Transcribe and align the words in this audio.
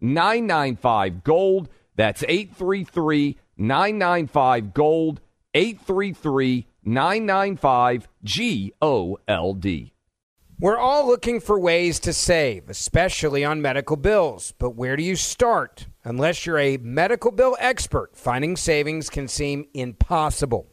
995 0.00 1.24
Gold. 1.24 1.68
That's 1.94 2.22
833 2.22 3.38
995 3.56 4.74
Gold. 4.74 5.20
833 5.54 6.66
995 6.84 8.08
G 8.22 8.72
O 8.82 9.18
L 9.26 9.54
D. 9.54 9.92
We're 10.58 10.78
all 10.78 11.06
looking 11.06 11.40
for 11.40 11.58
ways 11.58 12.00
to 12.00 12.12
save, 12.12 12.70
especially 12.70 13.44
on 13.44 13.60
medical 13.60 13.96
bills. 13.96 14.54
But 14.58 14.70
where 14.70 14.96
do 14.96 15.02
you 15.02 15.16
start? 15.16 15.86
Unless 16.04 16.46
you're 16.46 16.58
a 16.58 16.76
medical 16.78 17.30
bill 17.30 17.56
expert, 17.58 18.16
finding 18.16 18.56
savings 18.56 19.10
can 19.10 19.28
seem 19.28 19.66
impossible. 19.74 20.66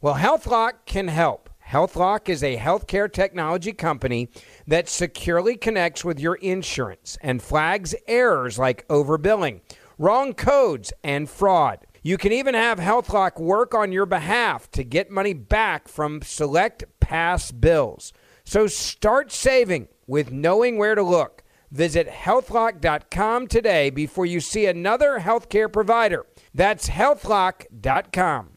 Well, 0.00 0.14
HealthLock 0.14 0.84
can 0.86 1.08
help. 1.08 1.49
HealthLock 1.70 2.28
is 2.28 2.42
a 2.42 2.56
healthcare 2.56 3.10
technology 3.10 3.72
company 3.72 4.28
that 4.66 4.88
securely 4.88 5.56
connects 5.56 6.04
with 6.04 6.18
your 6.18 6.34
insurance 6.36 7.16
and 7.20 7.40
flags 7.40 7.94
errors 8.08 8.58
like 8.58 8.88
overbilling, 8.88 9.60
wrong 9.96 10.34
codes, 10.34 10.92
and 11.04 11.30
fraud. 11.30 11.86
You 12.02 12.18
can 12.18 12.32
even 12.32 12.54
have 12.54 12.80
HealthLock 12.80 13.38
work 13.38 13.72
on 13.72 13.92
your 13.92 14.06
behalf 14.06 14.68
to 14.72 14.82
get 14.82 15.12
money 15.12 15.32
back 15.32 15.86
from 15.86 16.22
select 16.22 16.82
past 16.98 17.60
bills. 17.60 18.12
So 18.42 18.66
start 18.66 19.30
saving 19.30 19.86
with 20.08 20.32
knowing 20.32 20.76
where 20.76 20.96
to 20.96 21.04
look. 21.04 21.44
Visit 21.70 22.08
healthlock.com 22.08 23.46
today 23.46 23.90
before 23.90 24.26
you 24.26 24.40
see 24.40 24.66
another 24.66 25.20
healthcare 25.20 25.72
provider. 25.72 26.26
That's 26.52 26.88
healthlock.com. 26.88 28.56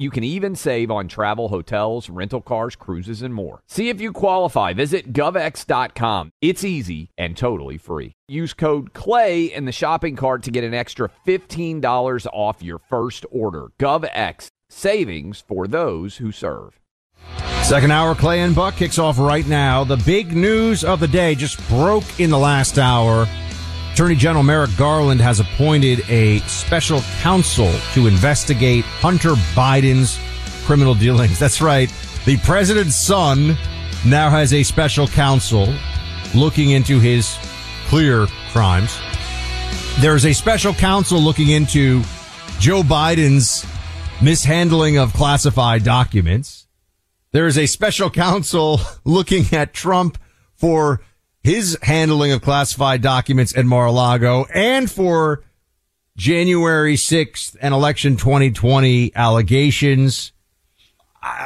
You 0.00 0.10
can 0.10 0.24
even 0.24 0.56
save 0.56 0.90
on 0.90 1.08
travel, 1.08 1.50
hotels, 1.50 2.08
rental 2.08 2.40
cars, 2.40 2.74
cruises, 2.74 3.20
and 3.20 3.34
more. 3.34 3.62
See 3.66 3.90
if 3.90 4.00
you 4.00 4.12
qualify. 4.12 4.72
Visit 4.72 5.12
GovX.com. 5.12 6.32
It's 6.40 6.64
easy 6.64 7.10
and 7.18 7.36
totally 7.36 7.76
free. 7.76 8.14
Use 8.26 8.54
code 8.54 8.94
CLAY 8.94 9.52
in 9.52 9.66
the 9.66 9.72
shopping 9.72 10.16
cart 10.16 10.42
to 10.44 10.50
get 10.50 10.64
an 10.64 10.72
extra 10.72 11.10
$15 11.26 12.26
off 12.32 12.62
your 12.62 12.78
first 12.78 13.26
order. 13.30 13.72
GovX, 13.78 14.46
savings 14.70 15.44
for 15.46 15.66
those 15.66 16.16
who 16.16 16.32
serve. 16.32 16.80
Second 17.62 17.90
hour, 17.90 18.14
Clay 18.14 18.40
and 18.40 18.54
Buck 18.54 18.76
kicks 18.76 18.98
off 18.98 19.18
right 19.18 19.46
now. 19.46 19.84
The 19.84 19.98
big 19.98 20.34
news 20.34 20.82
of 20.82 21.00
the 21.00 21.08
day 21.08 21.34
just 21.34 21.60
broke 21.68 22.18
in 22.18 22.30
the 22.30 22.38
last 22.38 22.78
hour. 22.78 23.28
Attorney 24.00 24.16
General 24.16 24.42
Merrick 24.42 24.74
Garland 24.78 25.20
has 25.20 25.40
appointed 25.40 26.00
a 26.08 26.38
special 26.46 27.02
counsel 27.20 27.70
to 27.92 28.06
investigate 28.06 28.82
Hunter 28.82 29.34
Biden's 29.54 30.18
criminal 30.64 30.94
dealings. 30.94 31.38
That's 31.38 31.60
right. 31.60 31.92
The 32.24 32.38
president's 32.38 32.96
son 32.96 33.58
now 34.06 34.30
has 34.30 34.54
a 34.54 34.62
special 34.62 35.06
counsel 35.06 35.74
looking 36.34 36.70
into 36.70 36.98
his 36.98 37.36
clear 37.88 38.26
crimes. 38.52 38.98
There's 39.98 40.24
a 40.24 40.32
special 40.32 40.72
counsel 40.72 41.20
looking 41.20 41.50
into 41.50 42.00
Joe 42.58 42.80
Biden's 42.80 43.66
mishandling 44.22 44.96
of 44.96 45.12
classified 45.12 45.84
documents. 45.84 46.66
There 47.32 47.46
is 47.46 47.58
a 47.58 47.66
special 47.66 48.08
counsel 48.08 48.80
looking 49.04 49.44
at 49.52 49.74
Trump 49.74 50.16
for 50.54 51.02
his 51.42 51.78
handling 51.82 52.32
of 52.32 52.42
classified 52.42 53.02
documents 53.02 53.56
at 53.56 53.64
Mar-a-Lago 53.64 54.46
and 54.54 54.90
for 54.90 55.42
January 56.16 56.96
6th 56.96 57.56
and 57.60 57.72
election 57.72 58.16
2020 58.16 59.12
allegations. 59.14 60.32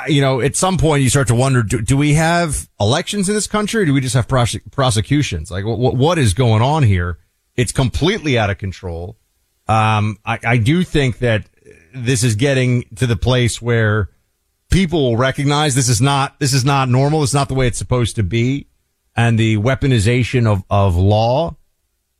You 0.08 0.20
know, 0.20 0.40
at 0.40 0.56
some 0.56 0.78
point 0.78 1.02
you 1.02 1.10
start 1.10 1.28
to 1.28 1.34
wonder, 1.34 1.62
do, 1.62 1.80
do, 1.80 1.96
we 1.96 2.14
have 2.14 2.68
elections 2.80 3.28
in 3.28 3.34
this 3.34 3.46
country 3.46 3.82
or 3.82 3.86
do 3.86 3.94
we 3.94 4.00
just 4.00 4.14
have 4.14 4.28
prose- 4.28 4.58
prosecutions? 4.70 5.50
Like 5.50 5.64
what, 5.64 5.96
what 5.96 6.18
is 6.18 6.34
going 6.34 6.62
on 6.62 6.82
here? 6.82 7.18
It's 7.56 7.72
completely 7.72 8.36
out 8.38 8.50
of 8.50 8.58
control. 8.58 9.16
Um, 9.68 10.18
I, 10.24 10.38
I 10.44 10.56
do 10.58 10.82
think 10.84 11.18
that 11.18 11.48
this 11.94 12.24
is 12.24 12.34
getting 12.34 12.84
to 12.96 13.06
the 13.06 13.16
place 13.16 13.62
where 13.62 14.10
people 14.70 15.02
will 15.02 15.16
recognize 15.16 15.74
this 15.74 15.88
is 15.88 16.00
not, 16.00 16.38
this 16.40 16.52
is 16.52 16.64
not 16.64 16.88
normal. 16.88 17.22
It's 17.22 17.34
not 17.34 17.48
the 17.48 17.54
way 17.54 17.68
it's 17.68 17.78
supposed 17.78 18.16
to 18.16 18.24
be. 18.24 18.66
And 19.16 19.38
the 19.38 19.58
weaponization 19.58 20.46
of, 20.46 20.64
of 20.68 20.96
law, 20.96 21.56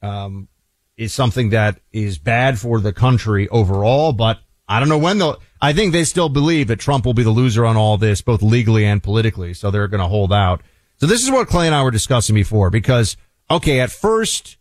um, 0.03 0.49
is 0.97 1.13
something 1.13 1.51
that 1.51 1.81
is 1.93 2.19
bad 2.19 2.59
for 2.59 2.81
the 2.81 2.93
country 2.93 3.49
overall, 3.49 4.13
but 4.13 4.39
I 4.69 4.79
don't 4.81 4.89
know 4.89 4.99
when 4.99 5.19
they'll, 5.19 5.41
I 5.61 5.73
think 5.73 5.93
they 5.93 6.05
still 6.05 6.29
believe 6.29 6.69
that 6.69 6.79
Trump 6.79 7.05
will 7.05 7.15
be 7.15 7.23
the 7.23 7.31
loser 7.31 7.65
on 7.65 7.77
all 7.77 7.97
this, 7.99 8.23
both 8.23 8.43
legally 8.43 8.85
and 8.85 9.03
politically. 9.03 9.55
So 9.55 9.71
they're 9.71 9.89
going 9.89 10.01
to 10.01 10.09
hold 10.09 10.33
out. 10.33 10.63
So 10.99 11.07
this 11.07 11.23
is 11.23 11.31
what 11.31 11.49
Clay 11.49 11.67
and 11.67 11.75
I 11.75 11.83
were 11.83 11.91
discussing 11.91 12.35
before 12.35 12.71
because, 12.71 13.17
okay, 13.51 13.81
at 13.81 13.91
first, 13.91 14.57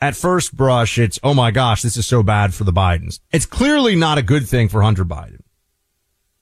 at 0.00 0.14
first 0.14 0.56
brush, 0.56 0.98
it's, 0.98 1.18
oh 1.22 1.34
my 1.34 1.50
gosh, 1.50 1.82
this 1.82 1.96
is 1.96 2.06
so 2.06 2.22
bad 2.22 2.54
for 2.54 2.64
the 2.64 2.72
Bidens. 2.72 3.20
It's 3.32 3.46
clearly 3.46 3.96
not 3.96 4.18
a 4.18 4.22
good 4.22 4.48
thing 4.48 4.68
for 4.68 4.82
Hunter 4.82 5.04
Biden. 5.04 5.40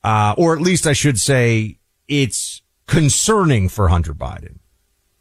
Uh, 0.03 0.35
or 0.37 0.53
at 0.53 0.61
least 0.61 0.85
I 0.85 0.93
should 0.93 1.17
say 1.17 1.79
it's 2.07 2.61
concerning 2.87 3.69
for 3.69 3.87
Hunter 3.87 4.13
Biden. 4.13 4.59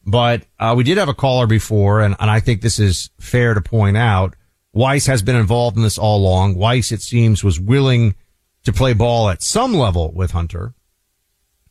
But, 0.05 0.47
uh, 0.59 0.75
we 0.77 0.85
did 0.85 0.99
have 0.99 1.09
a 1.09 1.15
caller 1.15 1.47
before 1.47 2.01
and, 2.01 2.17
and 2.19 2.31
I 2.31 2.41
think 2.41 2.61
this 2.61 2.79
is 2.79 3.11
fair 3.21 3.55
to 3.55 3.61
point 3.61 3.97
out. 3.97 4.35
Weiss 4.73 5.07
has 5.07 5.23
been 5.23 5.37
involved 5.37 5.77
in 5.77 5.83
this 5.83 5.99
all 5.99 6.19
along. 6.19 6.55
Weiss, 6.55 6.93
it 6.93 7.03
seems, 7.03 7.45
was 7.45 7.61
willing 7.61 8.15
to 8.65 8.73
play 8.73 8.95
ball 8.95 9.29
at 9.29 9.43
some 9.43 9.75
level 9.75 10.13
with 10.13 10.31
Hunter. 10.31 10.75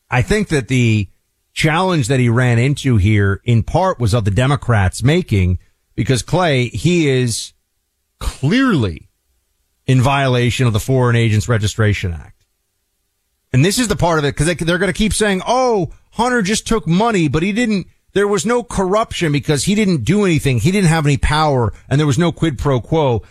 I 0.10 0.22
think 0.22 0.50
that 0.50 0.68
the 0.68 1.10
challenge 1.54 2.08
that 2.08 2.20
he 2.20 2.30
ran 2.30 2.60
into 2.60 2.98
here 2.98 3.42
in 3.44 3.64
part 3.64 4.00
was 4.00 4.14
of 4.14 4.26
the 4.26 4.32
Democrats 4.32 5.04
making 5.04 5.60
because 5.96 6.22
Clay, 6.22 6.68
he 6.68 7.10
is 7.10 7.54
clearly 8.20 9.10
in 9.86 10.02
violation 10.02 10.68
of 10.68 10.74
the 10.74 10.80
Foreign 10.80 11.16
Agents 11.16 11.50
Registration 11.50 12.14
Act. 12.14 12.46
And 13.54 13.66
this 13.66 13.80
is 13.80 13.88
the 13.88 13.96
part 13.96 14.20
of 14.20 14.26
it 14.26 14.36
because 14.36 14.54
they're 14.66 14.78
going 14.78 14.92
to 14.92 14.98
keep 14.98 15.14
saying, 15.14 15.42
Oh, 15.46 15.92
Hunter 16.12 16.42
just 16.42 16.68
took 16.68 16.88
money, 16.88 17.28
but 17.28 17.44
he 17.44 17.52
didn't, 17.52 17.88
there 18.14 18.28
was 18.28 18.46
no 18.46 18.64
corruption 18.64 19.32
because 19.32 19.66
he 19.66 19.76
didn't 19.76 20.04
do 20.04 20.26
anything. 20.26 20.60
He 20.60 20.72
didn't 20.72 20.90
have 20.90 21.06
any 21.06 21.18
power 21.18 21.74
and 21.90 22.00
there 22.00 22.08
was 22.08 22.20
no 22.20 22.32
quid 22.32 22.58
pro 22.58 22.82
quo. 22.82 23.24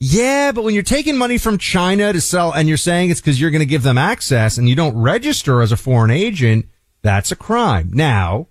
Yeah, 0.00 0.52
but 0.52 0.62
when 0.62 0.74
you're 0.74 0.84
taking 0.84 1.16
money 1.16 1.38
from 1.38 1.58
China 1.58 2.12
to 2.12 2.20
sell 2.20 2.52
and 2.52 2.68
you're 2.68 2.76
saying 2.76 3.10
it's 3.10 3.20
because 3.20 3.40
you're 3.40 3.50
going 3.50 3.60
to 3.60 3.66
give 3.66 3.82
them 3.82 3.98
access 3.98 4.56
and 4.56 4.68
you 4.68 4.76
don't 4.76 4.96
register 4.96 5.60
as 5.60 5.72
a 5.72 5.76
foreign 5.76 6.12
agent, 6.12 6.66
that's 7.02 7.32
a 7.32 7.36
crime. 7.36 7.90
Now, 7.92 8.46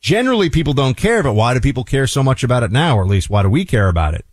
generally 0.00 0.50
people 0.50 0.74
don't 0.74 0.96
care, 0.96 1.22
but 1.22 1.32
why 1.32 1.54
do 1.54 1.60
people 1.60 1.84
care 1.84 2.06
so 2.06 2.22
much 2.22 2.44
about 2.44 2.62
it 2.62 2.70
now? 2.70 2.98
Or 2.98 3.02
at 3.02 3.08
least 3.08 3.30
why 3.30 3.42
do 3.42 3.48
we 3.48 3.64
care 3.64 3.88
about 3.88 4.14
it? 4.14 4.26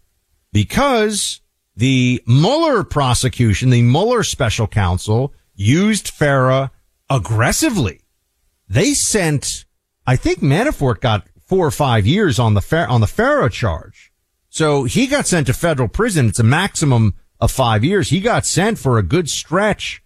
Because 0.52 1.40
the 1.76 2.22
Mueller 2.28 2.84
prosecution, 2.84 3.70
the 3.70 3.82
Mueller 3.82 4.24
special 4.24 4.68
counsel 4.68 5.34
used 5.56 6.10
FARA 6.10 6.72
aggressively. 7.10 8.02
They 8.68 8.94
sent, 8.94 9.66
I 10.06 10.16
think 10.16 10.40
Manafort 10.40 11.00
got 11.00 11.28
four 11.46 11.66
or 11.66 11.72
five 11.72 12.06
years 12.06 12.40
on 12.40 12.54
the, 12.54 12.86
on 12.90 13.02
the 13.02 13.08
FARA 13.08 13.50
charge. 13.50 14.12
So 14.50 14.84
he 14.84 15.08
got 15.08 15.26
sent 15.26 15.48
to 15.48 15.54
federal 15.54 15.88
prison. 15.88 16.28
It's 16.28 16.40
a 16.40 16.44
maximum 16.44 17.16
of 17.40 17.52
five 17.52 17.84
years. 17.84 18.10
He 18.10 18.20
got 18.20 18.46
sent 18.46 18.78
for 18.78 18.98
a 18.98 19.04
good 19.04 19.30
stretch 19.30 20.04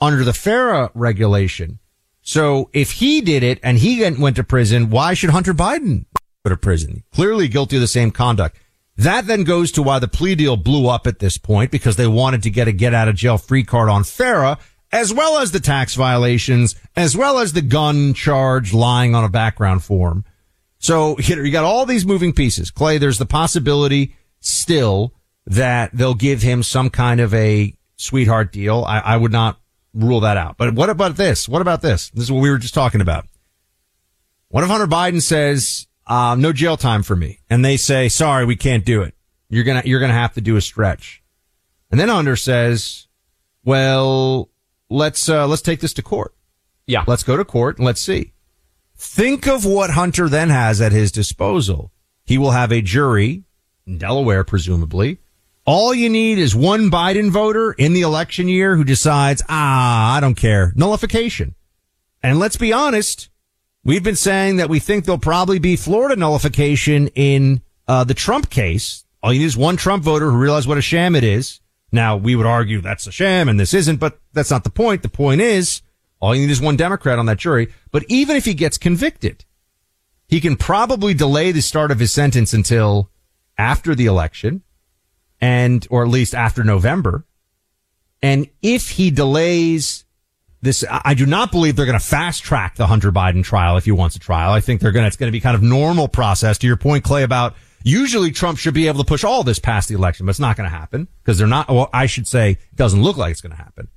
under 0.00 0.24
the 0.24 0.32
FARA 0.32 0.90
regulation. 0.94 1.78
So 2.22 2.70
if 2.72 2.92
he 2.92 3.20
did 3.20 3.42
it 3.42 3.60
and 3.62 3.78
he 3.78 4.08
went 4.10 4.36
to 4.36 4.44
prison, 4.44 4.90
why 4.90 5.14
should 5.14 5.30
Hunter 5.30 5.54
Biden 5.54 6.06
go 6.44 6.50
to 6.50 6.56
prison? 6.56 7.04
Clearly 7.12 7.48
guilty 7.48 7.76
of 7.76 7.82
the 7.82 7.88
same 7.88 8.10
conduct. 8.10 8.56
That 8.96 9.26
then 9.26 9.44
goes 9.44 9.72
to 9.72 9.82
why 9.82 9.98
the 9.98 10.08
plea 10.08 10.34
deal 10.34 10.56
blew 10.56 10.88
up 10.88 11.06
at 11.06 11.18
this 11.18 11.38
point 11.38 11.70
because 11.70 11.96
they 11.96 12.06
wanted 12.06 12.42
to 12.42 12.50
get 12.50 12.68
a 12.68 12.72
get 12.72 12.92
out 12.92 13.08
of 13.08 13.14
jail 13.14 13.38
free 13.38 13.64
card 13.64 13.88
on 13.88 14.04
FARA 14.04 14.58
as 14.92 15.12
well 15.12 15.38
as 15.38 15.52
the 15.52 15.60
tax 15.60 15.94
violations, 15.94 16.74
as 16.96 17.16
well 17.16 17.38
as 17.38 17.52
the 17.52 17.62
gun 17.62 18.14
charge 18.14 18.72
lying 18.74 19.14
on 19.14 19.24
a 19.24 19.28
background 19.28 19.84
form. 19.84 20.24
So 20.78 21.18
you 21.18 21.50
got 21.50 21.64
all 21.64 21.86
these 21.86 22.06
moving 22.06 22.32
pieces. 22.32 22.70
Clay, 22.70 22.98
there's 22.98 23.18
the 23.18 23.26
possibility 23.26 24.16
still 24.40 25.12
that 25.46 25.90
they'll 25.92 26.14
give 26.14 26.42
him 26.42 26.62
some 26.62 26.90
kind 26.90 27.20
of 27.20 27.34
a 27.34 27.74
sweetheart 27.96 28.52
deal. 28.52 28.84
I, 28.86 29.00
I 29.00 29.16
would 29.16 29.32
not 29.32 29.60
rule 29.92 30.20
that 30.20 30.36
out. 30.36 30.56
But 30.56 30.74
what 30.74 30.90
about 30.90 31.16
this? 31.16 31.48
What 31.48 31.62
about 31.62 31.82
this? 31.82 32.10
This 32.10 32.24
is 32.24 32.32
what 32.32 32.40
we 32.40 32.50
were 32.50 32.58
just 32.58 32.74
talking 32.74 33.00
about. 33.00 33.26
What 34.48 34.64
if 34.64 34.70
Hunter 34.70 34.86
Biden 34.86 35.22
says, 35.22 35.86
uh, 36.06 36.34
no 36.38 36.52
jail 36.52 36.76
time 36.76 37.02
for 37.02 37.14
me? 37.14 37.40
And 37.48 37.64
they 37.64 37.76
say, 37.76 38.08
sorry, 38.08 38.44
we 38.44 38.56
can't 38.56 38.84
do 38.84 39.02
it. 39.02 39.14
You're 39.48 39.64
going 39.64 39.82
to, 39.82 39.88
you're 39.88 40.00
going 40.00 40.10
to 40.10 40.18
have 40.18 40.34
to 40.34 40.40
do 40.40 40.56
a 40.56 40.60
stretch. 40.60 41.22
And 41.90 41.98
then 41.98 42.08
Hunter 42.08 42.36
says, 42.36 43.08
well, 43.64 44.49
let's, 44.90 45.28
uh, 45.28 45.46
let's 45.46 45.62
take 45.62 45.80
this 45.80 45.94
to 45.94 46.02
court. 46.02 46.34
Yeah. 46.86 47.04
Let's 47.06 47.22
go 47.22 47.36
to 47.36 47.44
court 47.44 47.78
and 47.78 47.86
let's 47.86 48.00
see. 48.00 48.32
Think 48.96 49.46
of 49.46 49.64
what 49.64 49.90
Hunter 49.90 50.28
then 50.28 50.50
has 50.50 50.80
at 50.82 50.92
his 50.92 51.10
disposal. 51.10 51.90
He 52.24 52.36
will 52.36 52.50
have 52.50 52.70
a 52.70 52.82
jury 52.82 53.44
in 53.86 53.96
Delaware, 53.96 54.44
presumably. 54.44 55.18
All 55.64 55.94
you 55.94 56.08
need 56.08 56.38
is 56.38 56.54
one 56.54 56.90
Biden 56.90 57.30
voter 57.30 57.72
in 57.72 57.92
the 57.92 58.00
election 58.02 58.48
year 58.48 58.76
who 58.76 58.84
decides, 58.84 59.42
ah, 59.48 60.16
I 60.16 60.20
don't 60.20 60.34
care. 60.34 60.72
Nullification. 60.76 61.54
And 62.22 62.38
let's 62.38 62.56
be 62.56 62.72
honest. 62.72 63.28
We've 63.84 64.02
been 64.02 64.16
saying 64.16 64.56
that 64.56 64.68
we 64.68 64.78
think 64.78 65.04
there'll 65.04 65.18
probably 65.18 65.58
be 65.58 65.76
Florida 65.76 66.16
nullification 66.16 67.08
in 67.14 67.62
uh, 67.88 68.04
the 68.04 68.14
Trump 68.14 68.50
case. 68.50 69.04
All 69.22 69.32
you 69.32 69.40
need 69.40 69.46
is 69.46 69.56
one 69.56 69.76
Trump 69.76 70.02
voter 70.04 70.30
who 70.30 70.36
realizes 70.36 70.66
what 70.66 70.78
a 70.78 70.82
sham 70.82 71.16
it 71.16 71.24
is. 71.24 71.59
Now, 71.92 72.16
we 72.16 72.36
would 72.36 72.46
argue 72.46 72.80
that's 72.80 73.06
a 73.06 73.12
sham 73.12 73.48
and 73.48 73.58
this 73.58 73.74
isn't, 73.74 73.96
but 73.96 74.20
that's 74.32 74.50
not 74.50 74.64
the 74.64 74.70
point. 74.70 75.02
The 75.02 75.08
point 75.08 75.40
is, 75.40 75.82
all 76.20 76.34
you 76.34 76.42
need 76.42 76.52
is 76.52 76.60
one 76.60 76.76
Democrat 76.76 77.18
on 77.18 77.26
that 77.26 77.38
jury. 77.38 77.72
But 77.90 78.04
even 78.08 78.36
if 78.36 78.44
he 78.44 78.54
gets 78.54 78.78
convicted, 78.78 79.44
he 80.28 80.40
can 80.40 80.56
probably 80.56 81.14
delay 81.14 81.50
the 81.50 81.62
start 81.62 81.90
of 81.90 81.98
his 81.98 82.12
sentence 82.12 82.52
until 82.52 83.10
after 83.58 83.94
the 83.94 84.06
election 84.06 84.62
and, 85.40 85.86
or 85.90 86.04
at 86.04 86.08
least 86.08 86.34
after 86.34 86.62
November. 86.62 87.24
And 88.22 88.48
if 88.62 88.90
he 88.90 89.10
delays 89.10 90.04
this, 90.62 90.84
I 90.88 91.14
do 91.14 91.24
not 91.24 91.50
believe 91.50 91.74
they're 91.74 91.86
going 91.86 91.98
to 91.98 92.04
fast 92.04 92.42
track 92.42 92.76
the 92.76 92.86
Hunter 92.86 93.10
Biden 93.10 93.42
trial 93.42 93.78
if 93.78 93.86
he 93.86 93.92
wants 93.92 94.14
a 94.14 94.18
trial. 94.18 94.52
I 94.52 94.60
think 94.60 94.80
they're 94.80 94.92
going 94.92 95.04
to, 95.04 95.08
it's 95.08 95.16
going 95.16 95.28
to 95.28 95.32
be 95.32 95.40
kind 95.40 95.56
of 95.56 95.62
normal 95.62 96.06
process 96.06 96.58
to 96.58 96.66
your 96.66 96.76
point, 96.76 97.02
Clay, 97.02 97.22
about 97.22 97.54
usually 97.82 98.30
Trump 98.30 98.58
should 98.58 98.74
be 98.74 98.88
able 98.88 99.02
to 99.02 99.08
push 99.08 99.24
all 99.24 99.42
this 99.42 99.58
past 99.58 99.88
the 99.88 99.94
election, 99.94 100.26
but 100.26 100.30
it's 100.30 100.40
not 100.40 100.56
going 100.56 100.68
to 100.68 100.76
happen 100.76 101.08
because 101.22 101.38
they're 101.38 101.46
not, 101.46 101.68
well, 101.68 101.90
I 101.92 102.06
should 102.06 102.26
say 102.26 102.52
it 102.52 102.76
doesn't 102.76 103.02
look 103.02 103.16
like 103.16 103.32
it's 103.32 103.40
going 103.40 103.56
to 103.56 103.62
happen. 103.62 103.88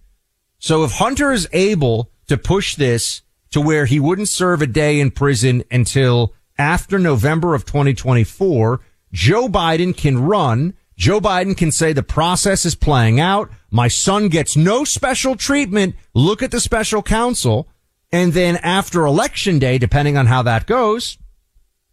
So 0.59 0.83
if 0.83 0.91
Hunter 0.91 1.31
is 1.31 1.47
able 1.51 2.11
to 2.27 2.37
push 2.37 2.75
this 2.75 3.21
to 3.51 3.61
where 3.61 3.85
he 3.85 3.99
wouldn't 3.99 4.29
serve 4.29 4.61
a 4.61 4.67
day 4.67 4.99
in 4.99 5.11
prison 5.11 5.63
until 5.69 6.33
after 6.57 6.97
November 6.97 7.53
of 7.53 7.65
2024, 7.65 8.79
Joe 9.11 9.47
Biden 9.47 9.95
can 9.95 10.23
run. 10.23 10.73
Joe 10.95 11.19
Biden 11.19 11.55
can 11.55 11.71
say 11.71 11.93
the 11.93 12.03
process 12.03 12.65
is 12.65 12.75
playing 12.75 13.19
out. 13.19 13.49
My 13.69 13.87
son 13.87 14.29
gets 14.29 14.55
no 14.55 14.83
special 14.83 15.35
treatment. 15.35 15.95
Look 16.13 16.41
at 16.41 16.51
the 16.51 16.59
special 16.59 17.03
counsel. 17.03 17.67
And 18.11 18.33
then 18.33 18.57
after 18.57 19.05
election 19.05 19.59
day, 19.59 19.77
depending 19.77 20.17
on 20.17 20.27
how 20.27 20.43
that 20.43 20.67
goes, 20.67 21.17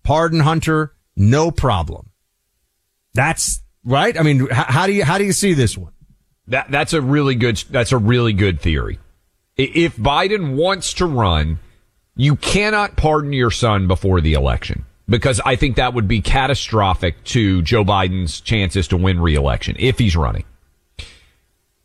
pardon 0.02 0.40
Hunter, 0.40 0.94
no 1.16 1.50
problem. 1.50 2.10
That's 3.14 3.62
right. 3.84 4.18
I 4.18 4.22
mean, 4.22 4.48
how, 4.50 4.86
do 4.86 4.92
you, 4.92 5.04
how 5.04 5.18
do 5.18 5.24
you 5.24 5.32
see 5.32 5.54
this 5.54 5.76
one? 5.76 5.92
That, 6.48 6.70
that's 6.70 6.92
a 6.92 7.00
really 7.00 7.34
good, 7.34 7.56
that's 7.70 7.92
a 7.92 7.98
really 7.98 8.32
good 8.32 8.60
theory. 8.60 8.98
If 9.56 9.96
Biden 9.96 10.56
wants 10.56 10.94
to 10.94 11.06
run, 11.06 11.58
you 12.16 12.36
cannot 12.36 12.96
pardon 12.96 13.32
your 13.32 13.50
son 13.50 13.86
before 13.86 14.20
the 14.20 14.34
election 14.34 14.84
because 15.08 15.40
I 15.44 15.56
think 15.56 15.76
that 15.76 15.92
would 15.92 16.08
be 16.08 16.22
catastrophic 16.22 17.22
to 17.24 17.62
Joe 17.62 17.84
Biden's 17.84 18.40
chances 18.40 18.88
to 18.88 18.96
win 18.96 19.20
reelection 19.20 19.76
if 19.78 19.98
he's 19.98 20.16
running. 20.16 20.44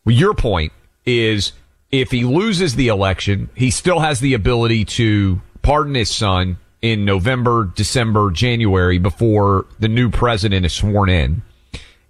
Your 0.06 0.36
point 0.36 0.72
is 1.06 1.54
if 1.92 2.12
he 2.12 2.24
loses 2.24 2.76
the 2.76 2.90
election, 2.90 3.50
he 3.56 3.72
still 3.72 4.00
has 4.00 4.20
the 4.20 4.36
ability 4.36 4.86
to 4.86 5.42
pardon 5.62 5.96
his 5.96 6.14
son 6.14 6.58
in 6.86 7.04
November, 7.04 7.72
December, 7.76 8.30
January 8.30 9.00
before 9.00 9.66
the 9.80 9.88
new 9.88 10.12
president 10.12 10.68
is 10.68 10.74
sworn 10.74 11.10
in. 11.10 11.42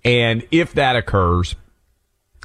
And 0.03 0.45
if 0.51 0.73
that 0.73 0.97
occurs, 0.97 1.55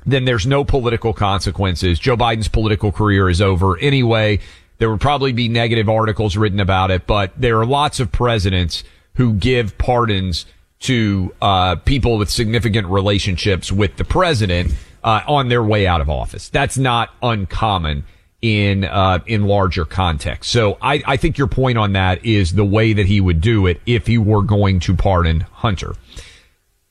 then 0.06 0.26
there's 0.26 0.46
no 0.46 0.64
political 0.64 1.12
consequences. 1.12 1.98
Joe 1.98 2.16
Biden's 2.16 2.46
political 2.46 2.92
career 2.92 3.28
is 3.28 3.40
over 3.40 3.76
anyway. 3.78 4.38
There 4.78 4.88
would 4.88 5.00
probably 5.00 5.32
be 5.32 5.48
negative 5.48 5.88
articles 5.88 6.36
written 6.36 6.60
about 6.60 6.92
it, 6.92 7.04
but 7.04 7.32
there 7.36 7.58
are 7.58 7.66
lots 7.66 7.98
of 7.98 8.12
presidents 8.12 8.84
who 9.14 9.34
give 9.34 9.76
pardons 9.76 10.46
to 10.82 11.34
uh, 11.42 11.74
people 11.76 12.16
with 12.16 12.30
significant 12.30 12.86
relationships 12.86 13.72
with 13.72 13.96
the 13.96 14.04
president 14.04 14.72
uh, 15.02 15.22
on 15.26 15.48
their 15.48 15.64
way 15.64 15.84
out 15.84 16.00
of 16.00 16.08
office. 16.08 16.48
That's 16.48 16.78
not 16.78 17.10
uncommon 17.24 18.04
in 18.42 18.84
uh, 18.84 19.20
in 19.26 19.46
larger 19.46 19.84
context. 19.84 20.50
So 20.50 20.78
I, 20.81 21.02
I 21.06 21.16
think 21.16 21.38
your 21.38 21.46
point 21.46 21.78
on 21.78 21.92
that 21.92 22.25
is 22.25 22.54
the 22.54 22.64
way 22.64 22.92
that 22.92 23.06
he 23.06 23.20
would 23.20 23.40
do 23.40 23.66
it 23.66 23.81
if 23.87 24.06
he 24.06 24.19
were 24.19 24.42
going 24.42 24.81
to 24.81 24.94
pardon 24.94 25.40
Hunter. 25.40 25.94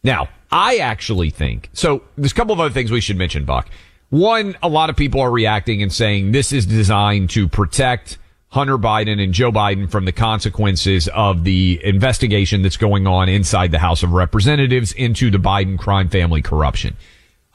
Now, 0.04 0.30
I 0.52 0.78
actually 0.78 1.30
think 1.30 1.70
so. 1.74 2.04
There's 2.18 2.32
a 2.32 2.36
couple 2.36 2.54
of 2.54 2.60
other 2.60 2.74
things 2.74 2.92
we 2.92 3.02
should 3.02 3.18
mention, 3.18 3.46
Buck. 3.46 3.70
One, 4.10 4.58
a 4.64 4.70
lot 4.70 4.90
of 4.90 4.96
people 4.96 5.22
are 5.22 5.30
reacting 5.30 5.84
and 5.84 5.94
saying 5.94 6.32
this 6.32 6.52
is 6.52 6.66
designed 6.66 7.30
to 7.32 7.48
protect 7.48 8.18
Hunter 8.48 8.80
Biden 8.80 9.24
and 9.24 9.34
Joe 9.34 9.52
Biden 9.52 9.90
from 9.90 10.06
the 10.06 10.12
consequences 10.12 11.08
of 11.10 11.44
the 11.44 11.80
investigation 11.84 12.64
that's 12.64 12.78
going 12.78 13.06
on 13.06 13.30
inside 13.30 13.72
the 13.72 13.78
House 13.78 14.02
of 14.02 14.14
Representatives 14.14 14.92
into 14.94 15.30
the 15.30 15.38
Biden 15.38 15.78
crime 15.78 16.10
family 16.10 16.42
corruption. 16.42 16.98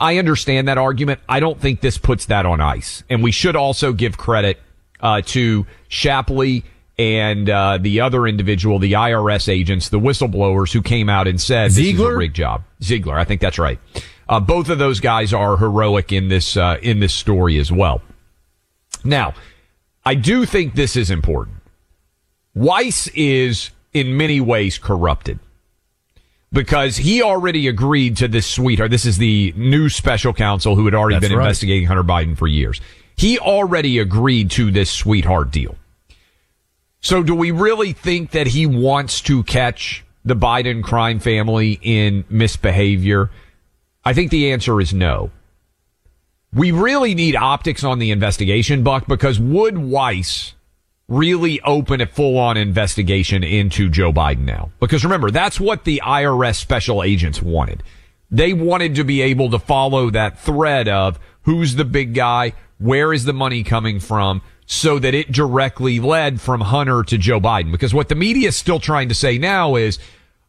I 0.05 0.19
understand 0.19 0.69
that 0.69 0.77
argument. 0.77 1.21
I 1.27 1.41
don't 1.41 1.59
think 1.59 1.81
this 1.81 1.97
puts 1.97 2.27
that 2.27 2.45
on 2.45 2.61
ice. 2.61 3.03
And 3.09 3.23
we 3.23 3.33
should 3.33 3.57
also 3.57 3.95
give 3.95 4.19
credit 4.19 4.61
uh, 5.01 5.23
to 5.29 5.67
Shapley 5.89 6.63
and 6.99 7.49
uh, 7.49 7.79
the 7.81 8.03
other 8.03 8.27
individual, 8.27 8.79
the 8.79 8.93
IRS 8.93 9.49
agents, 9.49 9.89
the 9.89 9.99
whistleblowers 9.99 10.75
who 10.75 10.83
came 10.83 11.09
out 11.09 11.27
and 11.27 11.41
said 11.41 11.73
Ziegler? 11.73 12.05
this 12.05 12.11
is 12.11 12.15
a 12.17 12.19
rig 12.19 12.35
job. 12.35 12.65
Ziegler, 12.83 13.19
I 13.19 13.25
think 13.25 13.41
that's 13.41 13.59
right. 13.59 13.79
Uh, 14.29 14.41
both 14.41 14.69
of 14.69 14.79
those 14.79 15.01
guys 15.01 15.33
are 15.33 15.57
heroic 15.57 16.13
in 16.13 16.29
this 16.29 16.55
uh, 16.59 16.77
in 16.83 17.01
this 17.01 17.15
story 17.15 17.59
as 17.59 17.73
well. 17.73 18.03
Now, 19.05 19.33
I 20.05 20.17
do 20.17 20.45
think 20.45 20.75
this 20.75 20.97
is 20.97 21.11
important. 21.11 21.57
Weiss 22.55 23.07
is 23.09 23.71
in 23.95 24.19
many 24.19 24.43
ways 24.43 24.77
corrupted 24.77 25.39
because 26.55 26.97
he 26.97 27.21
already 27.21 27.67
agreed 27.67 28.17
to 28.19 28.29
this 28.29 28.47
sweetheart. 28.47 28.91
This 28.91 29.05
is 29.05 29.19
the 29.19 29.53
new 29.57 29.89
special 29.89 30.33
counsel 30.33 30.77
who 30.77 30.85
had 30.85 30.95
already 30.95 31.17
That's 31.17 31.29
been 31.29 31.37
right. 31.37 31.45
investigating 31.45 31.87
Hunter 31.87 32.05
Biden 32.05 32.39
for 32.39 32.47
years. 32.47 32.81
He 33.17 33.39
already 33.39 33.99
agreed 33.99 34.53
to 34.53 34.71
this 34.71 34.91
sweetheart 34.91 35.51
deal. 35.51 35.77
So 37.01 37.23
do 37.23 37.35
we 37.35 37.51
really 37.51 37.93
think 37.93 38.31
that 38.31 38.47
he 38.47 38.67
wants 38.67 39.21
to 39.23 39.43
catch 39.43 40.05
the 40.25 40.37
Biden 40.37 40.83
crime 40.83 41.19
family 41.19 41.79
in 41.83 42.25
misbehavior? 42.31 43.31
I 44.05 44.15
think 44.15 44.31
the 44.31 44.53
answer 44.53 44.81
is 44.81 44.95
no. 44.95 45.31
We 46.53 46.71
really 46.71 47.15
need 47.15 47.35
optics 47.35 47.83
on 47.83 47.99
the 47.99 48.13
investigation, 48.13 48.85
Buck, 48.85 49.07
because 49.09 49.41
would 49.41 49.77
Weiss 49.77 50.55
really 51.09 51.61
open 51.63 52.01
a 52.01 52.07
full 52.07 52.39
on 52.39 52.57
investigation 52.57 53.45
into 53.45 53.91
Joe 53.91 54.13
Biden 54.13 54.41
now? 54.45 54.71
Because 54.81 55.05
remember, 55.05 55.31
that's 55.31 55.61
what 55.61 55.85
the 55.85 56.03
IRS 56.05 56.57
special 56.57 57.03
agents 57.03 57.43
wanted. 57.43 57.83
They 58.31 58.53
wanted 58.53 58.95
to 58.97 59.05
be 59.05 59.23
able 59.23 59.51
to 59.51 59.59
follow 59.59 60.11
that 60.11 60.41
thread 60.41 60.89
of 60.89 61.19
who's 61.43 61.75
the 61.77 61.85
big 61.85 62.15
guy, 62.15 62.55
where 62.79 63.13
is 63.13 63.25
the 63.25 63.33
money 63.33 63.63
coming 63.63 64.01
from, 64.01 64.43
so 64.67 64.99
that 64.99 65.15
it 65.15 65.31
directly 65.31 66.01
led 66.01 66.41
from 66.41 66.63
Hunter 66.63 67.03
to 67.05 67.19
Joe 67.19 67.41
Biden. 67.41 67.71
Because 67.71 67.93
what 67.93 68.09
the 68.09 68.15
media 68.15 68.49
is 68.49 68.57
still 68.57 68.81
trying 68.81 69.09
to 69.11 69.15
say 69.15 69.37
now 69.37 69.77
is, 69.77 69.99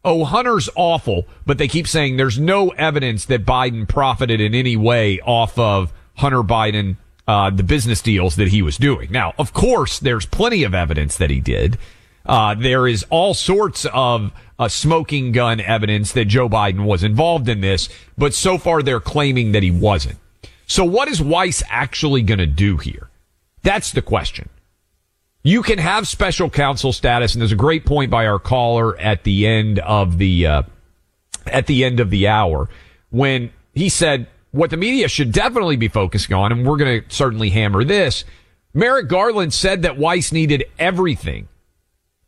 oh, 0.04 0.24
Hunter's 0.24 0.70
awful, 0.74 1.26
but 1.44 1.58
they 1.58 1.68
keep 1.68 1.86
saying 1.86 2.16
there's 2.16 2.38
no 2.38 2.70
evidence 2.70 3.26
that 3.26 3.44
Biden 3.44 3.86
profited 3.86 4.40
in 4.40 4.54
any 4.54 4.76
way 4.76 5.20
off 5.20 5.58
of 5.58 5.92
Hunter 6.14 6.42
Biden, 6.42 6.96
uh, 7.26 7.50
the 7.50 7.62
business 7.62 8.00
deals 8.02 8.36
that 8.36 8.48
he 8.48 8.62
was 8.62 8.76
doing. 8.76 9.10
Now, 9.10 9.34
of 9.38 9.52
course, 9.52 9.98
there's 9.98 10.26
plenty 10.26 10.62
of 10.62 10.74
evidence 10.74 11.16
that 11.16 11.30
he 11.30 11.40
did. 11.40 11.78
Uh, 12.24 12.54
there 12.54 12.86
is 12.86 13.04
all 13.10 13.34
sorts 13.34 13.86
of 13.92 14.32
uh, 14.58 14.68
smoking 14.68 15.32
gun 15.32 15.60
evidence 15.60 16.12
that 16.12 16.26
Joe 16.26 16.48
Biden 16.48 16.84
was 16.84 17.04
involved 17.04 17.48
in 17.48 17.60
this, 17.60 17.88
but 18.16 18.34
so 18.34 18.58
far 18.58 18.82
they're 18.82 19.00
claiming 19.00 19.52
that 19.52 19.62
he 19.62 19.70
wasn't. 19.70 20.18
So 20.66 20.84
what 20.84 21.08
is 21.08 21.22
Weiss 21.22 21.62
actually 21.68 22.22
going 22.22 22.38
to 22.38 22.46
do 22.46 22.76
here? 22.76 23.08
That's 23.62 23.92
the 23.92 24.02
question. 24.02 24.48
You 25.42 25.62
can 25.62 25.78
have 25.78 26.08
special 26.08 26.50
counsel 26.50 26.92
status, 26.92 27.34
and 27.34 27.40
there's 27.40 27.52
a 27.52 27.56
great 27.56 27.86
point 27.86 28.10
by 28.10 28.26
our 28.26 28.40
caller 28.40 28.98
at 28.98 29.22
the 29.22 29.46
end 29.46 29.78
of 29.78 30.18
the 30.18 30.46
uh, 30.46 30.62
at 31.46 31.66
the 31.66 31.84
end 31.84 32.00
of 32.00 32.10
the 32.10 32.26
hour 32.26 32.68
when 33.10 33.52
he 33.72 33.88
said 33.88 34.26
what 34.56 34.70
the 34.70 34.76
media 34.76 35.06
should 35.08 35.32
definitely 35.32 35.76
be 35.76 35.88
focusing 35.88 36.34
on, 36.34 36.50
and 36.50 36.66
we're 36.66 36.78
going 36.78 37.02
to 37.02 37.14
certainly 37.14 37.50
hammer 37.50 37.84
this. 37.84 38.24
Merrick 38.72 39.08
Garland 39.08 39.54
said 39.54 39.82
that 39.82 39.98
Weiss 39.98 40.32
needed 40.32 40.64
everything, 40.78 41.48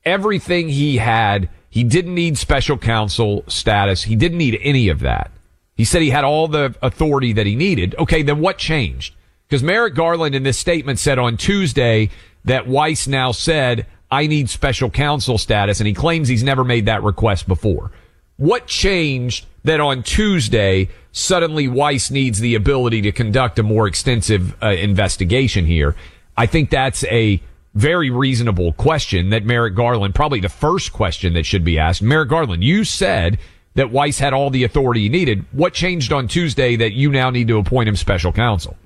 everything 0.04 0.68
he 0.68 0.98
had. 0.98 1.48
He 1.70 1.84
didn't 1.84 2.14
need 2.14 2.38
special 2.38 2.78
counsel 2.78 3.44
status. 3.48 4.02
He 4.04 4.16
didn't 4.16 4.38
need 4.38 4.58
any 4.62 4.88
of 4.88 5.00
that. 5.00 5.30
He 5.74 5.84
said 5.84 6.02
he 6.02 6.10
had 6.10 6.24
all 6.24 6.48
the 6.48 6.74
authority 6.82 7.32
that 7.34 7.46
he 7.46 7.54
needed. 7.54 7.94
Okay, 7.98 8.22
then 8.22 8.40
what 8.40 8.58
changed? 8.58 9.14
Because 9.46 9.62
Merrick 9.62 9.94
Garland 9.94 10.34
in 10.34 10.42
this 10.42 10.58
statement 10.58 10.98
said 10.98 11.18
on 11.18 11.36
Tuesday 11.36 12.10
that 12.44 12.66
Weiss 12.66 13.06
now 13.06 13.32
said, 13.32 13.86
I 14.10 14.26
need 14.26 14.50
special 14.50 14.90
counsel 14.90 15.38
status, 15.38 15.80
and 15.80 15.86
he 15.86 15.94
claims 15.94 16.28
he's 16.28 16.42
never 16.42 16.64
made 16.64 16.86
that 16.86 17.02
request 17.02 17.46
before. 17.46 17.90
What 18.38 18.68
changed 18.68 19.46
that 19.64 19.80
on 19.80 20.04
Tuesday, 20.04 20.88
suddenly 21.10 21.66
Weiss 21.66 22.10
needs 22.10 22.38
the 22.38 22.54
ability 22.54 23.02
to 23.02 23.12
conduct 23.12 23.58
a 23.58 23.64
more 23.64 23.88
extensive 23.88 24.56
uh, 24.62 24.68
investigation 24.68 25.66
here? 25.66 25.96
I 26.36 26.46
think 26.46 26.70
that's 26.70 27.02
a 27.04 27.42
very 27.74 28.10
reasonable 28.10 28.72
question 28.74 29.30
that 29.30 29.44
Merrick 29.44 29.74
Garland, 29.74 30.14
probably 30.14 30.38
the 30.38 30.48
first 30.48 30.92
question 30.92 31.34
that 31.34 31.46
should 31.46 31.64
be 31.64 31.80
asked. 31.80 32.00
Merrick 32.00 32.28
Garland, 32.28 32.62
you 32.62 32.84
said 32.84 33.38
that 33.74 33.90
Weiss 33.90 34.20
had 34.20 34.32
all 34.32 34.50
the 34.50 34.62
authority 34.62 35.02
he 35.02 35.08
needed. 35.08 35.44
What 35.50 35.74
changed 35.74 36.12
on 36.12 36.28
Tuesday 36.28 36.76
that 36.76 36.92
you 36.92 37.10
now 37.10 37.30
need 37.30 37.48
to 37.48 37.58
appoint 37.58 37.88
him 37.88 37.96
special 37.96 38.32
counsel? 38.32 38.76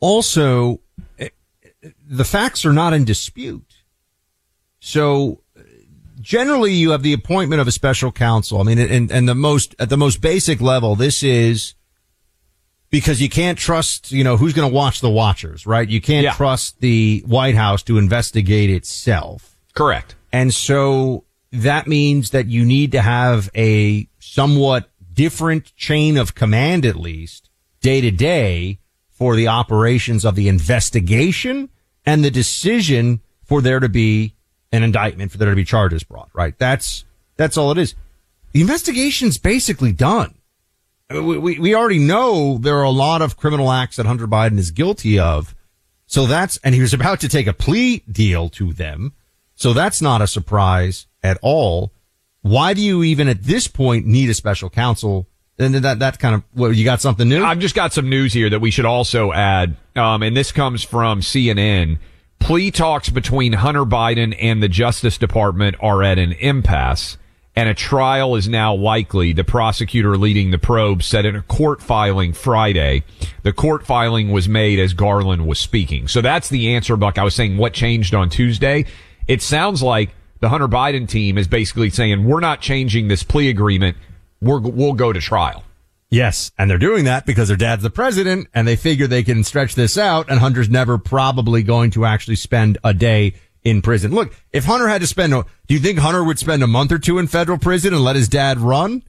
Also, 0.00 0.80
eh, 1.18 1.28
the 2.06 2.24
facts 2.24 2.64
are 2.64 2.72
not 2.72 2.94
in 2.94 3.04
dispute. 3.04 3.74
So 4.80 5.40
generally 6.20 6.72
you 6.72 6.90
have 6.90 7.02
the 7.02 7.12
appointment 7.12 7.60
of 7.60 7.68
a 7.68 7.72
special 7.72 8.12
counsel. 8.12 8.60
I 8.60 8.64
mean, 8.64 8.78
and, 8.78 9.10
and 9.10 9.28
the 9.28 9.34
most, 9.34 9.74
at 9.78 9.88
the 9.88 9.96
most 9.96 10.20
basic 10.20 10.60
level, 10.60 10.94
this 10.96 11.22
is 11.22 11.74
because 12.90 13.20
you 13.20 13.28
can't 13.28 13.58
trust, 13.58 14.12
you 14.12 14.24
know, 14.24 14.36
who's 14.36 14.52
going 14.54 14.68
to 14.68 14.74
watch 14.74 15.00
the 15.00 15.10
watchers, 15.10 15.66
right? 15.66 15.88
You 15.88 16.00
can't 16.00 16.24
Yeah. 16.24 16.32
trust 16.34 16.80
the 16.80 17.22
White 17.26 17.54
House 17.54 17.82
to 17.84 17.98
investigate 17.98 18.70
itself. 18.70 19.56
Correct. 19.74 20.14
And 20.32 20.52
so 20.54 21.24
that 21.52 21.86
means 21.86 22.30
that 22.30 22.46
you 22.46 22.64
need 22.64 22.92
to 22.92 23.02
have 23.02 23.50
a 23.54 24.08
somewhat 24.18 24.90
different 25.12 25.74
chain 25.76 26.16
of 26.16 26.34
command, 26.34 26.84
at 26.86 26.96
least 26.96 27.50
day 27.80 28.00
to 28.00 28.10
day 28.10 28.78
for 29.10 29.36
the 29.36 29.48
operations 29.48 30.24
of 30.24 30.34
the 30.34 30.48
investigation 30.48 31.68
and 32.06 32.24
the 32.24 32.30
decision 32.30 33.20
for 33.44 33.60
there 33.60 33.80
to 33.80 33.88
be 33.88 34.34
an 34.72 34.82
indictment, 34.82 35.32
for 35.32 35.38
there 35.38 35.50
to 35.50 35.56
be 35.56 35.64
charges 35.64 36.04
brought, 36.04 36.30
right? 36.34 36.56
That's, 36.58 37.04
that's 37.36 37.56
all 37.56 37.70
it 37.70 37.78
is. 37.78 37.94
The 38.52 38.60
investigation's 38.60 39.38
basically 39.38 39.92
done. 39.92 40.34
I 41.10 41.14
mean, 41.14 41.42
We, 41.42 41.58
we, 41.58 41.74
already 41.74 41.98
know 41.98 42.58
there 42.58 42.76
are 42.78 42.84
a 42.84 42.90
lot 42.90 43.22
of 43.22 43.36
criminal 43.36 43.70
acts 43.70 43.96
that 43.96 44.06
Hunter 44.06 44.26
Biden 44.26 44.58
is 44.58 44.70
guilty 44.70 45.18
of. 45.18 45.54
So 46.06 46.26
that's, 46.26 46.58
and 46.64 46.74
he 46.74 46.80
was 46.80 46.94
about 46.94 47.20
to 47.20 47.28
take 47.28 47.46
a 47.46 47.52
plea 47.52 48.02
deal 48.10 48.48
to 48.50 48.72
them. 48.72 49.12
So 49.54 49.72
that's 49.72 50.00
not 50.00 50.22
a 50.22 50.26
surprise 50.26 51.06
at 51.22 51.38
all. 51.42 51.92
Why 52.42 52.74
do 52.74 52.80
you 52.80 53.02
even 53.02 53.28
at 53.28 53.42
this 53.42 53.68
point 53.68 54.06
need 54.06 54.30
a 54.30 54.34
special 54.34 54.70
counsel? 54.70 55.26
And 55.58 55.74
that, 55.74 55.98
that 55.98 56.18
kind 56.18 56.36
of, 56.36 56.44
well, 56.54 56.72
you 56.72 56.84
got 56.84 57.00
something 57.00 57.28
new? 57.28 57.44
I've 57.44 57.58
just 57.58 57.74
got 57.74 57.92
some 57.92 58.08
news 58.08 58.32
here 58.32 58.48
that 58.50 58.60
we 58.60 58.70
should 58.70 58.84
also 58.84 59.32
add, 59.32 59.76
um, 59.96 60.22
and 60.22 60.36
this 60.36 60.52
comes 60.52 60.84
from 60.84 61.20
CNN. 61.20 61.98
Plea 62.38 62.70
talks 62.70 63.10
between 63.10 63.52
Hunter 63.52 63.84
Biden 63.84 64.36
and 64.40 64.62
the 64.62 64.68
Justice 64.68 65.18
Department 65.18 65.76
are 65.80 66.02
at 66.02 66.18
an 66.18 66.32
impasse, 66.32 67.18
and 67.54 67.68
a 67.68 67.74
trial 67.74 68.36
is 68.36 68.48
now 68.48 68.74
likely. 68.74 69.32
The 69.32 69.44
prosecutor 69.44 70.16
leading 70.16 70.50
the 70.50 70.58
probe 70.58 71.02
said 71.02 71.26
in 71.26 71.36
a 71.36 71.42
court 71.42 71.82
filing 71.82 72.32
Friday. 72.32 73.02
The 73.42 73.52
court 73.52 73.84
filing 73.84 74.30
was 74.30 74.48
made 74.48 74.78
as 74.78 74.94
Garland 74.94 75.46
was 75.46 75.58
speaking. 75.58 76.08
So 76.08 76.20
that's 76.20 76.48
the 76.48 76.74
answer, 76.74 76.96
Buck. 76.96 77.18
I 77.18 77.24
was 77.24 77.34
saying 77.34 77.58
what 77.58 77.74
changed 77.74 78.14
on 78.14 78.30
Tuesday. 78.30 78.86
It 79.26 79.42
sounds 79.42 79.82
like 79.82 80.10
the 80.40 80.48
Hunter 80.48 80.68
Biden 80.68 81.08
team 81.08 81.36
is 81.36 81.48
basically 81.48 81.90
saying 81.90 82.24
we're 82.24 82.40
not 82.40 82.60
changing 82.60 83.08
this 83.08 83.22
plea 83.22 83.50
agreement. 83.50 83.96
We're, 84.40 84.60
we'll 84.60 84.92
go 84.94 85.12
to 85.12 85.20
trial. 85.20 85.64
Yes, 86.10 86.50
and 86.56 86.70
they're 86.70 86.78
doing 86.78 87.04
that 87.04 87.26
because 87.26 87.48
their 87.48 87.56
dad's 87.56 87.82
the 87.82 87.90
president 87.90 88.48
and 88.54 88.66
they 88.66 88.76
figure 88.76 89.06
they 89.06 89.22
can 89.22 89.44
stretch 89.44 89.74
this 89.74 89.98
out 89.98 90.30
and 90.30 90.40
Hunter's 90.40 90.70
never 90.70 90.96
probably 90.96 91.62
going 91.62 91.90
to 91.92 92.06
actually 92.06 92.36
spend 92.36 92.78
a 92.82 92.94
day 92.94 93.34
in 93.62 93.82
prison. 93.82 94.12
Look, 94.12 94.34
if 94.52 94.64
Hunter 94.64 94.88
had 94.88 95.02
to 95.02 95.06
spend, 95.06 95.32
do 95.32 95.74
you 95.74 95.80
think 95.80 95.98
Hunter 95.98 96.24
would 96.24 96.38
spend 96.38 96.62
a 96.62 96.66
month 96.66 96.92
or 96.92 96.98
two 96.98 97.18
in 97.18 97.26
federal 97.26 97.58
prison 97.58 97.92
and 97.92 98.02
let 98.02 98.16
his 98.16 98.28
dad 98.28 98.58
run? 98.58 99.02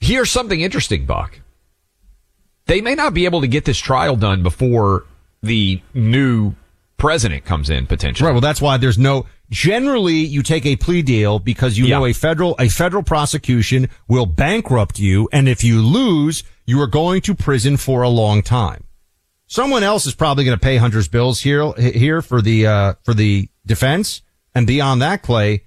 Here's 0.00 0.30
something 0.30 0.60
interesting, 0.60 1.06
Buck. 1.06 1.40
They 2.66 2.80
may 2.80 2.94
not 2.94 3.14
be 3.14 3.24
able 3.24 3.40
to 3.40 3.48
get 3.48 3.64
this 3.64 3.78
trial 3.78 4.16
done 4.16 4.42
before 4.42 5.06
the 5.42 5.80
new 5.94 6.54
president 6.96 7.44
comes 7.44 7.70
in 7.70 7.86
potentially. 7.86 8.26
Right. 8.26 8.32
Well, 8.32 8.40
that's 8.40 8.60
why 8.60 8.76
there's 8.76 8.98
no, 8.98 9.26
generally 9.50 10.14
you 10.16 10.42
take 10.42 10.66
a 10.66 10.76
plea 10.76 11.02
deal 11.02 11.38
because 11.38 11.78
you 11.78 11.86
Yeah. 11.86 11.98
know 11.98 12.06
a 12.06 12.12
federal, 12.12 12.54
a 12.58 12.68
federal 12.68 13.02
prosecution 13.02 13.88
will 14.06 14.26
bankrupt 14.26 14.98
you. 14.98 15.28
And 15.32 15.48
if 15.48 15.64
you 15.64 15.80
lose, 15.82 16.44
you 16.66 16.80
are 16.80 16.86
going 16.86 17.20
to 17.22 17.34
prison 17.34 17.76
for 17.76 18.02
a 18.02 18.08
long 18.08 18.42
time. 18.42 18.84
Someone 19.46 19.82
else 19.82 20.04
is 20.06 20.14
probably 20.14 20.44
going 20.44 20.58
to 20.58 20.62
pay 20.62 20.76
Hunter's 20.76 21.08
bills 21.08 21.40
here, 21.40 21.72
here 21.74 22.20
for 22.20 22.42
the, 22.42 22.66
uh, 22.66 22.94
for 23.02 23.14
the 23.14 23.48
defense. 23.64 24.20
And 24.54 24.66
beyond 24.66 25.00
that, 25.00 25.22
Clay, 25.22 25.64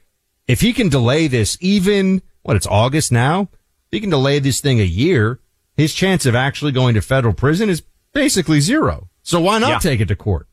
if 0.47 0.61
he 0.61 0.73
can 0.73 0.89
delay 0.89 1.27
this 1.27 1.57
even, 1.61 2.21
what, 2.43 2.55
it's 2.55 2.67
August 2.67 3.11
now? 3.11 3.41
If 3.43 3.93
he 3.97 3.99
can 3.99 4.09
delay 4.11 4.37
this 4.39 4.61
thing 4.61 4.79
a 4.79 4.83
year, 4.85 5.39
his 5.75 5.93
chance 5.95 6.25
of 6.27 6.35
actually 6.35 6.71
going 6.71 6.93
to 6.93 7.01
federal 7.01 7.33
prison 7.33 7.69
is 7.69 7.81
basically 8.13 8.59
zero. 8.59 9.09
So 9.23 9.39
why 9.39 9.57
not 9.57 9.69
Yeah. 9.69 9.79
take 9.79 9.99
it 9.99 10.07
to 10.09 10.15
court? 10.15 10.47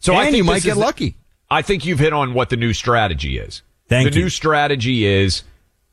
So 0.00 0.12
and 0.12 0.20
I 0.22 0.24
think 0.26 0.36
you 0.38 0.44
might 0.44 0.62
get 0.62 0.76
lucky. 0.76 1.16
I 1.54 1.62
think 1.62 1.84
you've 1.84 2.00
hit 2.00 2.12
on 2.12 2.34
what 2.34 2.50
the 2.50 2.56
new 2.56 2.72
strategy 2.72 3.38
is. 3.38 3.62
Thank 3.88 4.10
the 4.10 4.16
you. 4.16 4.24
new 4.24 4.28
strategy 4.28 5.06
is 5.06 5.44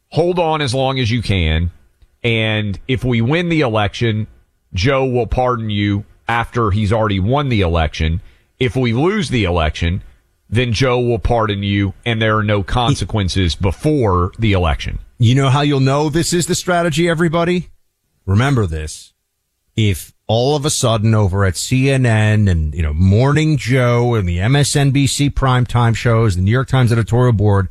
hold 0.08 0.39
on 0.39 0.60
as 0.60 0.74
long 0.74 0.98
as 0.98 1.12
you 1.12 1.22
can. 1.22 1.70
And 2.24 2.80
if 2.88 3.03
we 3.03 3.22
win 3.22 3.50
the 3.50 3.62
election, 3.62 4.25
Joe 4.74 5.06
will 5.06 5.27
pardon 5.27 5.70
you 5.70 6.03
after 6.27 6.72
he's 6.72 6.91
already 6.91 7.20
won 7.20 7.50
the 7.50 7.62
election. 7.62 8.22
If 8.60 8.75
we 8.75 8.94
lose 8.94 9.30
the 9.30 9.44
election, 9.44 10.01
then 10.50 10.74
Joe 10.74 11.00
will 11.00 11.20
pardon 11.20 11.62
you 11.62 11.94
and 12.06 12.20
there 12.20 12.39
are 12.39 12.44
no 12.44 12.63
consequences 12.63 13.53
before 13.53 14.32
the 14.39 14.53
election. 14.53 14.98
You 15.20 15.36
know 15.36 15.50
how 15.50 15.62
you'll 15.62 15.80
know 15.80 16.10
this 16.10 16.34
is 16.34 16.48
the 16.48 16.56
strategy, 16.56 17.08
everybody? 17.08 17.70
Remember 18.25 18.65
this. 18.65 19.13
If 19.75 20.12
all 20.31 20.55
of 20.55 20.63
a 20.63 20.69
sudden 20.69 21.13
over 21.13 21.43
at 21.43 21.55
CNN 21.55 22.50
and, 22.50 22.73
you 22.73 22.81
know, 22.81 22.93
Morning 22.93 23.57
Joe 23.57 24.15
and 24.15 24.25
the 24.25 24.38
MSNBC 24.38 25.31
primetime 25.31 25.93
shows, 25.93 26.38
the 26.38 26.41
New 26.41 26.51
York 26.51 26.69
Times 26.69 26.93
editorial 26.93 27.33
board, 27.33 27.67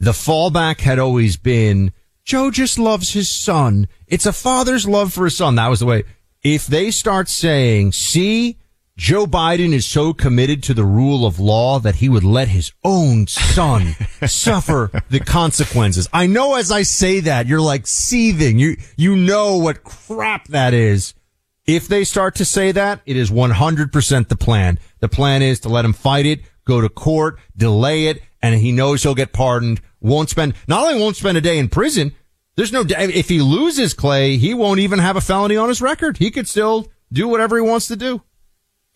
the 0.00 0.12
fallback 0.12 0.80
had 0.80 0.98
always 0.98 1.36
been, 1.36 1.92
Joe 2.24 2.50
just 2.50 2.78
loves 2.78 3.12
his 3.12 3.28
son. 3.28 3.88
It's 4.06 4.24
a 4.24 4.32
father's 4.32 4.88
love 4.88 5.12
for 5.12 5.24
his 5.24 5.36
son. 5.36 5.56
That 5.56 5.68
was 5.68 5.80
the 5.80 5.86
way. 5.86 6.04
If 6.42 6.66
they 6.66 6.90
start 6.90 7.28
saying, 7.28 7.92
see, 7.92 8.56
Joe 8.96 9.26
Biden 9.26 9.74
is 9.74 9.84
so 9.84 10.14
committed 10.14 10.62
to 10.62 10.74
the 10.74 10.86
rule 10.86 11.26
of 11.26 11.38
law 11.38 11.78
that 11.78 11.96
he 11.96 12.08
would 12.08 12.24
let 12.24 12.48
his 12.48 12.72
own 12.82 13.26
son 13.26 13.96
suffer 14.26 14.90
the 15.10 15.20
consequences. 15.20 16.08
I 16.10 16.26
know 16.26 16.54
as 16.54 16.72
I 16.72 16.84
say 16.84 17.20
that, 17.20 17.46
you're 17.46 17.60
like 17.60 17.86
seething. 17.86 18.58
You, 18.58 18.78
you 18.96 19.14
know 19.14 19.58
what 19.58 19.84
crap 19.84 20.48
that 20.48 20.72
is. 20.72 21.12
If 21.66 21.86
they 21.86 22.04
start 22.04 22.34
to 22.36 22.44
say 22.44 22.72
that, 22.72 23.00
it 23.06 23.16
is 23.16 23.30
100% 23.30 24.28
the 24.28 24.36
plan. 24.36 24.78
The 25.00 25.08
plan 25.08 25.42
is 25.42 25.60
to 25.60 25.68
let 25.68 25.84
him 25.84 25.92
fight 25.92 26.26
it, 26.26 26.40
go 26.64 26.80
to 26.80 26.88
court, 26.88 27.38
delay 27.56 28.06
it, 28.06 28.22
and 28.42 28.54
he 28.56 28.72
knows 28.72 29.02
he'll 29.02 29.14
get 29.14 29.32
pardoned. 29.32 29.80
Won't 30.00 30.28
spend, 30.28 30.54
not 30.66 30.84
only 30.84 31.00
won't 31.00 31.16
spend 31.16 31.38
a 31.38 31.40
day 31.40 31.58
in 31.58 31.68
prison, 31.68 32.12
there's 32.56 32.72
no, 32.72 32.84
if 32.88 33.28
he 33.28 33.40
loses 33.40 33.94
Clay, 33.94 34.36
he 34.36 34.54
won't 34.54 34.80
even 34.80 34.98
have 34.98 35.16
a 35.16 35.20
felony 35.20 35.56
on 35.56 35.68
his 35.68 35.80
record. 35.80 36.18
He 36.18 36.30
could 36.30 36.48
still 36.48 36.88
do 37.12 37.28
whatever 37.28 37.56
he 37.56 37.62
wants 37.62 37.86
to 37.88 37.96
do. 37.96 38.22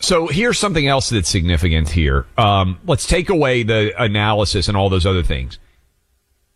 So 0.01 0.27
here's 0.27 0.59
something 0.59 0.87
else 0.87 1.09
that's 1.09 1.29
significant 1.29 1.89
here. 1.89 2.27
Um, 2.37 2.79
let's 2.85 3.07
take 3.07 3.31
away 3.31 3.63
the 3.63 3.95
analysis 3.97 4.69
and 4.69 4.77
all 4.77 4.89
those 4.89 5.07
other 5.07 5.23
things. 5.23 5.59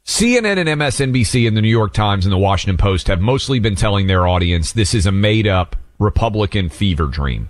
CNN 0.04 0.58
and 0.58 0.68
MSNBC 0.80 1.46
and 1.46 1.56
the 1.56 1.62
New 1.62 1.68
York 1.68 1.92
Times 1.94 2.26
and 2.26 2.32
the 2.32 2.38
Washington 2.38 2.76
Post 2.76 3.06
have 3.06 3.20
mostly 3.20 3.60
been 3.60 3.76
telling 3.76 4.08
their 4.08 4.26
audience 4.26 4.72
this 4.72 4.92
is 4.92 5.06
a 5.06 5.12
made 5.12 5.46
up 5.46 5.76
Republican 6.00 6.68
fever 6.68 7.06
dream. 7.06 7.48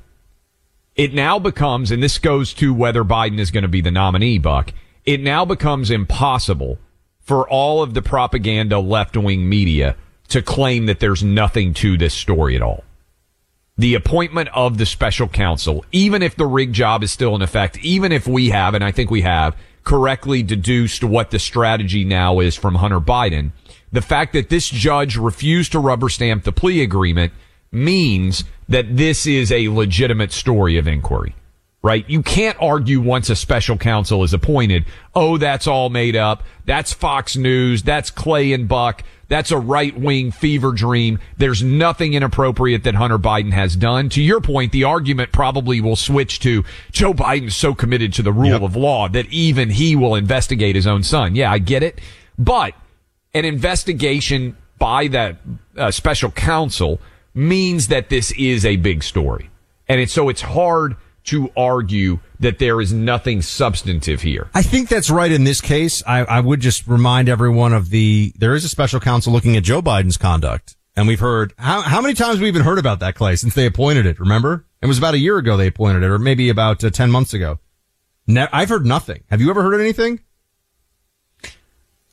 It 0.97 1.14
now 1.14 1.38
becomes, 1.38 1.90
and 1.90 2.02
this 2.02 2.19
goes 2.19 2.52
to 2.54 2.75
whether 2.75 3.04
Biden 3.04 3.38
is 3.38 3.50
going 3.50 3.62
to 3.62 3.69
be 3.69 3.80
the 3.80 3.90
nominee, 3.90 4.38
Buck, 4.38 4.75
it 5.07 5.23
now 5.23 5.47
becomes 5.47 5.90
impossible 5.90 6.78
for 7.21 7.49
all 7.49 7.83
of 7.83 7.95
the 7.95 8.02
propaganda 8.02 8.78
left 8.78 9.16
wing 9.16 9.49
media 9.49 9.97
to 10.28 10.42
claim 10.42 10.85
that 10.87 11.00
there's 11.00 11.23
nothing 11.25 11.73
to 11.75 11.97
this 11.97 12.12
story 12.12 12.54
at 12.54 12.61
all 12.62 12.85
the 13.80 13.95
appointment 13.95 14.50
of 14.52 14.76
the 14.76 14.85
special 14.85 15.26
counsel, 15.26 15.87
even 15.90 16.23
if 16.23 16.37
the 16.37 16.45
rig 16.45 16.71
job 16.71 17.02
is 17.02 17.11
still 17.11 17.35
in 17.35 17.40
effect, 17.40 17.78
even 17.78 18.12
if 18.12 18.26
we 18.26 18.50
have, 18.50 18.75
and 18.75 18.85
I 18.85 18.92
think 18.92 19.11
we 19.11 19.23
have, 19.23 19.57
correctly 19.85 20.42
deduced 20.42 21.02
what 21.02 21.30
the 21.30 21.38
strategy 21.38 22.04
now 22.04 22.40
is 22.40 22.54
from 22.57 22.75
Hunter 22.75 23.00
Biden, 23.00 23.52
The 23.92 24.02
fact 24.02 24.35
that 24.35 24.50
this 24.50 24.69
judge 24.69 25.16
refused 25.16 25.73
to 25.73 25.80
rubber 25.80 26.09
stamp 26.09 26.45
the 26.45 26.52
plea 26.52 26.83
agreement 26.83 27.33
means 27.73 28.45
that 28.69 28.97
this 28.97 29.27
is 29.27 29.53
a 29.53 29.69
legitimate 29.69 30.33
story 30.33 30.77
of 30.77 30.87
inquiry 30.87 31.35
right? 31.83 32.09
You 32.09 32.23
can't 32.23 32.59
argue 32.61 33.00
once 33.00 33.31
a 33.31 33.37
special 33.37 33.79
counsel 33.79 34.23
is 34.23 34.35
appointed. 34.35 34.85
Oh, 35.15 35.39
that's 35.39 35.67
all 35.67 35.89
made 35.89 36.17
up. 36.17 36.43
That's 36.67 36.93
Fox 36.93 37.37
News. 37.37 37.83
That's 37.83 38.11
Clay 38.11 38.53
and 38.53 38.69
Buck. 38.69 39.03
That's 39.29 39.50
a 39.50 39.59
right 39.59 39.99
wing 39.99 40.33
fever 40.33 40.73
dream. 40.73 41.21
There's 41.39 41.62
nothing 41.62 42.15
inappropriate 42.15 42.83
that 42.85 42.97
Hunter 42.97 43.19
Biden 43.19 43.53
has 43.53 43.77
done. 43.77 44.09
To 44.11 44.23
your 44.23 44.41
point, 44.41 44.73
the 44.73 44.85
argument 44.85 45.33
probably 45.33 45.81
will 45.81 45.97
switch 45.97 46.41
to 46.41 46.65
Joe 46.91 47.15
Biden's 47.15 47.57
so 47.57 47.75
committed 47.75 48.12
to 48.15 48.23
the 48.23 48.33
rule 48.33 48.49
yep. 48.49 48.62
of 48.62 48.77
law 48.77 49.09
that 49.09 49.27
even 49.27 49.71
he 49.71 49.95
will 49.95 50.17
investigate 50.17 50.75
his 50.75 50.87
own 50.87 51.03
son. 51.03 51.37
Yeah, 51.37 51.50
I 51.50 51.59
get 51.59 51.83
it. 51.83 52.00
But 52.39 52.75
an 53.33 53.45
investigation 53.45 54.57
by 54.79 55.07
that 55.09 55.37
uh, 55.77 55.91
special 55.93 56.33
counsel 56.33 57.00
means 57.35 57.89
that 57.89 58.09
this 58.09 58.33
is 58.33 58.65
a 58.65 58.77
big 58.77 59.03
story. 59.03 59.51
And 59.89 60.01
it's 60.01 60.13
so 60.13 60.29
it's 60.29 60.43
hard 60.43 60.97
to 61.25 61.51
argue 61.57 62.19
that 62.39 62.59
there 62.59 62.81
is 62.81 62.93
nothing 62.93 63.43
substantive 63.43 64.23
here. 64.23 64.51
I 64.55 64.63
think 64.63 64.89
that's 64.89 65.11
right 65.11 65.31
in 65.31 65.45
this 65.45 65.61
case. 65.61 66.03
I, 66.07 66.25
I, 66.25 66.41
would 66.41 66.61
just 66.61 66.87
remind 66.87 67.29
everyone 67.29 67.73
of 67.73 67.91
the, 67.91 68.33
there 68.37 68.55
is 68.55 68.65
a 68.65 68.69
special 68.69 69.01
counsel 69.01 69.33
looking 69.33 69.57
at 69.57 69.63
Joe 69.63 69.83
Biden's 69.83 70.17
conduct. 70.17 70.77
And 70.97 71.07
we've 71.07 71.21
heard, 71.21 71.53
how, 71.59 71.83
how 71.83 72.01
many 72.01 72.15
times 72.15 72.35
have 72.35 72.43
we 72.43 72.49
even 72.49 72.63
heard 72.63 72.79
about 72.79 73.01
that, 73.01 73.15
Clay, 73.15 73.37
since 73.37 73.55
they 73.55 73.67
appointed 73.67 74.07
it? 74.07 74.19
Remember? 74.19 74.67
It 74.83 74.87
was 74.87 74.99
about 74.99 75.15
a 75.15 75.19
year 75.19 75.37
ago 75.37 75.57
they 75.57 75.67
appointed 75.67 76.03
it, 76.03 76.11
or 76.11 76.19
maybe 76.19 76.49
about 76.49 76.83
uh, 76.83 76.91
10 76.91 77.11
months 77.11 77.35
ago. 77.35 77.59
Ne- 78.27 78.49
I've 78.53 78.69
heard 78.69 78.87
nothing. 78.87 79.25
Have 79.31 79.41
you 79.41 79.51
ever 79.51 79.63
heard 79.63 79.81
anything? 79.81 80.21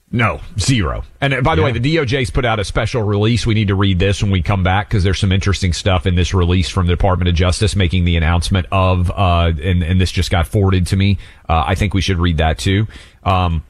No, 0.10 0.40
zero. 0.58 1.04
And 1.20 1.34
uh, 1.34 1.42
by 1.42 1.56
the 1.56 1.62
yeah. 1.62 1.72
way, 1.72 1.78
the 1.78 1.96
DOJ's 1.98 2.30
put 2.30 2.46
out 2.46 2.60
a 2.60 2.64
special 2.64 3.04
release. 3.04 3.46
We 3.46 3.54
need 3.54 3.68
to 3.68 3.76
read 3.76 4.00
this 4.00 4.22
when 4.22 4.32
we 4.32 4.42
come 4.42 4.64
back 4.64 4.88
because 4.88 5.04
there's 5.04 5.20
some 5.20 5.34
interesting 5.34 5.74
stuff 5.74 6.06
in 6.06 6.16
this 6.16 6.34
release 6.34 6.70
from 6.70 6.88
the 6.88 6.94
Department 6.94 7.28
of 7.28 7.36
Justice 7.36 7.76
making 7.76 8.06
the 8.06 8.16
announcement 8.16 8.68
of, 8.72 9.12
uh, 9.12 9.52
and, 9.62 9.84
and 9.84 10.00
this 10.00 10.12
just 10.12 10.32
got 10.32 10.48
forwarded 10.48 10.88
to 10.88 10.96
me. 10.96 11.18
Uh, 11.50 11.64
I 11.68 11.76
think 11.76 11.94
we 11.94 12.00
should 12.00 12.20
read 12.20 12.38
that 12.38 12.58
too. 12.58 12.88
Um, 13.24 13.66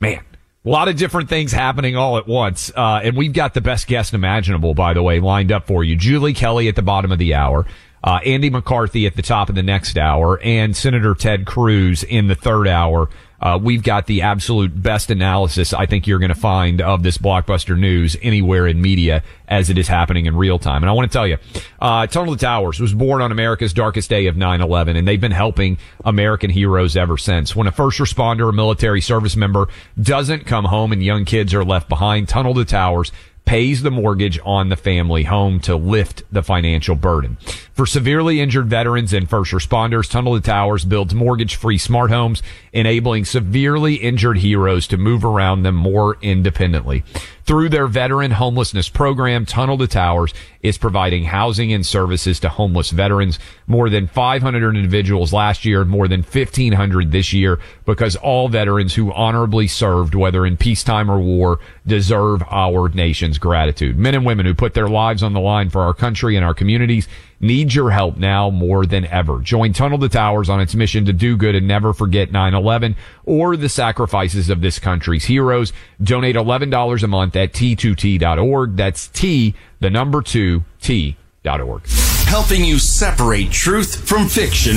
man, 0.00 0.24
a 0.64 0.68
lot 0.68 0.88
of 0.88 0.96
different 0.96 1.28
things 1.28 1.52
happening 1.52 1.96
all 1.96 2.16
at 2.16 2.26
once. 2.26 2.72
Uh, 2.74 3.00
and 3.04 3.14
we've 3.14 3.34
got 3.34 3.52
the 3.52 3.60
best 3.60 3.86
guest 3.86 4.14
imaginable, 4.14 4.72
by 4.72 4.94
the 4.94 5.02
way, 5.02 5.20
lined 5.20 5.52
up 5.52 5.66
for 5.66 5.84
you. 5.84 5.96
Julie 5.96 6.32
Kelly 6.32 6.68
at 6.68 6.76
the 6.76 6.82
bottom 6.82 7.12
of 7.12 7.18
the 7.18 7.34
hour. 7.34 7.66
Uh, 8.04 8.18
Andy 8.24 8.50
McCarthy 8.50 9.06
at 9.06 9.16
the 9.16 9.22
top 9.22 9.48
of 9.48 9.54
the 9.54 9.62
next 9.62 9.96
hour 9.96 10.40
and 10.42 10.74
Senator 10.74 11.14
Ted 11.14 11.46
Cruz 11.46 12.02
in 12.02 12.26
the 12.26 12.34
third 12.34 12.66
hour 12.66 13.08
uh, 13.42 13.58
we've 13.60 13.82
got 13.82 14.06
the 14.06 14.22
absolute 14.22 14.80
best 14.80 15.10
analysis 15.10 15.74
I 15.74 15.86
think 15.86 16.06
you're 16.06 16.20
going 16.20 16.28
to 16.28 16.34
find 16.34 16.80
of 16.80 17.02
this 17.02 17.18
blockbuster 17.18 17.76
news 17.76 18.16
anywhere 18.22 18.68
in 18.68 18.80
media 18.80 19.22
as 19.48 19.68
it 19.68 19.76
is 19.76 19.88
happening 19.88 20.26
in 20.26 20.36
real 20.36 20.58
time. 20.58 20.82
And 20.82 20.88
I 20.88 20.92
want 20.92 21.10
to 21.10 21.18
tell 21.18 21.26
you, 21.26 21.38
uh, 21.80 22.06
Tunnel 22.06 22.36
to 22.36 22.40
Towers 22.40 22.80
was 22.80 22.94
born 22.94 23.20
on 23.20 23.32
America's 23.32 23.72
darkest 23.72 24.08
day 24.08 24.26
of 24.26 24.36
9-11, 24.36 24.96
and 24.96 25.06
they've 25.06 25.20
been 25.20 25.32
helping 25.32 25.76
American 26.04 26.50
heroes 26.50 26.96
ever 26.96 27.18
since. 27.18 27.54
When 27.54 27.66
a 27.66 27.72
first 27.72 27.98
responder 27.98 28.48
or 28.48 28.52
military 28.52 29.00
service 29.00 29.36
member 29.36 29.68
doesn't 30.00 30.46
come 30.46 30.64
home 30.64 30.92
and 30.92 31.02
young 31.02 31.24
kids 31.24 31.52
are 31.52 31.64
left 31.64 31.88
behind, 31.88 32.28
Tunnel 32.28 32.54
to 32.54 32.64
Towers 32.64 33.10
pays 33.44 33.82
the 33.82 33.90
mortgage 33.90 34.38
on 34.44 34.68
the 34.68 34.76
family 34.76 35.24
home 35.24 35.60
to 35.60 35.76
lift 35.76 36.22
the 36.30 36.42
financial 36.42 36.94
burden. 36.94 37.36
For 37.74 37.86
severely 37.86 38.40
injured 38.40 38.68
veterans 38.68 39.12
and 39.12 39.28
first 39.28 39.52
responders, 39.52 40.10
Tunnel 40.10 40.34
to 40.34 40.40
Towers 40.40 40.84
builds 40.84 41.14
mortgage 41.14 41.56
free 41.56 41.78
smart 41.78 42.10
homes, 42.10 42.42
enabling 42.72 43.24
severely 43.24 43.96
injured 43.96 44.38
heroes 44.38 44.86
to 44.88 44.96
move 44.96 45.24
around 45.24 45.62
them 45.62 45.74
more 45.74 46.16
independently. 46.22 47.04
Through 47.44 47.70
their 47.70 47.88
veteran 47.88 48.30
homelessness 48.30 48.88
program, 48.88 49.46
Tunnel 49.46 49.76
to 49.78 49.88
Towers 49.88 50.32
is 50.62 50.78
providing 50.78 51.24
housing 51.24 51.72
and 51.72 51.84
services 51.84 52.38
to 52.40 52.48
homeless 52.48 52.90
veterans. 52.90 53.40
More 53.66 53.90
than 53.90 54.06
500 54.06 54.76
individuals 54.76 55.32
last 55.32 55.64
year, 55.64 55.84
more 55.84 56.06
than 56.06 56.20
1500 56.22 57.10
this 57.10 57.32
year, 57.32 57.58
because 57.84 58.14
all 58.14 58.48
veterans 58.48 58.94
who 58.94 59.12
honorably 59.12 59.66
served, 59.66 60.14
whether 60.14 60.46
in 60.46 60.56
peacetime 60.56 61.10
or 61.10 61.18
war, 61.18 61.58
deserve 61.84 62.44
our 62.48 62.88
nation's 62.90 63.38
gratitude. 63.38 63.98
Men 63.98 64.14
and 64.14 64.24
women 64.24 64.46
who 64.46 64.54
put 64.54 64.74
their 64.74 64.88
lives 64.88 65.24
on 65.24 65.32
the 65.32 65.40
line 65.40 65.68
for 65.68 65.82
our 65.82 65.94
country 65.94 66.36
and 66.36 66.44
our 66.44 66.54
communities 66.54 67.08
need 67.42 67.74
your 67.74 67.90
help 67.90 68.16
now 68.16 68.48
more 68.48 68.86
than 68.86 69.04
ever. 69.06 69.40
Join 69.40 69.72
Tunnel 69.72 69.98
to 69.98 70.08
Towers 70.08 70.48
on 70.48 70.60
its 70.60 70.74
mission 70.74 71.04
to 71.04 71.12
do 71.12 71.36
good 71.36 71.54
and 71.54 71.68
never 71.68 71.92
forget 71.92 72.30
9-11 72.30 72.94
or 73.26 73.56
the 73.56 73.68
sacrifices 73.68 74.48
of 74.48 74.60
this 74.60 74.78
country's 74.78 75.24
heroes. 75.24 75.72
Donate 76.02 76.36
$11 76.36 77.02
a 77.02 77.06
month 77.06 77.36
at 77.36 77.52
t2t.org. 77.52 78.76
That's 78.76 79.08
T, 79.08 79.54
the 79.80 79.90
number 79.90 80.22
two, 80.22 80.64
T.org. 80.80 81.86
Helping 82.26 82.64
you 82.64 82.78
separate 82.78 83.50
truth 83.50 84.08
from 84.08 84.28
fiction 84.28 84.76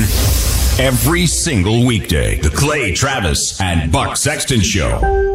every 0.84 1.26
single 1.26 1.86
weekday. 1.86 2.40
The 2.42 2.50
Clay 2.50 2.94
Travis 2.94 3.62
and 3.62 3.92
Buck 3.92 4.18
Sexton 4.18 4.60
Show. 4.60 5.35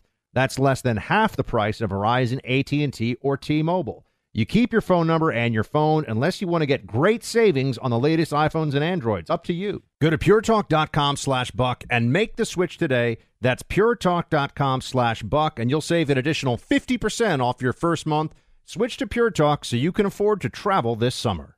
That's 0.33 0.59
less 0.59 0.81
than 0.81 0.97
half 0.97 1.35
the 1.35 1.43
price 1.43 1.81
of 1.81 1.89
Verizon, 1.89 2.39
AT&T, 2.45 3.17
or 3.21 3.37
T-Mobile. 3.37 4.05
You 4.33 4.45
keep 4.45 4.71
your 4.71 4.81
phone 4.81 5.07
number 5.07 5.29
and 5.29 5.53
your 5.53 5.65
phone 5.65 6.05
unless 6.07 6.39
you 6.39 6.47
want 6.47 6.61
to 6.61 6.65
get 6.65 6.87
great 6.87 7.21
savings 7.21 7.77
on 7.77 7.91
the 7.91 7.99
latest 7.99 8.31
iPhones 8.31 8.73
and 8.73 8.83
Androids. 8.83 9.29
Up 9.29 9.43
to 9.45 9.53
you. 9.53 9.83
Go 9.99 10.09
to 10.09 10.17
puretalk.com 10.17 11.17
slash 11.17 11.51
buck 11.51 11.83
and 11.89 12.13
make 12.13 12.37
the 12.37 12.45
switch 12.45 12.77
today. 12.77 13.17
That's 13.41 13.61
puretalk.com 13.63 14.81
slash 14.81 15.21
buck, 15.23 15.59
and 15.59 15.69
you'll 15.69 15.81
save 15.81 16.09
an 16.09 16.17
additional 16.17 16.57
50% 16.57 17.43
off 17.43 17.61
your 17.61 17.73
first 17.73 18.05
month. 18.05 18.33
Switch 18.63 18.95
to 18.97 19.07
Pure 19.07 19.31
Talk 19.31 19.65
so 19.65 19.75
you 19.75 19.91
can 19.91 20.05
afford 20.05 20.39
to 20.41 20.49
travel 20.49 20.95
this 20.95 21.15
summer. 21.15 21.57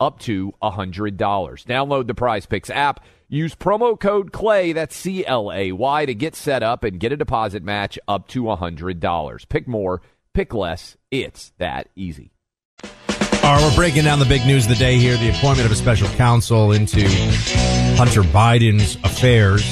up 0.00 0.18
to 0.20 0.52
$100. 0.62 1.16
Download 1.16 2.06
the 2.06 2.14
Prize 2.14 2.46
Picks 2.46 2.70
app. 2.70 3.04
Use 3.28 3.54
promo 3.54 3.98
code 3.98 4.32
CLAY, 4.32 4.72
that's 4.72 4.96
C 4.96 5.26
L 5.26 5.52
A 5.52 5.72
Y, 5.72 6.06
to 6.06 6.14
get 6.14 6.34
set 6.34 6.62
up 6.62 6.82
and 6.82 6.98
get 6.98 7.12
a 7.12 7.16
deposit 7.16 7.62
match 7.62 7.98
up 8.08 8.26
to 8.28 8.44
$100. 8.44 9.48
Pick 9.50 9.68
more, 9.68 10.00
pick 10.32 10.54
less. 10.54 10.96
It's 11.10 11.52
that 11.58 11.88
easy. 11.94 12.32
All 12.82 13.54
right, 13.54 13.62
we're 13.62 13.74
breaking 13.76 14.04
down 14.04 14.18
the 14.18 14.24
big 14.24 14.46
news 14.46 14.64
of 14.64 14.70
the 14.70 14.76
day 14.76 14.96
here 14.96 15.16
the 15.16 15.28
appointment 15.30 15.66
of 15.66 15.72
a 15.72 15.76
special 15.76 16.08
counsel 16.16 16.72
into 16.72 17.02
Hunter 17.96 18.22
Biden's 18.22 18.96
affairs 19.04 19.62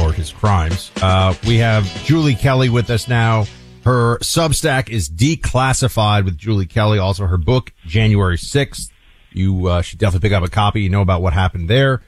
or 0.00 0.12
his 0.12 0.30
crimes. 0.30 0.90
Uh, 1.00 1.34
we 1.46 1.56
have 1.56 1.84
Julie 2.04 2.34
Kelly 2.34 2.68
with 2.68 2.90
us 2.90 3.08
now. 3.08 3.46
Her 3.84 4.18
Substack 4.18 4.90
is 4.90 5.08
declassified 5.08 6.24
with 6.24 6.36
Julie 6.36 6.66
Kelly. 6.66 6.98
Also, 6.98 7.26
her 7.26 7.38
book, 7.38 7.72
January 7.86 8.36
6th 8.36 8.90
you 9.36 9.66
uh, 9.68 9.82
should 9.82 9.98
definitely 9.98 10.28
pick 10.28 10.36
up 10.36 10.44
a 10.44 10.50
copy. 10.50 10.82
You 10.82 10.88
know 10.88 11.02
about 11.02 11.22
what 11.22 11.32
happened 11.32 11.68
there. 11.68 12.02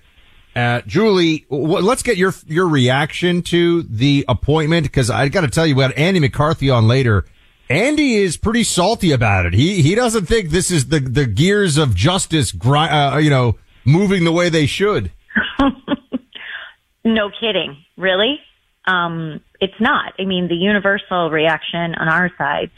Uh, 0.56 0.80
Julie, 0.86 1.46
w- 1.50 1.78
let's 1.78 2.02
get 2.02 2.16
your 2.16 2.34
your 2.46 2.68
reaction 2.68 3.42
to 3.42 3.82
the 3.82 4.24
appointment 4.28 4.84
because 4.84 5.10
I 5.10 5.28
got 5.28 5.42
to 5.42 5.48
tell 5.48 5.66
you, 5.66 5.76
we 5.76 5.82
got 5.82 5.96
Andy 5.96 6.20
McCarthy 6.20 6.70
on 6.70 6.88
later. 6.88 7.26
Andy 7.70 8.16
is 8.16 8.36
pretty 8.36 8.64
salty 8.64 9.12
about 9.12 9.46
it. 9.46 9.52
He 9.52 9.82
he 9.82 9.94
doesn't 9.94 10.26
think 10.26 10.50
this 10.50 10.70
is 10.70 10.88
the 10.88 11.00
the 11.00 11.26
gears 11.26 11.76
of 11.76 11.94
justice, 11.94 12.50
gri- 12.50 12.78
uh, 12.78 13.18
you 13.18 13.30
know, 13.30 13.56
moving 13.84 14.24
the 14.24 14.32
way 14.32 14.48
they 14.48 14.66
should. 14.66 15.12
no 17.04 17.30
kidding, 17.40 17.76
really. 17.96 18.40
Um, 18.86 19.40
it's 19.60 19.78
not. 19.80 20.14
I 20.18 20.24
mean, 20.24 20.48
the 20.48 20.54
universal 20.54 21.30
reaction 21.30 21.94
on 21.94 22.08
our 22.08 22.30
side 22.38 22.70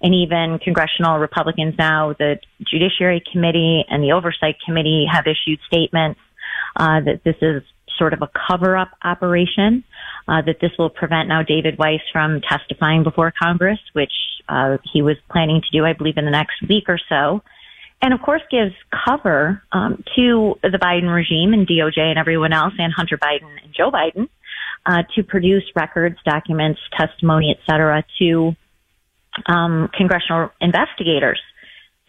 and 0.00 0.14
even 0.14 0.58
congressional 0.62 1.18
Republicans 1.18 1.74
now, 1.78 2.14
the 2.18 2.38
Judiciary 2.62 3.22
Committee 3.32 3.84
and 3.88 4.02
the 4.02 4.12
Oversight 4.12 4.56
Committee 4.64 5.06
have 5.10 5.26
issued 5.26 5.58
statements 5.66 6.20
uh, 6.76 7.00
that 7.00 7.22
this 7.24 7.36
is 7.42 7.62
sort 7.98 8.12
of 8.12 8.22
a 8.22 8.30
cover-up 8.48 8.90
operation, 9.02 9.82
uh, 10.28 10.40
that 10.42 10.60
this 10.60 10.70
will 10.78 10.90
prevent 10.90 11.28
now 11.28 11.42
David 11.42 11.78
Weiss 11.78 12.00
from 12.12 12.40
testifying 12.40 13.02
before 13.02 13.32
Congress, 13.42 13.80
which 13.92 14.12
uh, 14.48 14.78
he 14.92 15.02
was 15.02 15.16
planning 15.30 15.60
to 15.60 15.70
do, 15.76 15.84
I 15.84 15.94
believe, 15.94 16.16
in 16.16 16.24
the 16.24 16.30
next 16.30 16.62
week 16.68 16.84
or 16.88 16.98
so. 17.08 17.42
And 18.00 18.14
of 18.14 18.22
course 18.22 18.42
gives 18.48 18.74
cover 19.06 19.60
um, 19.72 20.04
to 20.14 20.54
the 20.62 20.78
Biden 20.80 21.12
regime 21.12 21.52
and 21.52 21.66
DOJ 21.66 21.98
and 21.98 22.18
everyone 22.18 22.52
else 22.52 22.74
and 22.78 22.92
Hunter 22.92 23.18
Biden 23.18 23.50
and 23.62 23.74
Joe 23.76 23.90
Biden 23.90 24.28
uh, 24.86 25.02
to 25.16 25.24
produce 25.24 25.64
records, 25.74 26.16
documents, 26.24 26.80
testimony, 26.96 27.50
et 27.50 27.58
cetera, 27.68 28.04
to 28.20 28.54
um, 29.46 29.88
congressional 29.96 30.50
investigators. 30.60 31.40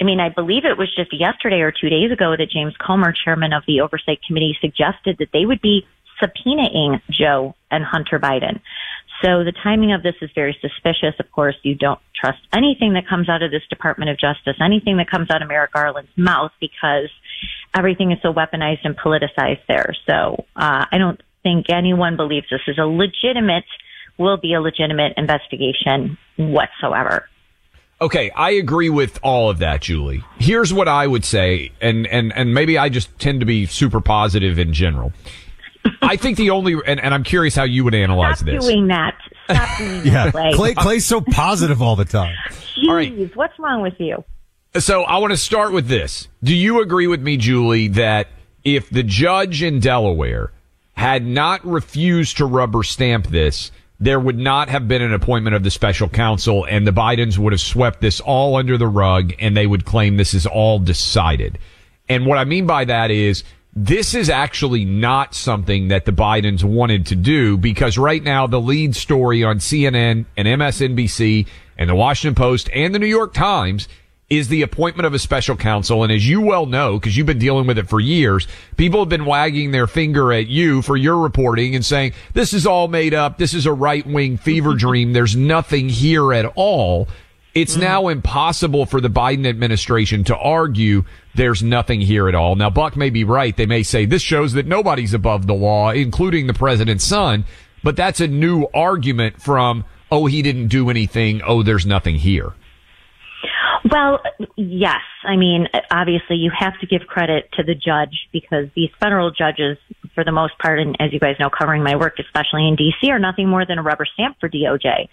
I 0.01 0.05
mean, 0.05 0.19
I 0.19 0.29
believe 0.29 0.63
it 0.63 0.77
was 0.77 0.93
just 0.95 1.11
yesterday 1.11 1.59
or 1.59 1.71
two 1.71 1.89
days 1.89 2.11
ago 2.11 2.35
that 2.37 2.49
James 2.49 2.73
Comer, 2.77 3.13
chairman 3.13 3.51
of 3.51 3.63
the 3.67 3.81
Oversight 3.81 4.19
Committee, 4.25 4.57
suggested 4.61 5.17
that 5.19 5.29
they 5.33 5.45
would 5.45 5.61
be 5.61 5.85
subpoenaing 6.21 7.01
Joe 7.09 7.55
and 7.69 7.83
Hunter 7.83 8.19
Biden. 8.19 8.61
So 9.21 9.43
the 9.43 9.53
timing 9.63 9.91
of 9.91 10.01
this 10.01 10.15
is 10.21 10.29
very 10.33 10.57
suspicious. 10.61 11.15
Of 11.19 11.29
course, 11.31 11.55
you 11.63 11.75
don't 11.75 11.99
trust 12.15 12.39
anything 12.53 12.93
that 12.93 13.07
comes 13.07 13.27
out 13.27 13.43
of 13.43 13.51
this 13.51 13.63
Department 13.69 14.09
of 14.09 14.17
Justice, 14.17 14.55
anything 14.63 14.97
that 14.97 15.09
comes 15.09 15.29
out 15.29 15.41
of 15.41 15.49
Merrick 15.49 15.73
Garland's 15.73 16.11
mouth 16.15 16.51
because 16.61 17.09
everything 17.75 18.11
is 18.11 18.19
so 18.21 18.31
weaponized 18.31 18.85
and 18.85 18.97
politicized 18.97 19.65
there. 19.67 19.93
So 20.07 20.45
uh, 20.55 20.85
I 20.91 20.97
don't 20.97 21.21
think 21.43 21.65
anyone 21.69 22.15
believes 22.15 22.47
this 22.49 22.61
is 22.67 22.77
a 22.77 22.85
legitimate 22.85 23.65
will 24.19 24.37
be 24.37 24.53
a 24.53 24.61
legitimate 24.61 25.13
investigation 25.17 26.17
whatsoever. 26.37 27.27
Okay, 28.01 28.29
I 28.31 28.51
agree 28.51 28.89
with 28.89 29.19
all 29.23 29.49
of 29.49 29.59
that, 29.59 29.81
Julie. 29.81 30.23
Here's 30.37 30.71
what 30.71 30.87
I 30.87 31.05
would 31.05 31.25
say, 31.25 31.71
and 31.81 32.07
and 32.07 32.31
and 32.33 32.53
maybe 32.53 32.77
I 32.77 32.89
just 32.89 33.17
tend 33.19 33.41
to 33.41 33.45
be 33.45 33.65
super 33.65 33.99
positive 33.99 34.57
in 34.57 34.73
general. 34.73 35.11
I 36.01 36.15
think 36.15 36.37
the 36.37 36.49
only, 36.49 36.75
and, 36.85 36.99
and 36.99 37.13
I'm 37.13 37.23
curious 37.23 37.55
how 37.55 37.63
you 37.63 37.83
would 37.83 37.95
analyze 37.95 38.39
Stop 38.39 38.47
this. 38.47 38.65
Doing 38.65 38.87
that. 38.87 39.15
Stop 39.49 39.77
doing 39.77 40.01
yeah. 40.05 40.25
that. 40.25 40.33
Clay. 40.33 40.51
Clay, 40.53 40.73
Clay's 40.73 41.05
so 41.05 41.21
positive 41.21 41.81
all 41.81 41.95
the 41.95 42.05
time. 42.05 42.35
Jeez, 42.77 42.87
all 42.87 42.95
right. 42.95 43.35
what's 43.35 43.57
wrong 43.59 43.81
with 43.81 43.95
you? 43.97 44.23
So 44.77 45.03
I 45.03 45.17
want 45.17 45.31
to 45.31 45.37
start 45.37 45.71
with 45.71 45.87
this. 45.87 46.27
Do 46.43 46.53
you 46.53 46.81
agree 46.81 47.07
with 47.07 47.21
me, 47.21 47.37
Julie, 47.37 47.87
that 47.89 48.27
if 48.63 48.89
the 48.89 49.03
judge 49.03 49.63
in 49.63 49.79
Delaware 49.79 50.51
had 50.93 51.25
not 51.25 51.65
refused 51.65 52.37
to 52.37 52.45
rubber 52.45 52.83
stamp 52.83 53.27
this, 53.27 53.71
there 53.99 54.19
would 54.19 54.37
not 54.37 54.69
have 54.69 54.87
been 54.87 55.01
an 55.01 55.13
appointment 55.13 55.55
of 55.55 55.63
the 55.63 55.71
special 55.71 56.07
counsel 56.07 56.65
and 56.65 56.87
the 56.87 56.91
Bidens 56.91 57.37
would 57.37 57.53
have 57.53 57.61
swept 57.61 57.99
this 57.99 58.19
all 58.21 58.55
under 58.55 58.77
the 58.77 58.87
rug 58.87 59.33
and 59.39 59.55
they 59.55 59.67
would 59.67 59.85
claim 59.85 60.15
this 60.15 60.33
is 60.33 60.45
all 60.45 60.79
decided. 60.79 61.59
And 62.07 62.25
what 62.25 62.37
I 62.37 62.45
mean 62.45 62.65
by 62.65 62.85
that 62.85 63.11
is 63.11 63.43
this 63.75 64.15
is 64.15 64.29
actually 64.29 64.85
not 64.85 65.35
something 65.35 65.89
that 65.89 66.05
the 66.05 66.11
Bidens 66.11 66.63
wanted 66.63 67.05
to 67.07 67.15
do 67.15 67.57
because 67.57 67.97
right 67.97 68.23
now 68.23 68.47
the 68.47 68.61
lead 68.61 68.95
story 68.95 69.43
on 69.43 69.59
CNN 69.59 70.25
and 70.37 70.47
MSNBC 70.47 71.47
and 71.77 71.89
the 71.89 71.95
Washington 71.95 72.35
Post 72.35 72.69
and 72.73 72.95
the 72.95 72.99
New 72.99 73.05
York 73.05 73.33
Times 73.33 73.87
is 74.29 74.47
the 74.47 74.61
appointment 74.61 75.07
of 75.07 75.13
a 75.13 75.19
special 75.19 75.55
counsel. 75.55 76.03
And 76.03 76.11
as 76.11 76.27
you 76.27 76.41
well 76.41 76.65
know, 76.65 76.99
because 76.99 77.17
you've 77.17 77.25
been 77.25 77.39
dealing 77.39 77.65
with 77.65 77.77
it 77.77 77.89
for 77.89 77.99
years, 77.99 78.47
people 78.77 78.99
have 78.99 79.09
been 79.09 79.25
wagging 79.25 79.71
their 79.71 79.87
finger 79.87 80.31
at 80.31 80.47
you 80.47 80.81
for 80.81 80.95
your 80.95 81.17
reporting 81.17 81.75
and 81.75 81.83
saying, 81.83 82.13
this 82.33 82.53
is 82.53 82.67
all 82.67 82.87
made 82.87 83.13
up. 83.13 83.37
This 83.37 83.53
is 83.53 83.65
a 83.65 83.73
right 83.73 84.05
wing 84.05 84.37
fever 84.37 84.73
dream. 84.77 85.13
There's 85.13 85.35
nothing 85.35 85.89
here 85.89 86.31
at 86.33 86.45
all. 86.55 87.07
It's 87.55 87.73
mm-hmm. 87.73 87.81
now 87.81 88.07
impossible 88.09 88.85
for 88.85 89.01
the 89.01 89.09
Biden 89.09 89.47
administration 89.47 90.23
to 90.25 90.37
argue 90.37 91.05
there's 91.33 91.63
nothing 91.63 91.99
here 92.01 92.29
at 92.29 92.35
all. 92.35 92.55
Now, 92.55 92.69
Buck 92.69 92.95
may 92.95 93.09
be 93.09 93.23
right. 93.23 93.55
They 93.55 93.65
may 93.65 93.81
say 93.81 94.05
this 94.05 94.21
shows 94.21 94.53
that 94.53 94.67
nobody's 94.67 95.15
above 95.15 95.47
the 95.47 95.55
law, 95.55 95.89
including 95.89 96.45
the 96.45 96.53
president's 96.53 97.03
son. 97.03 97.45
But 97.83 97.95
that's 97.95 98.19
a 98.19 98.27
new 98.27 98.67
argument 98.73 99.41
from, 99.41 99.85
oh, 100.11 100.27
he 100.27 100.43
didn't 100.43 100.67
do 100.67 100.89
anything. 100.89 101.41
Oh, 101.41 101.63
there's 101.63 101.85
nothing 101.85 102.15
here. 102.15 102.53
Well, 103.89 104.19
yes. 104.55 105.01
I 105.23 105.35
mean, 105.35 105.67
obviously 105.91 106.37
you 106.37 106.51
have 106.57 106.79
to 106.79 106.87
give 106.87 107.01
credit 107.07 107.49
to 107.53 107.63
the 107.63 107.75
judge 107.75 108.27
because 108.31 108.67
these 108.75 108.89
federal 108.99 109.31
judges, 109.31 109.77
for 110.15 110.23
the 110.23 110.31
most 110.31 110.57
part, 110.59 110.79
and 110.79 110.95
as 110.99 111.13
you 111.13 111.19
guys 111.19 111.35
know, 111.39 111.49
covering 111.49 111.83
my 111.83 111.95
work, 111.95 112.19
especially 112.19 112.67
in 112.67 112.75
DC, 112.75 113.09
are 113.09 113.19
nothing 113.19 113.47
more 113.47 113.65
than 113.65 113.77
a 113.77 113.83
rubber 113.83 114.05
stamp 114.05 114.37
for 114.39 114.49
DOJ. 114.49 115.07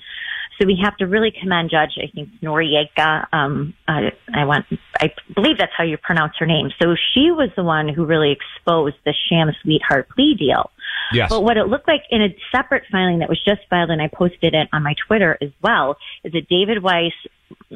So 0.58 0.66
we 0.66 0.78
have 0.82 0.96
to 0.98 1.06
really 1.06 1.32
commend 1.38 1.70
Judge, 1.70 1.98
I 2.02 2.10
think, 2.12 2.30
Noreika. 2.42 3.26
Um, 3.32 3.74
I, 3.86 4.12
I 4.32 4.44
want, 4.44 4.64
I 4.98 5.12
believe 5.34 5.58
that's 5.58 5.72
how 5.76 5.84
you 5.84 5.98
pronounce 5.98 6.32
her 6.38 6.46
name. 6.46 6.70
So 6.80 6.94
she 7.12 7.30
was 7.30 7.50
the 7.56 7.62
one 7.62 7.88
who 7.88 8.06
really 8.06 8.32
exposed 8.32 8.96
the 9.04 9.12
sham 9.28 9.50
sweetheart 9.62 10.08
plea 10.08 10.34
deal. 10.34 10.70
Yes. 11.12 11.28
But 11.28 11.42
what 11.42 11.56
it 11.56 11.66
looked 11.66 11.86
like 11.86 12.02
in 12.10 12.22
a 12.22 12.34
separate 12.50 12.84
filing 12.90 13.18
that 13.18 13.28
was 13.28 13.40
just 13.44 13.60
filed, 13.68 13.90
and 13.90 14.00
I 14.00 14.08
posted 14.08 14.54
it 14.54 14.68
on 14.72 14.82
my 14.82 14.94
Twitter 15.06 15.36
as 15.40 15.50
well, 15.62 15.96
is 16.24 16.32
that 16.32 16.48
David 16.48 16.82
Weiss 16.82 17.12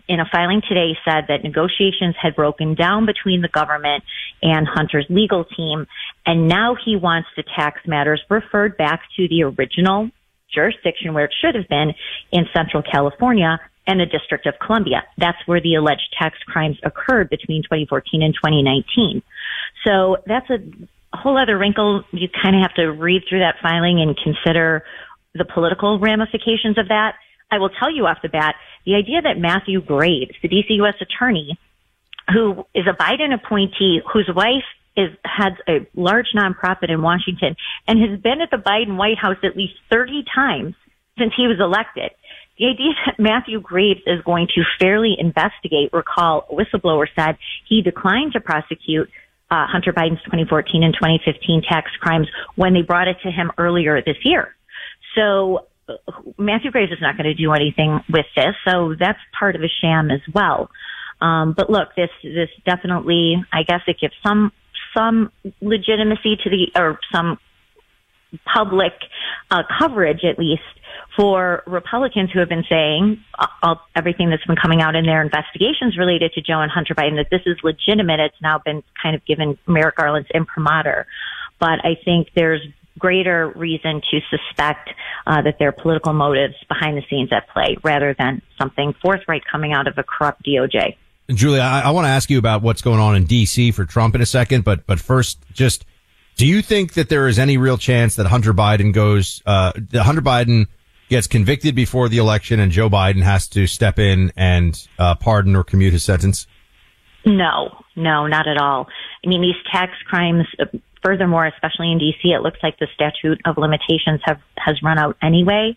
in 0.08 0.20
a 0.20 0.24
filing 0.30 0.62
today 0.68 0.96
said 1.04 1.24
that 1.28 1.42
negotiations 1.42 2.14
had 2.20 2.36
broken 2.36 2.74
down 2.74 3.06
between 3.06 3.42
the 3.42 3.48
government 3.48 4.04
and 4.42 4.66
Hunter's 4.66 5.06
legal 5.08 5.44
team, 5.44 5.86
and 6.26 6.48
now 6.48 6.76
he 6.84 6.96
wants 6.96 7.28
the 7.36 7.44
tax 7.56 7.80
matters 7.86 8.22
referred 8.28 8.76
back 8.76 9.02
to 9.16 9.28
the 9.28 9.44
original 9.44 10.10
jurisdiction 10.52 11.14
where 11.14 11.26
it 11.26 11.34
should 11.40 11.54
have 11.54 11.68
been 11.68 11.92
in 12.32 12.46
Central 12.54 12.82
California 12.82 13.60
and 13.86 14.00
the 14.00 14.06
District 14.06 14.46
of 14.46 14.54
Columbia. 14.64 15.04
That's 15.18 15.38
where 15.46 15.60
the 15.60 15.74
alleged 15.74 16.14
tax 16.18 16.36
crimes 16.46 16.78
occurred 16.82 17.30
between 17.30 17.62
2014 17.62 18.22
and 18.22 18.34
2019. 18.34 19.22
So 19.84 20.16
that's 20.26 20.50
a 20.50 20.58
a 21.12 21.16
whole 21.16 21.38
other 21.38 21.58
wrinkle. 21.58 22.04
You 22.12 22.28
kind 22.28 22.56
of 22.56 22.62
have 22.62 22.74
to 22.74 22.86
read 22.86 23.22
through 23.28 23.40
that 23.40 23.56
filing 23.62 24.00
and 24.00 24.16
consider 24.16 24.84
the 25.34 25.44
political 25.44 25.98
ramifications 25.98 26.78
of 26.78 26.88
that. 26.88 27.14
I 27.50 27.58
will 27.58 27.70
tell 27.70 27.94
you 27.94 28.06
off 28.06 28.18
the 28.22 28.28
bat, 28.28 28.54
the 28.86 28.94
idea 28.94 29.22
that 29.22 29.38
Matthew 29.38 29.80
Graves, 29.80 30.32
the 30.42 30.48
DC 30.48 30.76
U.S. 30.76 30.94
attorney, 31.00 31.58
who 32.32 32.64
is 32.74 32.84
a 32.86 32.96
Biden 32.96 33.34
appointee, 33.34 34.00
whose 34.12 34.30
wife 34.34 34.64
is 34.96 35.10
has 35.24 35.52
a 35.68 35.86
large 35.94 36.26
nonprofit 36.36 36.90
in 36.90 37.02
Washington 37.02 37.56
and 37.86 38.00
has 38.00 38.20
been 38.20 38.40
at 38.40 38.50
the 38.50 38.56
Biden 38.56 38.96
White 38.96 39.18
House 39.18 39.36
at 39.42 39.56
least 39.56 39.74
30 39.90 40.24
times 40.34 40.74
since 41.18 41.32
he 41.36 41.46
was 41.46 41.58
elected. 41.60 42.10
The 42.58 42.66
idea 42.66 42.92
that 43.06 43.18
Matthew 43.18 43.60
Graves 43.60 44.00
is 44.06 44.20
going 44.24 44.48
to 44.54 44.62
fairly 44.78 45.16
investigate, 45.18 45.90
recall, 45.92 46.46
a 46.50 46.54
whistleblower 46.54 47.06
said 47.16 47.38
he 47.68 47.82
declined 47.82 48.32
to 48.34 48.40
prosecute 48.40 49.08
uh, 49.50 49.66
Hunter 49.66 49.92
Biden's 49.92 50.22
2014 50.24 50.82
and 50.82 50.94
2015 50.94 51.62
tax 51.68 51.90
crimes 52.00 52.28
when 52.56 52.74
they 52.74 52.82
brought 52.82 53.08
it 53.08 53.16
to 53.22 53.30
him 53.30 53.50
earlier 53.58 54.00
this 54.02 54.16
year. 54.24 54.54
So 55.16 55.66
Matthew 56.38 56.70
Graves 56.70 56.92
is 56.92 56.98
not 57.00 57.16
going 57.16 57.24
to 57.24 57.34
do 57.34 57.52
anything 57.52 58.00
with 58.08 58.26
this, 58.36 58.54
so 58.66 58.94
that's 58.98 59.18
part 59.38 59.56
of 59.56 59.62
a 59.62 59.68
sham 59.80 60.10
as 60.10 60.20
well. 60.32 60.70
Um, 61.20 61.54
but 61.56 61.68
look, 61.70 61.88
this 61.96 62.10
this 62.22 62.48
definitely, 62.64 63.36
I 63.52 63.62
guess, 63.62 63.80
it 63.86 63.96
gives 64.00 64.14
some 64.26 64.52
some 64.96 65.30
legitimacy 65.60 66.36
to 66.44 66.50
the 66.50 66.80
or 66.80 66.98
some 67.12 67.38
public 68.54 68.92
uh, 69.50 69.62
coverage, 69.78 70.24
at 70.24 70.38
least, 70.38 70.62
for 71.16 71.62
Republicans 71.66 72.30
who 72.32 72.38
have 72.38 72.48
been 72.48 72.64
saying 72.68 73.22
uh, 73.38 73.46
all, 73.62 73.80
everything 73.96 74.30
that's 74.30 74.44
been 74.46 74.56
coming 74.56 74.80
out 74.80 74.94
in 74.94 75.04
their 75.04 75.22
investigations 75.22 75.98
related 75.98 76.32
to 76.32 76.40
Joe 76.40 76.60
and 76.60 76.70
Hunter 76.70 76.94
Biden 76.94 77.16
that 77.16 77.28
this 77.30 77.42
is 77.46 77.56
legitimate. 77.62 78.20
It's 78.20 78.40
now 78.40 78.60
been 78.64 78.82
kind 79.02 79.14
of 79.14 79.24
given 79.26 79.58
Merrick 79.66 79.96
Garland's 79.96 80.28
imprimatur. 80.32 81.06
But 81.58 81.84
I 81.84 81.98
think 82.04 82.28
there's 82.34 82.62
greater 83.00 83.48
reason 83.56 84.00
to 84.10 84.20
suspect 84.30 84.90
uh, 85.26 85.42
that 85.42 85.58
there 85.58 85.68
are 85.68 85.72
political 85.72 86.12
motives 86.12 86.54
behind 86.68 86.96
the 86.96 87.02
scenes 87.10 87.30
at 87.32 87.48
play 87.48 87.76
rather 87.82 88.14
than 88.18 88.42
something 88.58 88.94
forthright 89.02 89.42
coming 89.50 89.72
out 89.72 89.88
of 89.88 89.98
a 89.98 90.04
corrupt 90.04 90.44
DOJ. 90.44 90.96
Julia, 91.28 91.62
I, 91.62 91.80
I 91.80 91.90
want 91.90 92.06
to 92.06 92.10
ask 92.10 92.30
you 92.30 92.38
about 92.38 92.62
what's 92.62 92.82
going 92.82 93.00
on 93.00 93.16
in 93.16 93.24
D.C. 93.24 93.72
for 93.72 93.84
Trump 93.84 94.14
in 94.14 94.20
a 94.20 94.26
second, 94.26 94.64
but 94.64 94.86
but 94.86 95.00
first, 95.00 95.38
just 95.52 95.84
do 96.36 96.46
you 96.46 96.62
think 96.62 96.94
that 96.94 97.08
there 97.08 97.28
is 97.28 97.38
any 97.38 97.56
real 97.56 97.78
chance 97.78 98.16
that 98.16 98.26
Hunter 98.26 98.54
Biden 98.54 98.92
goes, 98.92 99.42
uh, 99.46 99.72
that 99.90 100.02
Hunter 100.02 100.22
Biden 100.22 100.66
gets 101.08 101.26
convicted 101.26 101.74
before 101.74 102.08
the 102.08 102.18
election 102.18 102.60
and 102.60 102.72
Joe 102.72 102.88
Biden 102.88 103.22
has 103.22 103.48
to 103.48 103.66
step 103.66 103.98
in 103.98 104.32
and 104.36 104.88
uh, 104.98 105.16
pardon 105.16 105.54
or 105.54 105.64
commute 105.64 105.92
his 105.92 106.02
sentence? 106.02 106.46
No, 107.26 107.84
no, 107.96 108.26
not 108.26 108.48
at 108.48 108.56
all. 108.56 108.86
I 109.24 109.28
mean, 109.28 109.42
these 109.42 109.56
tax 109.70 109.92
crimes, 110.06 110.46
uh, 110.58 110.64
furthermore, 111.02 111.46
especially 111.46 111.92
in 111.92 111.98
DC, 111.98 112.34
it 112.34 112.42
looks 112.42 112.58
like 112.62 112.78
the 112.78 112.88
statute 112.94 113.40
of 113.44 113.56
limitations 113.58 114.20
have, 114.24 114.40
has 114.56 114.82
run 114.82 114.98
out 114.98 115.16
anyway. 115.22 115.74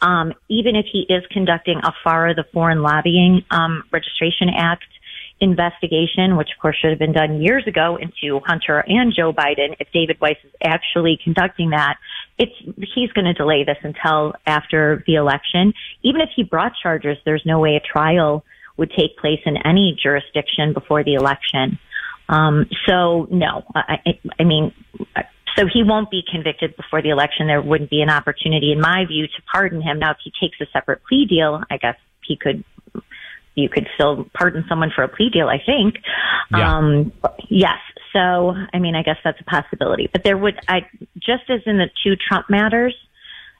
Um, 0.00 0.32
even 0.48 0.76
if 0.76 0.86
he 0.90 1.06
is 1.08 1.24
conducting 1.30 1.80
a 1.82 1.92
FARA, 2.04 2.34
the 2.34 2.44
Foreign 2.52 2.82
Lobbying 2.82 3.42
um, 3.50 3.84
Registration 3.92 4.48
Act 4.54 4.84
investigation, 5.40 6.36
which 6.36 6.48
of 6.56 6.60
course 6.60 6.76
should 6.80 6.90
have 6.90 6.98
been 6.98 7.12
done 7.12 7.42
years 7.42 7.64
ago 7.66 7.96
into 7.96 8.40
Hunter 8.46 8.82
and 8.86 9.12
Joe 9.14 9.32
Biden, 9.32 9.76
if 9.80 9.88
David 9.92 10.18
Weiss 10.20 10.36
is 10.44 10.52
actually 10.64 11.18
conducting 11.22 11.70
that, 11.70 11.96
it's 12.38 12.52
he's 12.94 13.12
going 13.12 13.26
to 13.26 13.34
delay 13.34 13.64
this 13.64 13.76
until 13.82 14.34
after 14.46 15.02
the 15.06 15.16
election. 15.16 15.74
Even 16.02 16.20
if 16.20 16.30
he 16.34 16.42
brought 16.42 16.72
charges, 16.82 17.18
there's 17.24 17.42
no 17.44 17.58
way 17.58 17.76
a 17.76 17.80
trial 17.80 18.44
would 18.76 18.90
take 18.96 19.16
place 19.18 19.40
in 19.46 19.56
any 19.64 19.98
jurisdiction 20.02 20.72
before 20.72 21.02
the 21.02 21.14
election. 21.14 21.78
Um, 22.28 22.66
so 22.88 23.28
no, 23.30 23.62
I, 23.74 24.18
I 24.38 24.44
mean, 24.44 24.72
so 25.56 25.64
he 25.72 25.82
won't 25.82 26.10
be 26.10 26.22
convicted 26.30 26.76
before 26.76 27.02
the 27.02 27.10
election. 27.10 27.46
There 27.46 27.62
wouldn't 27.62 27.90
be 27.90 28.02
an 28.02 28.10
opportunity, 28.10 28.72
in 28.72 28.80
my 28.80 29.04
view, 29.06 29.26
to 29.26 29.42
pardon 29.50 29.80
him. 29.80 29.98
Now, 29.98 30.10
if 30.12 30.18
he 30.22 30.32
takes 30.40 30.60
a 30.60 30.66
separate 30.72 31.00
plea 31.08 31.26
deal, 31.26 31.62
I 31.70 31.76
guess 31.78 31.96
he 32.26 32.36
could 32.36 32.64
you 33.56 33.70
could 33.70 33.88
still 33.94 34.26
pardon 34.34 34.64
someone 34.68 34.90
for 34.94 35.02
a 35.02 35.08
plea 35.08 35.30
deal, 35.30 35.48
I 35.48 35.58
think. 35.64 35.96
Yeah. 36.50 36.76
Um, 36.76 37.12
yes. 37.48 37.78
So, 38.12 38.54
I 38.72 38.78
mean, 38.78 38.94
I 38.94 39.02
guess 39.02 39.16
that's 39.24 39.40
a 39.40 39.44
possibility. 39.44 40.08
But 40.12 40.24
there 40.24 40.36
would, 40.36 40.54
I, 40.68 40.86
just 41.16 41.48
as 41.48 41.60
in 41.66 41.78
the 41.78 41.88
two 42.04 42.16
Trump 42.16 42.50
matters, 42.50 42.94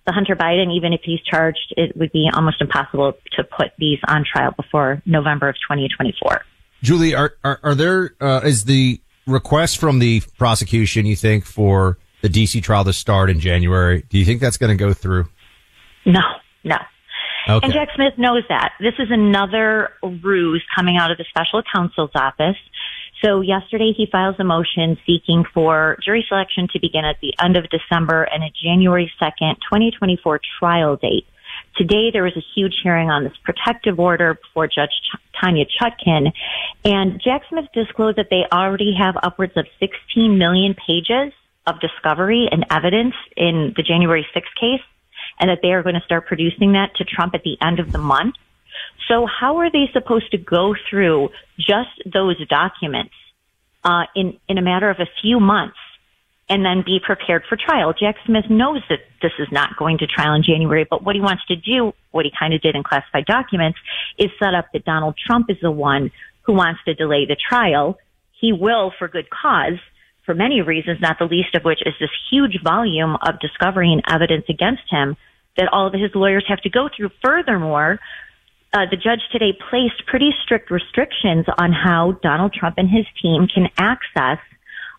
the 0.07 0.13
Hunter 0.13 0.37
Biden, 0.37 0.77
even 0.77 0.93
if 0.93 1.01
he's 1.03 1.21
charged, 1.23 1.75
it 1.77 1.97
would 1.97 2.13
be 2.13 2.29
almost 2.33 2.61
impossible 2.61 3.15
to 3.33 3.45
put 3.45 3.73
these 3.79 3.99
on 4.07 4.25
trial 4.31 4.53
before 4.53 5.03
November 5.05 5.49
of 5.49 5.57
2024. 5.57 6.43
Julie, 6.83 7.15
are, 7.15 7.35
are, 7.43 7.61
are 7.63 7.75
there, 7.75 8.15
uh, 8.21 8.41
is 8.45 8.65
the 8.65 9.01
request 9.27 9.79
from 9.79 9.99
the 9.99 10.23
prosecution, 10.39 11.07
you 11.07 11.17
think, 11.17 11.45
for 11.45 11.99
the 12.23 12.29
DC 12.29 12.63
trial 12.63 12.85
to 12.85 12.93
start 12.93 13.31
in 13.31 13.41
January, 13.41 14.05
do 14.09 14.19
you 14.19 14.25
think 14.25 14.41
that's 14.41 14.57
going 14.57 14.77
to 14.77 14.85
go 14.85 14.93
through? 14.93 15.29
No, 16.05 16.21
no. 16.65 16.77
Okay. 17.49 17.65
And 17.65 17.73
Jack 17.73 17.89
Smith 17.95 18.15
knows 18.19 18.43
that. 18.49 18.73
This 18.81 18.95
is 18.99 19.09
another 19.11 19.91
ruse 20.03 20.65
coming 20.75 20.97
out 20.97 21.11
of 21.11 21.19
the 21.19 21.25
special 21.29 21.63
counsel's 21.73 22.11
office. 22.15 22.57
So 23.25 23.41
yesterday 23.41 23.93
he 23.97 24.07
files 24.11 24.37
a 24.39 24.45
motion 24.45 24.99
seeking 25.07 25.45
for 25.55 25.97
jury 26.05 26.25
selection 26.29 26.69
to 26.73 26.81
begin 26.81 27.05
at 27.05 27.17
the 27.23 27.33
end 27.43 27.57
of 27.57 27.65
December 27.71 28.25
and 28.25 28.43
a 28.43 28.51
January 28.63 29.11
2nd, 29.21 29.55
2024 29.71 30.41
trial 30.59 30.97
date. 30.97 31.27
Today 31.77 32.11
there 32.11 32.23
was 32.23 32.37
a 32.37 32.45
huge 32.55 32.75
hearing 32.83 33.11
on 33.11 33.25
this 33.25 33.35
protective 33.45 34.01
order 34.01 34.35
before 34.35 34.67
Judge 34.67 34.91
Ch- 34.91 35.41
Tanya 35.41 35.67
Chutkan 35.67 36.33
and 36.85 37.21
Jack 37.23 37.43
Smith 37.49 37.67
disclosed 37.75 38.17
that 38.17 38.29
they 38.31 38.45
already 38.51 38.95
have 38.99 39.15
upwards 39.23 39.53
of 39.57 39.67
16 39.79 40.39
million 40.39 40.75
pages 40.75 41.33
of 41.67 41.81
discovery 41.81 42.49
and 42.51 42.65
evidence 42.71 43.15
in 43.37 43.75
the 43.77 43.83
January 43.83 44.27
6th 44.35 44.55
case 44.59 44.85
and 45.39 45.51
that 45.51 45.59
they 45.63 45.73
are 45.73 45.83
going 45.83 45.95
to 45.95 46.05
start 46.05 46.27
producing 46.27 46.73
that 46.73 46.95
to 46.97 47.05
Trump 47.05 47.35
at 47.35 47.43
the 47.43 47.59
end 47.61 47.79
of 47.79 47.93
the 47.93 47.99
month. 47.99 48.37
So 49.09 49.27
how 49.27 49.59
are 49.59 49.71
they 49.71 49.91
supposed 49.93 50.31
to 50.31 50.39
go 50.39 50.75
through 50.89 51.29
just 51.59 52.03
those 52.11 52.37
documents 52.49 53.15
uh, 53.85 54.05
in 54.15 54.39
in 54.49 54.59
a 54.59 54.63
matter 54.63 54.91
of 54.91 54.99
a 54.99 55.07
few 55.23 55.41
months 55.41 55.77
and 56.49 56.65
then 56.65 56.83
be 56.85 57.01
prepared 57.05 57.43
for 57.49 57.57
trial? 57.57 57.93
Jack 57.93 58.17
Smith 58.25 58.45
knows 58.49 58.83
that 58.89 59.01
this 59.23 59.33
is 59.39 59.49
not 59.51 59.77
going 59.77 59.99
to 59.99 60.07
trial 60.07 60.35
in 60.35 60.43
January, 60.43 60.87
but 60.89 61.03
what 61.03 61.15
he 61.15 61.21
wants 61.21 61.45
to 61.47 61.57
do, 61.57 61.93
what 62.13 62.25
he 62.25 62.33
kind 62.39 62.55
of 62.55 62.61
did 62.61 62.75
in 62.77 62.83
classified 62.83 63.27
documents, 63.27 63.79
is 64.19 64.31
set 64.39 64.55
up 64.55 64.67
that 64.73 64.85
Donald 64.85 65.17
Trump 65.27 65.51
is 65.51 65.57
the 65.61 65.71
one 65.71 66.11
who 66.43 66.53
wants 66.53 66.81
to 66.85 66.95
delay 66.95 67.27
the 67.27 67.37
trial. 67.37 67.99
He 68.41 68.53
will 68.53 68.93
for 68.99 69.09
good 69.09 69.29
cause 69.31 69.79
for 70.25 70.35
many 70.35 70.61
reasons, 70.61 71.01
not 71.01 71.19
the 71.19 71.25
least 71.25 71.55
of 71.55 71.63
which 71.63 71.81
is 71.87 71.95
this 72.01 72.11
huge 72.31 72.61
volume 72.63 73.17
of 73.23 73.41
discovery 73.41 73.93
and 73.93 74.03
evidence 74.09 74.45
against 74.49 74.83
him 74.91 75.17
that 75.57 75.69
all 75.73 75.87
of 75.87 75.93
his 75.95 76.11
lawyers 76.15 76.45
have 76.49 76.61
to 76.63 76.71
go 76.71 76.89
through. 76.95 77.11
Furthermore, 77.25 77.99
uh, 78.73 78.85
the 78.91 78.97
judge 78.97 79.21
today 79.33 79.57
placed 79.71 80.05
pretty 80.07 80.35
strict 80.43 80.71
restrictions 80.71 81.47
on 81.59 81.73
how 81.73 82.13
Donald 82.23 82.53
Trump 82.53 82.77
and 82.77 82.91
his 82.91 83.07
team 83.23 83.47
can 83.47 83.69
access 83.79 84.39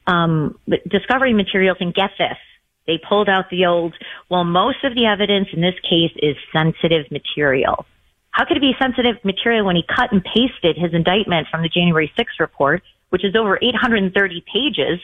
um, 0.08 0.58
discovery 0.90 1.34
materials. 1.34 1.78
And 1.80 1.94
get 1.94 2.12
this, 2.18 2.38
they 2.88 2.98
pulled 2.98 3.30
out 3.30 3.50
the 3.52 3.66
old, 3.66 3.94
well, 4.30 4.44
most 4.44 4.84
of 4.84 4.96
the 4.96 5.06
evidence 5.06 5.50
in 5.54 5.62
this 5.62 5.76
case 5.84 6.12
is 6.18 6.36
sensitive 6.52 7.12
material. 7.12 7.86
How 8.32 8.46
could 8.46 8.58
it 8.58 8.62
be 8.62 8.74
sensitive 8.80 9.24
material 9.24 9.66
when 9.66 9.76
he 9.76 9.84
cut 9.84 10.12
and 10.12 10.24
pasted 10.24 10.78
his 10.78 10.94
indictment 10.94 11.48
from 11.50 11.64
the 11.64 11.70
January 11.70 12.12
6th 12.18 12.40
report 12.40 12.84
which 13.10 13.24
is 13.24 13.36
over 13.36 13.58
830 13.62 14.44
pages. 14.52 15.00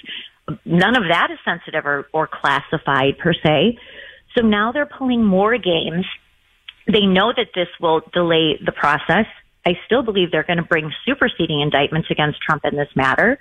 None 0.66 0.98
of 0.98 1.04
that 1.10 1.30
is 1.32 1.40
sensitive 1.46 1.86
or, 1.86 2.08
or 2.14 2.28
classified 2.28 3.18
per 3.18 3.34
se. 3.34 3.78
So 4.38 4.46
now 4.46 4.72
they're 4.72 4.86
pulling 4.86 5.24
more 5.24 5.58
games. 5.58 6.06
They 6.88 7.06
know 7.06 7.32
that 7.36 7.48
this 7.56 7.70
will 7.80 8.02
delay 8.14 8.60
the 8.64 8.74
process. 8.74 9.26
I 9.66 9.74
still 9.86 10.04
believe 10.04 10.32
they're 10.32 10.44
going 10.44 10.58
to 10.58 10.64
bring 10.64 10.92
superseding 11.06 11.62
indictments 11.62 12.10
against 12.12 12.42
Trump 12.42 12.66
in 12.66 12.76
this 12.76 12.90
matter. 12.96 13.40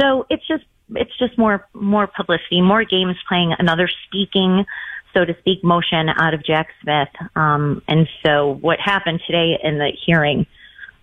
So 0.00 0.26
it's 0.30 0.46
just 0.46 0.62
it's 0.90 1.16
just 1.18 1.38
more 1.38 1.66
more 1.72 2.06
publicity, 2.06 2.60
more 2.60 2.84
games 2.84 3.16
playing 3.28 3.54
another 3.58 3.88
speaking, 4.06 4.64
so 5.12 5.24
to 5.24 5.36
speak, 5.38 5.62
motion 5.64 6.08
out 6.08 6.34
of 6.34 6.44
Jack 6.44 6.68
Smith. 6.82 7.08
Um, 7.36 7.82
and 7.88 8.08
so 8.24 8.58
what 8.60 8.78
happened 8.80 9.20
today 9.26 9.58
in 9.62 9.78
the 9.78 9.92
hearing 10.04 10.46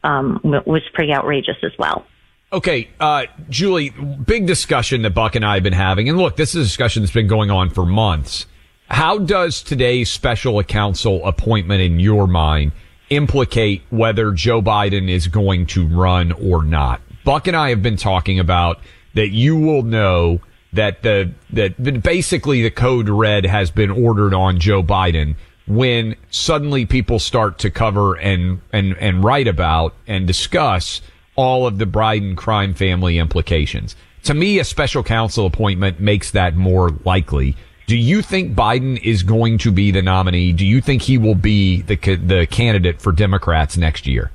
um, 0.04 0.40
was 0.44 0.82
pretty 0.94 1.14
outrageous 1.14 1.58
as 1.64 1.72
well. 1.78 2.06
Okay, 2.54 2.90
uh, 3.00 3.28
Julie, 3.50 3.92
big 3.92 4.46
discussion 4.46 5.04
that 5.04 5.12
Buck 5.12 5.36
and 5.36 5.46
I 5.46 5.54
have 5.54 5.64
been 5.64 5.72
having. 5.72 6.10
And 6.10 6.18
look, 6.18 6.36
this 6.36 6.54
is 6.54 6.66
a 6.66 6.68
discussion 6.68 7.02
that's 7.02 7.14
been 7.14 7.28
going 7.28 7.50
on 7.50 7.70
for 7.70 7.86
months. 7.86 8.46
How 8.90 9.20
does 9.20 9.64
today's 9.64 10.10
special 10.10 10.62
counsel 10.64 11.26
appointment 11.26 11.82
in 11.82 12.02
your 12.02 12.28
mind 12.28 12.74
implicate 13.10 13.84
whether 13.90 14.34
Joe 14.34 14.62
Biden 14.62 15.10
is 15.10 15.28
going 15.28 15.66
to 15.68 15.88
run 15.88 16.34
or 16.34 16.62
not? 16.66 17.00
Buck 17.24 17.48
and 17.48 17.56
I 17.56 17.70
have 17.70 17.82
been 17.82 17.96
talking 17.96 18.38
about 18.38 18.82
that 19.14 19.30
you 19.30 19.56
will 19.58 19.84
know 19.84 20.40
that 20.74 21.04
the, 21.04 21.32
that 21.52 22.02
basically 22.02 22.62
the 22.62 22.72
code 22.72 23.10
red 23.10 23.46
has 23.46 23.72
been 23.72 23.92
ordered 23.92 24.34
on 24.34 24.60
Joe 24.60 24.82
Biden 24.82 25.36
when 25.68 26.16
suddenly 26.30 26.86
people 26.86 27.20
start 27.20 27.60
to 27.60 27.70
cover 27.70 28.16
and, 28.16 28.62
and, 28.72 28.96
and 28.98 29.24
write 29.24 29.48
about 29.48 29.94
and 30.08 30.26
discuss 30.28 31.02
all 31.36 31.68
of 31.68 31.78
the 31.78 31.86
Biden 31.86 32.36
crime 32.36 32.74
family 32.74 33.18
implications. 33.18 33.96
To 34.24 34.34
me, 34.34 34.60
a 34.60 34.64
special 34.64 35.04
counsel 35.04 35.46
appointment 35.46 36.00
makes 36.00 36.32
that 36.32 36.56
more 36.56 36.90
likely. 37.06 37.56
Do 37.88 37.98
you 37.98 38.22
think 38.22 38.56
Biden 38.56 39.02
is 39.04 39.24
going 39.24 39.58
to 39.60 39.72
be 39.72 39.92
the 39.92 40.02
nominee? 40.02 40.54
Do 40.54 40.66
you 40.66 40.82
think 40.82 41.02
he 41.02 41.18
will 41.18 41.36
be 41.36 41.82
the 41.82 41.96
the 41.96 42.46
candidate 42.46 43.02
for 43.02 43.12
Democrats 43.12 43.76
next 43.76 44.08
year? 44.08 44.32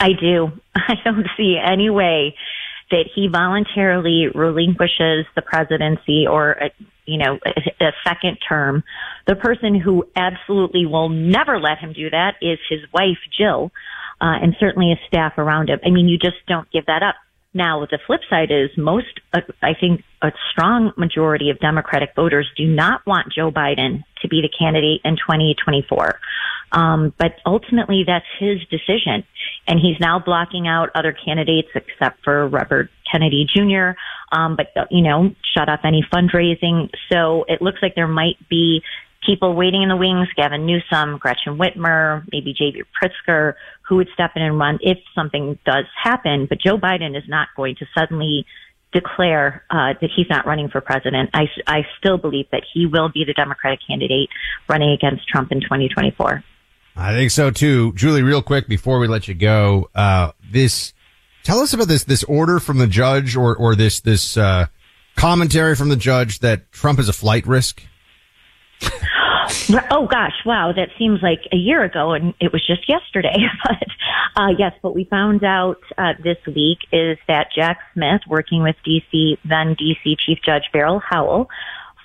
I 0.00 0.12
do. 0.12 0.52
I 0.74 0.94
don't 1.04 1.26
see 1.36 1.58
any 1.62 1.90
way 1.90 2.34
that 2.90 3.04
he 3.14 3.28
voluntarily 3.28 4.26
relinquishes 4.34 5.26
the 5.34 5.42
presidency 5.42 6.26
or 6.26 6.52
a, 6.52 6.70
you 7.04 7.18
know 7.18 7.38
a, 7.44 7.84
a 7.84 7.92
second 8.06 8.38
term. 8.48 8.84
The 9.26 9.36
person 9.36 9.78
who 9.78 10.06
absolutely 10.14 10.86
will 10.86 11.08
never 11.08 11.58
let 11.58 11.78
him 11.78 11.92
do 11.92 12.10
that 12.10 12.34
is 12.40 12.58
his 12.68 12.80
wife 12.92 13.18
Jill, 13.36 13.70
uh, 14.20 14.38
and 14.42 14.54
certainly 14.60 14.90
his 14.90 14.98
staff 15.08 15.34
around 15.38 15.68
him. 15.68 15.80
I 15.84 15.90
mean, 15.90 16.08
you 16.08 16.18
just 16.18 16.36
don't 16.46 16.70
give 16.70 16.86
that 16.86 17.02
up. 17.02 17.16
Now, 17.56 17.86
the 17.90 17.98
flip 18.06 18.20
side 18.28 18.50
is 18.50 18.68
most, 18.76 19.18
uh, 19.32 19.40
I 19.62 19.72
think, 19.80 20.02
a 20.20 20.30
strong 20.52 20.92
majority 20.98 21.48
of 21.48 21.58
Democratic 21.58 22.10
voters 22.14 22.46
do 22.54 22.66
not 22.66 23.00
want 23.06 23.32
Joe 23.34 23.50
Biden 23.50 24.04
to 24.20 24.28
be 24.28 24.42
the 24.42 24.50
candidate 24.52 25.00
in 25.04 25.16
2024. 25.16 26.20
Um, 26.76 27.14
but 27.18 27.32
ultimately, 27.46 28.04
that's 28.06 28.26
his 28.38 28.58
decision. 28.70 29.24
And 29.66 29.80
he's 29.80 29.98
now 29.98 30.18
blocking 30.18 30.68
out 30.68 30.90
other 30.94 31.16
candidates 31.24 31.68
except 31.74 32.22
for 32.22 32.46
Robert 32.48 32.90
Kennedy 33.10 33.46
Jr., 33.52 33.98
um, 34.30 34.56
but, 34.56 34.66
you 34.90 35.02
know, 35.02 35.30
shut 35.56 35.68
off 35.68 35.80
any 35.84 36.04
fundraising. 36.12 36.90
So 37.10 37.44
it 37.48 37.62
looks 37.62 37.78
like 37.80 37.94
there 37.94 38.08
might 38.08 38.36
be 38.50 38.82
people 39.24 39.54
waiting 39.54 39.82
in 39.82 39.88
the 39.88 39.96
wings, 39.96 40.28
Gavin 40.36 40.66
Newsom, 40.66 41.18
Gretchen 41.18 41.56
Whitmer, 41.56 42.24
maybe 42.30 42.52
J.B. 42.52 42.82
Pritzker, 43.00 43.54
who 43.88 43.96
would 43.96 44.08
step 44.12 44.32
in 44.36 44.42
and 44.42 44.58
run 44.58 44.78
if 44.82 44.98
something 45.14 45.58
does 45.64 45.84
happen. 46.02 46.46
But 46.48 46.58
Joe 46.60 46.76
Biden 46.76 47.16
is 47.16 47.24
not 47.26 47.48
going 47.56 47.76
to 47.76 47.86
suddenly 47.96 48.44
declare 48.92 49.64
uh, 49.70 49.94
that 50.00 50.10
he's 50.14 50.26
not 50.28 50.46
running 50.46 50.68
for 50.68 50.80
president. 50.80 51.30
I, 51.32 51.44
I 51.66 51.86
still 51.98 52.18
believe 52.18 52.46
that 52.52 52.62
he 52.72 52.86
will 52.86 53.08
be 53.08 53.24
the 53.24 53.32
Democratic 53.32 53.80
candidate 53.86 54.28
running 54.68 54.90
against 54.90 55.26
Trump 55.28 55.52
in 55.52 55.60
2024. 55.60 56.44
I 56.96 57.12
think 57.12 57.30
so 57.30 57.50
too. 57.50 57.92
Julie, 57.92 58.22
real 58.22 58.42
quick 58.42 58.68
before 58.68 58.98
we 58.98 59.06
let 59.06 59.28
you 59.28 59.34
go, 59.34 59.90
uh, 59.94 60.32
this, 60.50 60.94
tell 61.44 61.60
us 61.60 61.74
about 61.74 61.88
this, 61.88 62.04
this 62.04 62.24
order 62.24 62.58
from 62.58 62.78
the 62.78 62.86
judge 62.86 63.36
or, 63.36 63.54
or 63.54 63.74
this, 63.74 64.00
this, 64.00 64.36
uh, 64.36 64.66
commentary 65.16 65.74
from 65.74 65.88
the 65.88 65.96
judge 65.96 66.40
that 66.40 66.70
Trump 66.72 66.98
is 66.98 67.08
a 67.08 67.12
flight 67.12 67.46
risk. 67.46 67.82
Oh 69.90 70.08
gosh, 70.10 70.34
wow, 70.44 70.72
that 70.74 70.88
seems 70.98 71.20
like 71.22 71.40
a 71.52 71.56
year 71.56 71.84
ago 71.84 72.12
and 72.12 72.34
it 72.40 72.52
was 72.52 72.66
just 72.66 72.88
yesterday. 72.88 73.36
but 73.64 73.88
uh, 74.36 74.48
yes, 74.58 74.72
what 74.80 74.94
we 74.94 75.04
found 75.04 75.44
out 75.44 75.78
uh, 75.98 76.14
this 76.22 76.38
week 76.46 76.78
is 76.92 77.16
that 77.28 77.48
Jack 77.54 77.78
Smith, 77.94 78.22
working 78.28 78.62
with 78.62 78.76
DC, 78.86 79.38
then 79.44 79.76
DC 79.76 80.16
Chief 80.18 80.38
Judge 80.44 80.64
Beryl 80.72 81.00
Howell, 81.00 81.48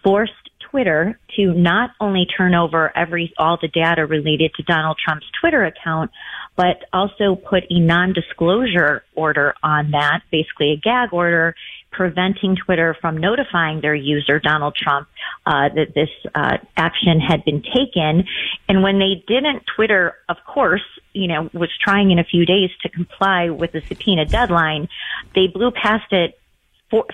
forced 0.04 0.34
Twitter 0.72 1.20
to 1.36 1.54
not 1.54 1.92
only 2.00 2.26
turn 2.26 2.56
over 2.56 2.96
every 2.98 3.34
all 3.38 3.58
the 3.62 3.68
data 3.68 4.06
related 4.06 4.54
to 4.56 4.64
Donald 4.64 4.98
Trump's 5.04 5.28
Twitter 5.40 5.64
account, 5.66 6.12
but 6.56 6.86
also 6.92 7.36
put 7.36 7.64
a 7.70 7.80
non-disclosure 7.80 9.04
order 9.16 9.54
on 9.62 9.92
that, 9.92 10.22
basically 10.32 10.72
a 10.72 10.78
gag 10.78 11.14
order 11.14 11.56
preventing 11.92 12.56
Twitter 12.56 12.96
from 13.02 13.18
notifying 13.18 13.82
their 13.82 13.94
user, 13.96 14.40
Donald 14.40 14.76
Trump, 14.76 15.08
uh, 15.46 15.70
that 15.76 15.94
this 15.94 16.10
uh, 16.34 16.58
action 16.78 17.20
had 17.20 17.44
been 17.44 17.62
taken. 17.62 18.26
And 18.70 18.82
when 18.82 18.98
they 18.98 19.24
didn't, 19.28 19.64
Twitter, 19.76 20.16
of 20.30 20.38
course, 20.48 20.84
you 21.14 21.28
know, 21.28 21.50
was 21.54 21.70
trying 21.84 22.12
in 22.12 22.20
a 22.20 22.24
few 22.24 22.46
days 22.46 22.70
to 22.84 22.90
comply 22.90 23.50
with 23.50 23.74
the 23.74 23.82
subpoena 23.82 24.26
deadline. 24.26 24.88
They 25.36 25.48
blew 25.48 25.72
past 25.72 26.12
it 26.14 26.38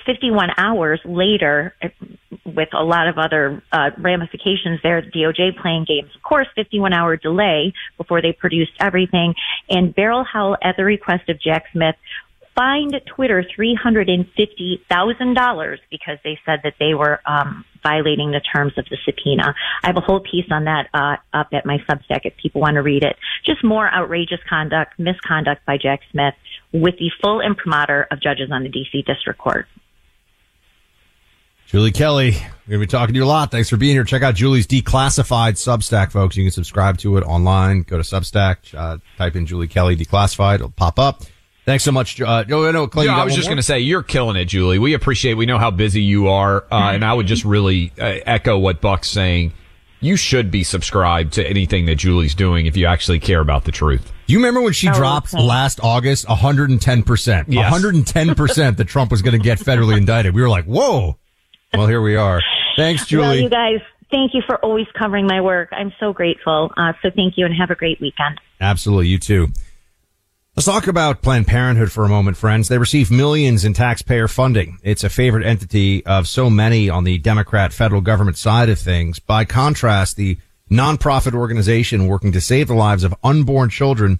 51 0.05 0.49
hours 0.57 0.99
later 1.05 1.75
with 2.47 2.69
a 2.73 2.83
lot 2.83 3.07
of 3.07 3.17
other 3.17 3.61
uh, 3.71 3.91
ramifications 3.97 4.79
there. 4.81 5.01
DOJ 5.01 5.59
playing 5.61 5.85
games, 5.87 6.09
of 6.15 6.23
course, 6.23 6.47
51 6.55 6.93
hour 6.93 7.17
delay 7.17 7.73
before 7.97 8.21
they 8.21 8.31
produced 8.31 8.71
everything. 8.79 9.35
And 9.69 9.93
Beryl 9.93 10.23
Howell, 10.23 10.57
at 10.63 10.77
the 10.77 10.85
request 10.85 11.29
of 11.29 11.41
Jack 11.41 11.65
Smith, 11.73 11.95
fined 12.57 12.99
Twitter 13.15 13.45
$350,000 13.57 15.77
because 15.91 16.17
they 16.23 16.39
said 16.43 16.61
that 16.63 16.73
they 16.79 16.95
were 16.95 17.21
um, 17.25 17.63
violating 17.83 18.31
the 18.31 18.41
terms 18.41 18.73
of 18.77 18.85
the 18.89 18.97
subpoena. 19.05 19.53
I 19.83 19.87
have 19.87 19.97
a 19.97 20.01
whole 20.01 20.19
piece 20.19 20.47
on 20.49 20.65
that 20.65 20.89
uh, 20.93 21.15
up 21.33 21.47
at 21.53 21.65
my 21.65 21.77
Substack 21.87 22.25
if 22.25 22.35
people 22.41 22.59
want 22.61 22.75
to 22.75 22.81
read 22.81 23.03
it. 23.03 23.15
Just 23.45 23.63
more 23.63 23.89
outrageous 23.93 24.39
conduct, 24.49 24.97
misconduct 24.97 25.65
by 25.65 25.77
Jack 25.77 26.01
Smith 26.11 26.33
with 26.73 26.97
the 26.97 27.11
full 27.21 27.39
imprimatur 27.41 28.07
of 28.11 28.19
judges 28.19 28.49
on 28.51 28.63
the 28.63 28.69
D.C. 28.69 29.03
District 29.03 29.39
Court. 29.39 29.67
Julie 31.67 31.91
Kelly, 31.91 32.31
we're 32.31 32.77
going 32.77 32.79
to 32.79 32.79
be 32.79 32.87
talking 32.87 33.13
to 33.13 33.19
you 33.19 33.25
a 33.25 33.27
lot. 33.27 33.51
Thanks 33.51 33.69
for 33.69 33.75
being 33.75 33.93
here. 33.93 34.05
Check 34.05 34.21
out 34.21 34.35
Julie's 34.35 34.65
declassified 34.65 35.55
Substack, 35.55 36.13
folks. 36.13 36.37
You 36.37 36.45
can 36.45 36.51
subscribe 36.51 36.97
to 36.99 37.17
it 37.17 37.25
online. 37.25 37.81
Go 37.81 37.97
to 37.97 38.03
Substack, 38.03 38.73
uh, 38.73 38.99
type 39.17 39.35
in 39.35 39.45
Julie 39.45 39.67
Kelly 39.67 39.97
declassified. 39.97 40.55
It'll 40.55 40.69
pop 40.69 40.97
up. 40.97 41.23
Thanks 41.65 41.83
so 41.83 41.91
much. 41.91 42.21
Uh, 42.21 42.45
no, 42.47 42.71
no, 42.71 42.87
Clay, 42.87 43.07
yeah, 43.07 43.17
I 43.17 43.25
was 43.25 43.35
just 43.35 43.49
going 43.49 43.57
to 43.57 43.63
say 43.63 43.79
you're 43.79 44.01
killing 44.01 44.37
it, 44.37 44.45
Julie. 44.45 44.79
We 44.79 44.93
appreciate. 44.93 45.33
We 45.33 45.45
know 45.45 45.57
how 45.57 45.69
busy 45.69 46.01
you 46.01 46.29
are, 46.29 46.63
uh, 46.71 46.91
and 46.93 47.03
I 47.03 47.13
would 47.13 47.27
just 47.27 47.43
really 47.43 47.91
uh, 47.99 48.19
echo 48.25 48.57
what 48.57 48.79
Buck's 48.79 49.09
saying. 49.09 49.51
You 49.99 50.15
should 50.15 50.49
be 50.49 50.63
subscribed 50.63 51.33
to 51.33 51.45
anything 51.45 51.87
that 51.87 51.95
Julie's 51.95 52.33
doing 52.33 52.67
if 52.67 52.77
you 52.77 52.85
actually 52.85 53.19
care 53.19 53.41
about 53.41 53.65
the 53.65 53.73
truth. 53.73 54.09
You 54.27 54.37
remember 54.37 54.61
when 54.61 54.71
she 54.71 54.87
oh, 54.87 54.93
dropped 54.93 55.33
okay. 55.33 55.43
last 55.43 55.81
August 55.83 56.29
110 56.29 57.03
percent, 57.03 57.49
110 57.49 58.35
percent 58.35 58.77
that 58.77 58.85
Trump 58.85 59.11
was 59.11 59.21
going 59.21 59.37
to 59.37 59.43
get 59.43 59.59
federally 59.59 59.97
indicted. 59.97 60.33
We 60.33 60.41
were 60.41 60.49
like, 60.49 60.63
whoa. 60.63 61.17
Well, 61.73 61.87
here 61.87 62.01
we 62.01 62.15
are. 62.15 62.41
Thanks, 62.75 63.05
Julie. 63.05 63.27
Well, 63.27 63.35
you 63.35 63.49
guys, 63.49 63.81
thank 64.11 64.33
you 64.33 64.41
for 64.45 64.57
always 64.57 64.87
covering 64.97 65.27
my 65.27 65.41
work. 65.41 65.69
I'm 65.71 65.93
so 65.99 66.13
grateful. 66.13 66.71
Uh, 66.77 66.93
so 67.01 67.09
thank 67.15 67.37
you, 67.37 67.45
and 67.45 67.55
have 67.55 67.71
a 67.71 67.75
great 67.75 67.99
weekend. 67.99 68.39
Absolutely, 68.61 69.07
you 69.07 69.19
too. 69.19 69.49
Let's 70.55 70.65
talk 70.65 70.87
about 70.87 71.21
Planned 71.21 71.45
Parenthood 71.45 71.91
for 71.91 72.03
a 72.03 72.09
moment, 72.09 72.35
friends. 72.35 72.67
They 72.67 72.79
receive 72.79 73.11
millions 73.11 73.63
in 73.63 73.73
taxpayer 73.73 74.27
funding. 74.27 74.79
It's 74.81 75.03
a 75.03 75.09
favorite 75.09 75.45
entity 75.45 76.03
of 76.03 76.27
so 76.27 76.49
many 76.49 76.89
on 76.89 77.03
the 77.03 77.19
Democrat 77.19 77.73
federal 77.73 78.01
government 78.01 78.37
side 78.37 78.67
of 78.69 78.79
things. 78.79 79.19
By 79.19 79.45
contrast, 79.45 80.15
the 80.15 80.39
nonprofit 80.71 81.35
organization 81.35 82.07
working 82.07 82.31
to 82.31 82.41
save 82.41 82.69
the 82.69 82.73
lives 82.73 83.03
of 83.03 83.13
unborn 83.23 83.69
children, 83.69 84.19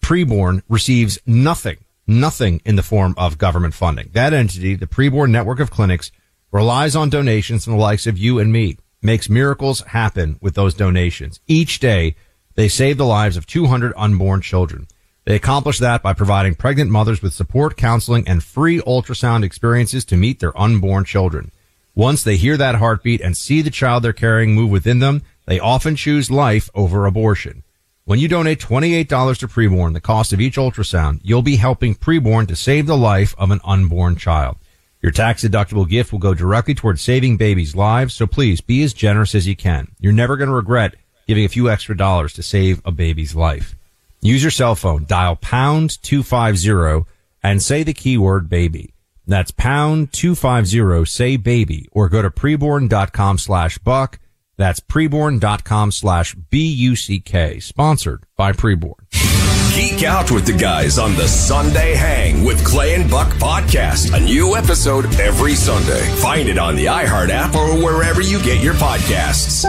preborn, 0.00 0.62
receives 0.68 1.18
nothing, 1.26 1.78
nothing 2.08 2.60
in 2.64 2.74
the 2.74 2.82
form 2.82 3.14
of 3.16 3.38
government 3.38 3.74
funding. 3.74 4.10
That 4.14 4.32
entity, 4.32 4.74
the 4.74 4.88
preborn 4.88 5.30
network 5.30 5.60
of 5.60 5.70
clinics, 5.70 6.10
relies 6.50 6.96
on 6.96 7.10
donations 7.10 7.64
from 7.64 7.74
the 7.74 7.78
likes 7.78 8.06
of 8.06 8.18
you 8.18 8.38
and 8.38 8.52
me, 8.52 8.78
makes 9.02 9.28
miracles 9.28 9.80
happen 9.82 10.38
with 10.40 10.54
those 10.54 10.74
donations. 10.74 11.40
Each 11.46 11.78
day, 11.78 12.16
they 12.54 12.68
save 12.68 12.96
the 12.96 13.06
lives 13.06 13.36
of 13.36 13.46
200 13.46 13.92
unborn 13.96 14.40
children. 14.40 14.88
They 15.24 15.36
accomplish 15.36 15.78
that 15.78 16.02
by 16.02 16.14
providing 16.14 16.54
pregnant 16.54 16.90
mothers 16.90 17.20
with 17.20 17.34
support, 17.34 17.76
counseling, 17.76 18.26
and 18.26 18.42
free 18.42 18.80
ultrasound 18.80 19.44
experiences 19.44 20.04
to 20.06 20.16
meet 20.16 20.40
their 20.40 20.58
unborn 20.58 21.04
children. 21.04 21.52
Once 21.94 22.22
they 22.22 22.36
hear 22.36 22.56
that 22.56 22.76
heartbeat 22.76 23.20
and 23.20 23.36
see 23.36 23.60
the 23.60 23.70
child 23.70 24.02
they're 24.02 24.12
carrying 24.12 24.54
move 24.54 24.70
within 24.70 25.00
them, 25.00 25.22
they 25.46 25.60
often 25.60 25.96
choose 25.96 26.30
life 26.30 26.70
over 26.74 27.04
abortion. 27.06 27.62
When 28.04 28.18
you 28.18 28.26
donate 28.26 28.58
$28 28.58 29.36
to 29.38 29.48
preborn, 29.48 29.92
the 29.92 30.00
cost 30.00 30.32
of 30.32 30.40
each 30.40 30.56
ultrasound, 30.56 31.20
you'll 31.22 31.42
be 31.42 31.56
helping 31.56 31.94
preborn 31.94 32.48
to 32.48 32.56
save 32.56 32.86
the 32.86 32.96
life 32.96 33.34
of 33.36 33.50
an 33.50 33.60
unborn 33.64 34.16
child. 34.16 34.56
Your 35.02 35.12
tax 35.12 35.44
deductible 35.44 35.88
gift 35.88 36.12
will 36.12 36.18
go 36.18 36.34
directly 36.34 36.74
towards 36.74 37.00
saving 37.00 37.36
babies' 37.36 37.76
lives, 37.76 38.14
so 38.14 38.26
please 38.26 38.60
be 38.60 38.82
as 38.82 38.92
generous 38.92 39.34
as 39.34 39.46
you 39.46 39.54
can. 39.54 39.92
You're 40.00 40.12
never 40.12 40.36
going 40.36 40.48
to 40.48 40.54
regret 40.54 40.96
giving 41.26 41.44
a 41.44 41.48
few 41.48 41.70
extra 41.70 41.96
dollars 41.96 42.32
to 42.32 42.42
save 42.42 42.82
a 42.84 42.90
baby's 42.90 43.34
life. 43.34 43.76
Use 44.20 44.42
your 44.42 44.50
cell 44.50 44.74
phone, 44.74 45.04
dial 45.04 45.36
pound 45.36 46.02
250 46.02 47.08
and 47.42 47.62
say 47.62 47.82
the 47.84 47.94
keyword 47.94 48.48
baby. 48.48 48.94
That's 49.26 49.50
pound 49.50 50.12
250, 50.12 51.04
say 51.04 51.36
baby, 51.36 51.86
or 51.92 52.08
go 52.08 52.22
to 52.22 52.30
preborn.com 52.30 53.38
slash 53.38 53.78
buck. 53.78 54.18
That's 54.56 54.80
preborn.com 54.80 55.92
slash 55.92 56.34
B-U-C-K. 56.34 57.60
Sponsored 57.60 58.24
by 58.36 58.52
Preborn. 58.52 59.37
Geek 59.78 60.02
out 60.02 60.32
with 60.32 60.44
the 60.44 60.52
guys 60.52 60.98
on 60.98 61.14
the 61.14 61.28
Sunday 61.28 61.94
Hang 61.94 62.42
with 62.42 62.64
Clay 62.64 62.96
and 62.96 63.08
Buck 63.08 63.28
podcast. 63.34 64.12
A 64.12 64.18
new 64.18 64.56
episode 64.56 65.04
every 65.20 65.54
Sunday. 65.54 66.04
Find 66.16 66.48
it 66.48 66.58
on 66.58 66.74
the 66.74 66.86
iHeart 66.86 67.28
app 67.30 67.54
or 67.54 67.80
wherever 67.80 68.20
you 68.20 68.42
get 68.42 68.60
your 68.60 68.74
podcasts. 68.74 69.62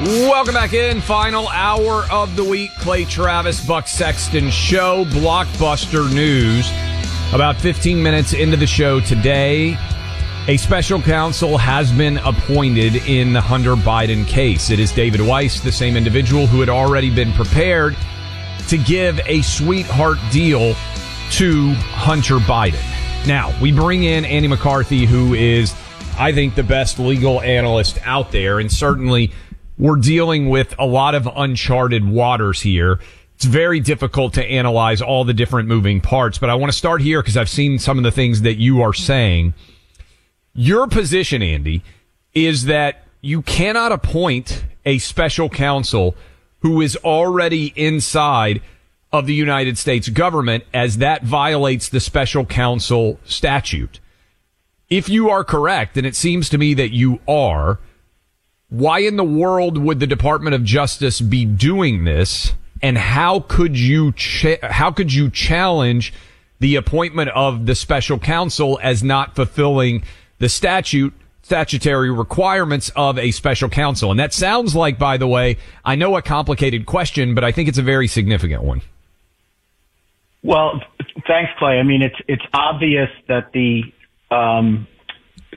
Welcome 0.00 0.54
back 0.54 0.72
in. 0.72 1.00
Final 1.00 1.46
hour 1.46 2.06
of 2.10 2.34
the 2.34 2.42
week. 2.42 2.72
Clay 2.80 3.04
Travis, 3.04 3.64
Buck 3.64 3.86
Sexton 3.86 4.50
Show. 4.50 5.04
Blockbuster 5.04 6.12
news. 6.12 6.68
About 7.32 7.56
15 7.60 8.02
minutes 8.02 8.32
into 8.32 8.56
the 8.56 8.66
show 8.66 8.98
today, 8.98 9.78
A 10.48 10.56
special 10.56 11.00
counsel 11.00 11.56
has 11.56 11.92
been 11.92 12.18
appointed 12.18 12.96
in 13.06 13.32
the 13.32 13.40
Hunter 13.40 13.76
Biden 13.76 14.26
case. 14.26 14.70
It 14.70 14.80
is 14.80 14.90
David 14.90 15.20
Weiss, 15.20 15.60
the 15.60 15.70
same 15.70 15.96
individual 15.96 16.48
who 16.48 16.58
had 16.58 16.68
already 16.68 17.14
been 17.14 17.32
prepared 17.34 17.96
to 18.66 18.76
give 18.76 19.20
a 19.24 19.40
sweetheart 19.42 20.18
deal 20.32 20.74
to 21.30 21.70
Hunter 21.74 22.38
Biden. 22.38 22.82
Now, 23.24 23.56
we 23.62 23.70
bring 23.70 24.02
in 24.02 24.24
Andy 24.24 24.48
McCarthy, 24.48 25.06
who 25.06 25.34
is, 25.34 25.76
I 26.18 26.32
think, 26.32 26.56
the 26.56 26.64
best 26.64 26.98
legal 26.98 27.40
analyst 27.40 28.00
out 28.02 28.32
there. 28.32 28.58
And 28.58 28.70
certainly 28.70 29.30
we're 29.78 29.94
dealing 29.94 30.48
with 30.48 30.74
a 30.76 30.86
lot 30.86 31.14
of 31.14 31.28
uncharted 31.36 32.04
waters 32.04 32.60
here. 32.60 32.98
It's 33.36 33.44
very 33.44 33.78
difficult 33.78 34.34
to 34.34 34.44
analyze 34.44 35.02
all 35.02 35.22
the 35.22 35.34
different 35.34 35.68
moving 35.68 36.00
parts, 36.00 36.38
but 36.38 36.50
I 36.50 36.56
want 36.56 36.72
to 36.72 36.76
start 36.76 37.00
here 37.00 37.22
because 37.22 37.36
I've 37.36 37.48
seen 37.48 37.78
some 37.78 37.96
of 37.96 38.02
the 38.02 38.10
things 38.10 38.42
that 38.42 38.56
you 38.56 38.82
are 38.82 38.92
saying. 38.92 39.54
Your 40.54 40.86
position, 40.86 41.42
Andy, 41.42 41.82
is 42.34 42.66
that 42.66 43.04
you 43.20 43.42
cannot 43.42 43.92
appoint 43.92 44.64
a 44.84 44.98
special 44.98 45.48
counsel 45.48 46.14
who 46.60 46.80
is 46.80 46.96
already 46.96 47.72
inside 47.76 48.60
of 49.12 49.26
the 49.26 49.34
United 49.34 49.78
States 49.78 50.08
government 50.08 50.64
as 50.72 50.98
that 50.98 51.22
violates 51.22 51.88
the 51.88 52.00
special 52.00 52.44
counsel 52.44 53.18
statute. 53.24 54.00
If 54.88 55.08
you 55.08 55.30
are 55.30 55.44
correct, 55.44 55.96
and 55.96 56.06
it 56.06 56.16
seems 56.16 56.48
to 56.50 56.58
me 56.58 56.74
that 56.74 56.92
you 56.92 57.20
are, 57.26 57.78
why 58.68 59.00
in 59.00 59.16
the 59.16 59.24
world 59.24 59.78
would 59.78 60.00
the 60.00 60.06
Department 60.06 60.54
of 60.54 60.64
Justice 60.64 61.20
be 61.20 61.44
doing 61.44 62.04
this? 62.04 62.52
And 62.82 62.98
how 62.98 63.40
could 63.40 63.78
you, 63.78 64.12
cha- 64.12 64.56
how 64.62 64.90
could 64.90 65.12
you 65.12 65.30
challenge 65.30 66.12
the 66.58 66.76
appointment 66.76 67.30
of 67.30 67.66
the 67.66 67.74
special 67.74 68.18
counsel 68.18 68.78
as 68.82 69.02
not 69.02 69.34
fulfilling 69.34 70.04
the 70.42 70.48
statute 70.48 71.14
statutory 71.42 72.10
requirements 72.10 72.90
of 72.96 73.16
a 73.18 73.30
special 73.30 73.68
counsel. 73.68 74.10
And 74.10 74.18
that 74.18 74.32
sounds 74.32 74.74
like, 74.74 74.98
by 74.98 75.16
the 75.16 75.26
way, 75.26 75.56
I 75.84 75.94
know 75.94 76.16
a 76.16 76.22
complicated 76.22 76.84
question, 76.84 77.34
but 77.34 77.44
I 77.44 77.52
think 77.52 77.68
it's 77.68 77.78
a 77.78 77.82
very 77.82 78.08
significant 78.08 78.62
one. 78.62 78.82
Well, 80.42 80.80
thanks, 81.28 81.52
Clay. 81.58 81.78
I 81.78 81.84
mean, 81.84 82.02
it's 82.02 82.16
it's 82.26 82.42
obvious 82.52 83.08
that 83.28 83.52
the 83.52 83.82
um, 84.30 84.88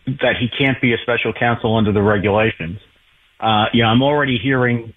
that 0.06 0.36
he 0.40 0.50
can't 0.56 0.80
be 0.80 0.94
a 0.94 0.98
special 1.02 1.34
counsel 1.34 1.76
under 1.76 1.92
the 1.92 2.04
regulations. 2.04 2.80
Uh, 3.40 3.66
I'm 3.74 4.04
already 4.04 4.38
hearing 4.38 4.94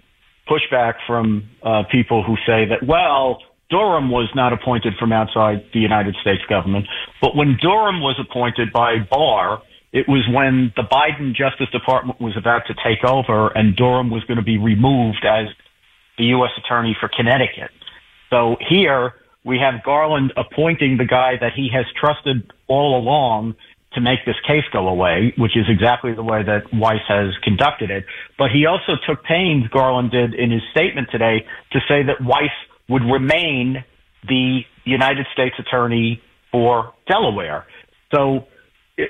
pushback 0.46 0.94
from 1.06 1.48
uh, 1.62 1.84
people 1.90 2.22
who 2.22 2.36
say 2.46 2.66
that, 2.66 2.86
well, 2.86 3.38
Durham 3.70 4.10
was 4.10 4.28
not 4.34 4.52
appointed 4.52 4.94
from 4.98 5.12
outside 5.12 5.64
the 5.72 5.80
United 5.80 6.16
States 6.20 6.42
government, 6.48 6.86
but 7.20 7.36
when 7.36 7.56
Durham 7.60 8.00
was 8.00 8.18
appointed 8.18 8.72
by 8.72 8.98
Barr, 9.10 9.62
it 9.92 10.06
was 10.08 10.26
when 10.32 10.72
the 10.76 10.82
Biden 10.82 11.34
Justice 11.34 11.70
Department 11.72 12.20
was 12.20 12.36
about 12.36 12.62
to 12.66 12.74
take 12.84 13.04
over 13.04 13.48
and 13.48 13.74
Durham 13.74 14.10
was 14.10 14.22
going 14.24 14.36
to 14.36 14.44
be 14.44 14.58
removed 14.58 15.24
as 15.24 15.48
the 16.18 16.24
U.S. 16.24 16.50
Attorney 16.58 16.96
for 16.98 17.08
Connecticut. 17.08 17.70
So 18.30 18.56
here 18.68 19.14
we 19.44 19.58
have 19.58 19.82
Garland 19.82 20.32
appointing 20.36 20.98
the 20.98 21.06
guy 21.06 21.34
that 21.40 21.52
he 21.54 21.70
has 21.72 21.86
trusted 21.98 22.52
all 22.66 22.98
along 22.98 23.54
to 23.94 24.00
make 24.02 24.18
this 24.26 24.36
case 24.46 24.64
go 24.72 24.86
away, 24.88 25.32
which 25.38 25.56
is 25.56 25.64
exactly 25.68 26.12
the 26.14 26.22
way 26.22 26.42
that 26.42 26.64
Weiss 26.72 27.00
has 27.08 27.32
conducted 27.42 27.90
it. 27.90 28.04
But 28.36 28.50
he 28.50 28.66
also 28.66 29.00
took 29.06 29.24
pains, 29.24 29.66
Garland 29.68 30.10
did 30.10 30.34
in 30.34 30.50
his 30.50 30.60
statement 30.70 31.08
today, 31.10 31.46
to 31.72 31.80
say 31.88 32.02
that 32.02 32.22
Weiss 32.22 32.52
would 32.88 33.02
remain 33.02 33.84
the 34.26 34.60
United 34.84 35.26
States 35.32 35.54
Attorney 35.58 36.20
for 36.52 36.92
Delaware. 37.08 37.66
So 38.14 38.46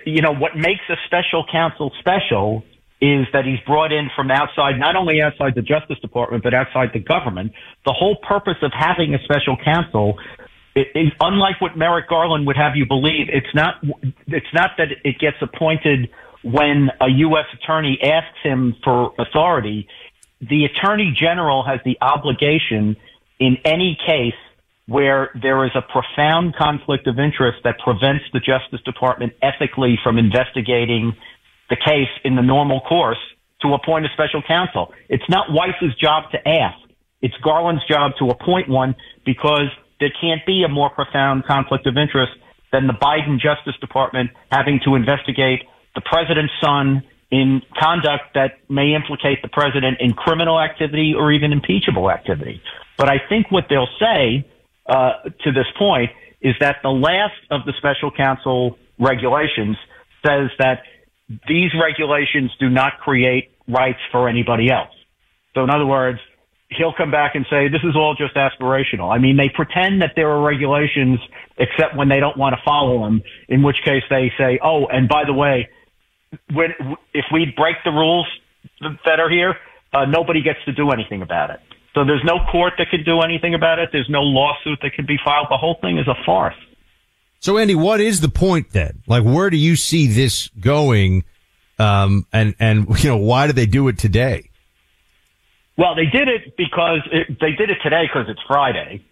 you 0.04 0.22
know, 0.22 0.32
what 0.32 0.56
makes 0.56 0.82
a 0.88 0.96
special 1.06 1.44
counsel 1.50 1.92
special 1.98 2.62
is 3.00 3.26
that 3.32 3.44
he's 3.44 3.60
brought 3.60 3.92
in 3.92 4.10
from 4.14 4.30
outside, 4.30 4.78
not 4.78 4.96
only 4.96 5.22
outside 5.22 5.54
the 5.54 5.62
Justice 5.62 5.98
Department, 6.00 6.42
but 6.42 6.52
outside 6.52 6.90
the 6.92 6.98
government. 6.98 7.52
The 7.86 7.92
whole 7.92 8.16
purpose 8.16 8.56
of 8.62 8.72
having 8.74 9.14
a 9.14 9.22
special 9.22 9.56
counsel 9.64 10.18
is 10.74 11.12
unlike 11.20 11.60
what 11.60 11.76
Merrick 11.76 12.08
Garland 12.08 12.46
would 12.46 12.56
have 12.56 12.76
you 12.76 12.86
believe. 12.86 13.28
It's 13.28 13.54
not, 13.54 13.76
it's 14.26 14.52
not 14.52 14.72
that 14.78 14.88
it 15.04 15.18
gets 15.18 15.36
appointed 15.40 16.10
when 16.42 16.90
a 17.00 17.08
U.S. 17.08 17.46
attorney 17.54 17.98
asks 18.02 18.38
him 18.42 18.76
for 18.84 19.12
authority. 19.18 19.88
The 20.40 20.64
attorney 20.64 21.14
general 21.16 21.64
has 21.64 21.80
the 21.84 21.98
obligation 22.00 22.96
in 23.38 23.58
any 23.64 23.96
case 24.06 24.34
where 24.88 25.30
there 25.40 25.66
is 25.66 25.70
a 25.76 25.82
profound 25.82 26.56
conflict 26.56 27.06
of 27.06 27.18
interest 27.18 27.58
that 27.62 27.78
prevents 27.84 28.24
the 28.32 28.40
Justice 28.40 28.80
Department 28.86 29.34
ethically 29.42 29.98
from 30.02 30.16
investigating 30.16 31.14
the 31.68 31.76
case 31.76 32.08
in 32.24 32.36
the 32.36 32.42
normal 32.42 32.80
course 32.80 33.18
to 33.60 33.74
appoint 33.74 34.06
a 34.06 34.08
special 34.14 34.42
counsel. 34.48 34.92
It's 35.10 35.28
not 35.28 35.52
Weiss's 35.52 35.94
job 36.00 36.30
to 36.32 36.48
ask. 36.48 36.78
It's 37.20 37.34
Garland's 37.44 37.86
job 37.86 38.12
to 38.18 38.30
appoint 38.30 38.70
one 38.70 38.96
because 39.26 39.68
there 40.00 40.12
can't 40.20 40.40
be 40.46 40.64
a 40.64 40.68
more 40.68 40.88
profound 40.88 41.44
conflict 41.44 41.86
of 41.86 41.98
interest 41.98 42.32
than 42.72 42.86
the 42.86 42.94
Biden 42.94 43.38
Justice 43.38 43.78
Department 43.80 44.30
having 44.50 44.80
to 44.86 44.94
investigate 44.94 45.64
the 45.94 46.00
president's 46.00 46.52
son 46.62 47.02
in 47.30 47.60
conduct 47.78 48.32
that 48.34 48.52
may 48.70 48.94
implicate 48.94 49.42
the 49.42 49.48
president 49.48 49.98
in 50.00 50.14
criminal 50.14 50.58
activity 50.58 51.12
or 51.14 51.30
even 51.30 51.52
impeachable 51.52 52.10
activity. 52.10 52.62
But 52.96 53.10
I 53.10 53.18
think 53.28 53.50
what 53.50 53.64
they'll 53.68 53.90
say 54.00 54.46
uh, 54.88 55.12
to 55.44 55.52
this 55.52 55.66
point 55.78 56.10
is 56.40 56.54
that 56.60 56.76
the 56.82 56.88
last 56.88 57.34
of 57.50 57.64
the 57.66 57.72
special 57.78 58.10
counsel 58.10 58.78
regulations 58.98 59.76
says 60.24 60.50
that 60.58 60.82
these 61.46 61.70
regulations 61.80 62.50
do 62.58 62.68
not 62.70 62.98
create 63.00 63.50
rights 63.68 63.98
for 64.10 64.28
anybody 64.28 64.70
else. 64.70 64.94
So 65.54 65.62
in 65.62 65.70
other 65.70 65.86
words, 65.86 66.18
he'll 66.70 66.92
come 66.92 67.10
back 67.10 67.34
and 67.34 67.46
say, 67.50 67.68
this 67.68 67.82
is 67.82 67.96
all 67.96 68.14
just 68.14 68.34
aspirational. 68.34 69.14
I 69.14 69.18
mean, 69.18 69.36
they 69.36 69.48
pretend 69.48 70.02
that 70.02 70.12
there 70.16 70.30
are 70.30 70.42
regulations 70.42 71.18
except 71.58 71.96
when 71.96 72.08
they 72.08 72.20
don't 72.20 72.36
want 72.36 72.54
to 72.54 72.62
follow 72.64 73.04
them, 73.04 73.22
in 73.48 73.62
which 73.62 73.76
case 73.84 74.02
they 74.10 74.32
say, 74.38 74.58
oh, 74.62 74.86
and 74.86 75.08
by 75.08 75.24
the 75.26 75.32
way, 75.32 75.68
when, 76.52 76.70
if 77.14 77.24
we 77.32 77.52
break 77.56 77.76
the 77.84 77.90
rules 77.90 78.26
that 79.04 79.18
are 79.18 79.30
here, 79.30 79.54
uh, 79.92 80.04
nobody 80.04 80.42
gets 80.42 80.58
to 80.66 80.72
do 80.72 80.90
anything 80.90 81.22
about 81.22 81.50
it. 81.50 81.60
So 81.94 82.04
there's 82.04 82.24
no 82.24 82.38
court 82.50 82.74
that 82.78 82.88
could 82.90 83.04
do 83.04 83.20
anything 83.20 83.54
about 83.54 83.78
it. 83.78 83.90
There's 83.92 84.08
no 84.08 84.20
lawsuit 84.20 84.78
that 84.82 84.94
could 84.94 85.06
be 85.06 85.18
filed. 85.24 85.48
The 85.50 85.56
whole 85.56 85.78
thing 85.80 85.98
is 85.98 86.06
a 86.06 86.14
farce. 86.24 86.54
So 87.40 87.58
Andy, 87.58 87.74
what 87.74 88.00
is 88.00 88.20
the 88.20 88.28
point 88.28 88.70
then? 88.72 89.02
Like, 89.06 89.24
where 89.24 89.50
do 89.50 89.56
you 89.56 89.76
see 89.76 90.06
this 90.06 90.48
going? 90.60 91.24
Um, 91.78 92.26
and, 92.32 92.54
and, 92.58 92.86
you 93.02 93.10
know, 93.10 93.16
why 93.16 93.46
do 93.46 93.52
they 93.52 93.66
do 93.66 93.88
it 93.88 93.98
today? 93.98 94.50
Well, 95.76 95.94
they 95.94 96.06
did 96.06 96.28
it 96.28 96.56
because 96.56 97.00
it, 97.12 97.38
they 97.40 97.52
did 97.52 97.70
it 97.70 97.78
today 97.82 98.04
because 98.06 98.28
it's 98.28 98.40
Friday. 98.46 99.04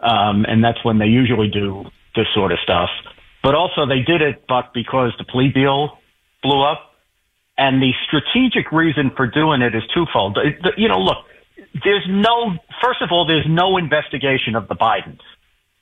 Um, 0.00 0.44
and 0.48 0.64
that's 0.64 0.84
when 0.84 0.98
they 0.98 1.06
usually 1.06 1.48
do 1.48 1.84
this 2.16 2.26
sort 2.34 2.52
of 2.52 2.58
stuff. 2.64 2.90
But 3.42 3.54
also 3.54 3.86
they 3.86 4.02
did 4.02 4.20
it, 4.20 4.44
but 4.48 4.72
because 4.74 5.12
the 5.18 5.24
plea 5.24 5.52
deal 5.52 5.98
blew 6.42 6.62
up. 6.62 6.86
And 7.56 7.82
the 7.82 7.92
strategic 8.06 8.72
reason 8.72 9.10
for 9.14 9.26
doing 9.26 9.60
it 9.60 9.74
is 9.74 9.82
twofold. 9.94 10.38
You 10.78 10.88
know, 10.88 10.98
look, 10.98 11.18
there's 11.84 12.06
no, 12.08 12.54
first 12.82 13.02
of 13.02 13.10
all, 13.12 13.26
there's 13.26 13.46
no 13.48 13.76
investigation 13.76 14.56
of 14.56 14.68
the 14.68 14.74
Bidens. 14.74 15.20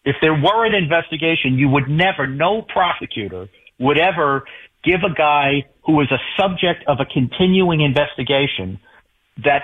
If 0.04 0.16
there 0.20 0.34
were 0.34 0.64
an 0.64 0.74
investigation, 0.74 1.58
you 1.58 1.68
would 1.68 1.88
never, 1.88 2.26
no 2.26 2.62
prosecutor 2.62 3.48
would 3.78 3.98
ever 3.98 4.44
give 4.84 5.00
a 5.04 5.12
guy 5.14 5.66
who 5.84 6.00
is 6.00 6.08
a 6.10 6.18
subject 6.40 6.84
of 6.86 6.98
a 7.00 7.04
continuing 7.04 7.80
investigation 7.80 8.78
that 9.44 9.62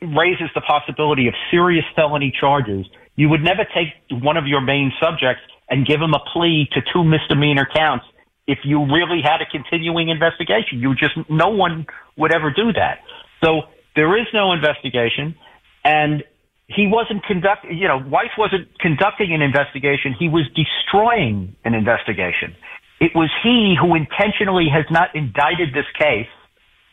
raises 0.00 0.48
the 0.54 0.60
possibility 0.60 1.28
of 1.28 1.34
serious 1.50 1.84
felony 1.94 2.32
charges. 2.38 2.86
You 3.16 3.28
would 3.28 3.42
never 3.42 3.64
take 3.64 3.88
one 4.22 4.36
of 4.36 4.46
your 4.46 4.60
main 4.60 4.92
subjects 5.00 5.42
and 5.68 5.86
give 5.86 6.00
him 6.00 6.14
a 6.14 6.20
plea 6.32 6.68
to 6.72 6.80
two 6.92 7.04
misdemeanor 7.04 7.68
counts 7.74 8.06
if 8.46 8.58
you 8.64 8.84
really 8.84 9.20
had 9.22 9.40
a 9.40 9.46
continuing 9.50 10.08
investigation. 10.08 10.80
You 10.80 10.94
just, 10.94 11.14
no 11.28 11.48
one 11.48 11.86
would 12.16 12.32
ever 12.32 12.50
do 12.50 12.72
that. 12.72 12.98
So 13.42 13.62
there 13.96 14.18
is 14.18 14.26
no 14.32 14.52
investigation 14.52 15.36
and 15.84 16.24
he 16.66 16.86
wasn't 16.86 17.22
conducting, 17.24 17.76
you 17.76 17.86
know, 17.86 17.98
Weiss 17.98 18.30
wasn't 18.38 18.68
conducting 18.80 19.32
an 19.32 19.42
investigation. 19.42 20.14
He 20.18 20.28
was 20.28 20.44
destroying 20.56 21.54
an 21.64 21.74
investigation. 21.74 22.56
It 23.00 23.12
was 23.14 23.30
he 23.42 23.76
who 23.78 23.94
intentionally 23.94 24.68
has 24.72 24.86
not 24.90 25.14
indicted 25.14 25.74
this 25.74 25.84
case 25.98 26.28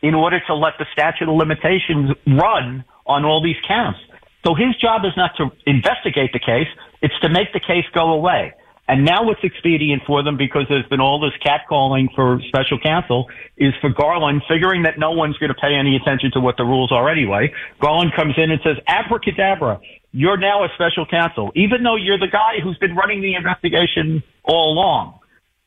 in 0.02 0.14
order 0.14 0.40
to 0.46 0.54
let 0.54 0.74
the 0.78 0.86
statute 0.92 1.28
of 1.28 1.34
limitations 1.34 2.10
run 2.26 2.84
on 3.06 3.24
all 3.24 3.42
these 3.42 3.56
counts. 3.66 4.00
So 4.44 4.54
his 4.54 4.76
job 4.76 5.02
is 5.04 5.12
not 5.16 5.30
to 5.38 5.50
investigate 5.66 6.32
the 6.32 6.40
case. 6.40 6.68
It's 7.00 7.18
to 7.20 7.28
make 7.28 7.52
the 7.52 7.60
case 7.60 7.84
go 7.94 8.12
away. 8.12 8.52
And 8.88 9.04
now 9.04 9.24
what's 9.24 9.42
expedient 9.44 10.02
for 10.06 10.22
them 10.22 10.36
because 10.36 10.64
there's 10.68 10.86
been 10.86 11.00
all 11.00 11.20
this 11.20 11.32
catcalling 11.44 12.12
for 12.14 12.40
special 12.48 12.78
counsel 12.80 13.26
is 13.56 13.72
for 13.80 13.90
Garland 13.90 14.42
figuring 14.48 14.82
that 14.82 14.98
no 14.98 15.12
one's 15.12 15.38
going 15.38 15.48
to 15.54 15.60
pay 15.60 15.74
any 15.74 15.96
attention 15.96 16.30
to 16.32 16.40
what 16.40 16.56
the 16.56 16.64
rules 16.64 16.90
are 16.90 17.08
anyway. 17.08 17.52
Garland 17.80 18.12
comes 18.16 18.34
in 18.36 18.50
and 18.50 18.60
says, 18.64 18.76
abracadabra, 18.88 19.80
you're 20.10 20.36
now 20.36 20.64
a 20.64 20.68
special 20.74 21.06
counsel, 21.06 21.52
even 21.54 21.84
though 21.84 21.96
you're 21.96 22.18
the 22.18 22.26
guy 22.30 22.60
who's 22.62 22.76
been 22.78 22.94
running 22.94 23.22
the 23.22 23.34
investigation 23.34 24.22
all 24.44 24.72
along. 24.72 25.18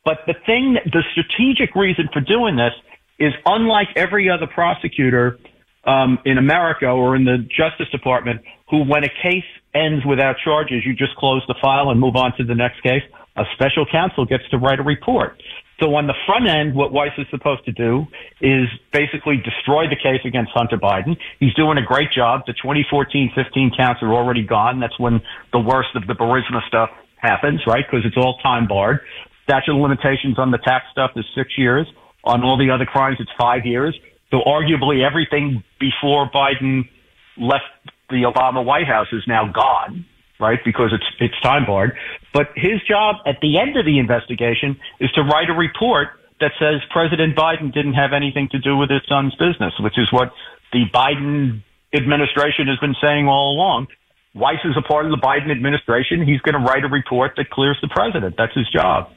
But 0.03 0.19
the 0.27 0.35
thing, 0.45 0.77
the 0.85 1.03
strategic 1.11 1.73
reason 1.73 2.09
for 2.13 2.19
doing 2.19 2.57
this 2.57 2.73
is 3.17 3.33
unlike 3.45 3.87
every 3.95 4.29
other 4.29 4.45
prosecutor 4.45 5.39
um, 5.85 6.19
in 6.25 6.37
America 6.37 6.87
or 6.87 7.15
in 7.15 7.25
the 7.25 7.37
Justice 7.37 7.89
Department, 7.91 8.41
who, 8.69 8.83
when 8.83 9.03
a 9.03 9.09
case 9.09 9.45
ends 9.75 10.05
without 10.05 10.37
charges, 10.43 10.83
you 10.85 10.95
just 10.95 11.15
close 11.15 11.43
the 11.47 11.55
file 11.61 11.89
and 11.89 11.99
move 11.99 12.15
on 12.15 12.35
to 12.37 12.43
the 12.43 12.55
next 12.55 12.81
case. 12.81 13.03
A 13.35 13.43
special 13.53 13.85
counsel 13.85 14.25
gets 14.25 14.47
to 14.49 14.57
write 14.57 14.79
a 14.79 14.83
report. 14.83 15.41
So 15.81 15.93
on 15.95 16.07
the 16.07 16.13
front 16.25 16.47
end, 16.47 16.73
what 16.73 16.93
Weiss 16.93 17.11
is 17.17 17.27
supposed 17.29 17.65
to 17.65 17.73
do 17.73 18.07
is 18.39 18.67
basically 18.93 19.35
destroy 19.43 19.89
the 19.89 19.97
case 19.97 20.21
against 20.23 20.51
Hunter 20.53 20.77
Biden. 20.77 21.17
He's 21.39 21.53
doing 21.53 21.77
a 21.77 21.81
great 21.81 22.11
job. 22.11 22.43
The 22.47 22.53
2014-15 22.53 23.75
counts 23.75 24.01
are 24.01 24.13
already 24.13 24.43
gone. 24.43 24.79
That's 24.79 24.97
when 24.97 25.21
the 25.51 25.59
worst 25.59 25.89
of 25.95 26.07
the 26.07 26.13
Burisma 26.13 26.65
stuff 26.67 26.91
happens, 27.17 27.61
right? 27.67 27.83
Because 27.85 28.05
it's 28.05 28.15
all 28.15 28.37
time 28.37 28.67
barred. 28.67 28.99
Statute 29.43 29.75
of 29.75 29.81
limitations 29.81 30.39
on 30.39 30.51
the 30.51 30.59
tax 30.59 30.85
stuff 30.91 31.11
is 31.17 31.25
six 31.35 31.57
years. 31.57 31.85
On 32.23 32.41
all 32.43 32.57
the 32.57 32.71
other 32.71 32.85
crimes, 32.85 33.17
it's 33.19 33.29
five 33.37 33.65
years. 33.65 33.99
So 34.31 34.39
arguably 34.47 35.05
everything 35.05 35.63
before 35.79 36.29
Biden 36.31 36.89
left 37.37 37.65
the 38.09 38.23
Obama 38.23 38.63
White 38.63 38.87
House 38.87 39.07
is 39.11 39.23
now 39.27 39.51
gone 39.51 40.05
right? 40.39 40.59
Because 40.65 40.91
it's 40.93 41.05
it's 41.19 41.39
time 41.41 41.65
barred. 41.65 41.95
But 42.33 42.49
his 42.55 42.81
job 42.87 43.17
at 43.25 43.37
the 43.41 43.59
end 43.59 43.77
of 43.77 43.85
the 43.85 43.99
investigation 43.99 44.77
is 44.99 45.11
to 45.11 45.21
write 45.21 45.49
a 45.49 45.53
report 45.53 46.09
that 46.41 46.51
says 46.59 46.81
President 46.91 47.35
Biden 47.35 47.73
didn't 47.73 47.93
have 47.93 48.11
anything 48.13 48.49
to 48.51 48.59
do 48.59 48.75
with 48.75 48.89
his 48.89 49.01
son's 49.07 49.33
business, 49.35 49.73
which 49.79 49.97
is 49.97 50.11
what 50.11 50.33
the 50.73 50.83
Biden 50.93 51.63
administration 51.93 52.67
has 52.67 52.77
been 52.79 52.95
saying 53.01 53.27
all 53.27 53.53
along. 53.55 53.87
Weiss 54.33 54.59
is 54.65 54.75
a 54.77 54.81
part 54.81 55.05
of 55.05 55.11
the 55.11 55.17
Biden 55.17 55.49
administration. 55.49 56.27
He's 56.27 56.41
going 56.41 56.61
to 56.61 56.67
write 56.67 56.83
a 56.83 56.89
report 56.89 57.33
that 57.37 57.49
clears 57.49 57.77
the 57.81 57.87
president. 57.87 58.35
That's 58.37 58.53
his 58.53 58.69
job. 58.69 59.09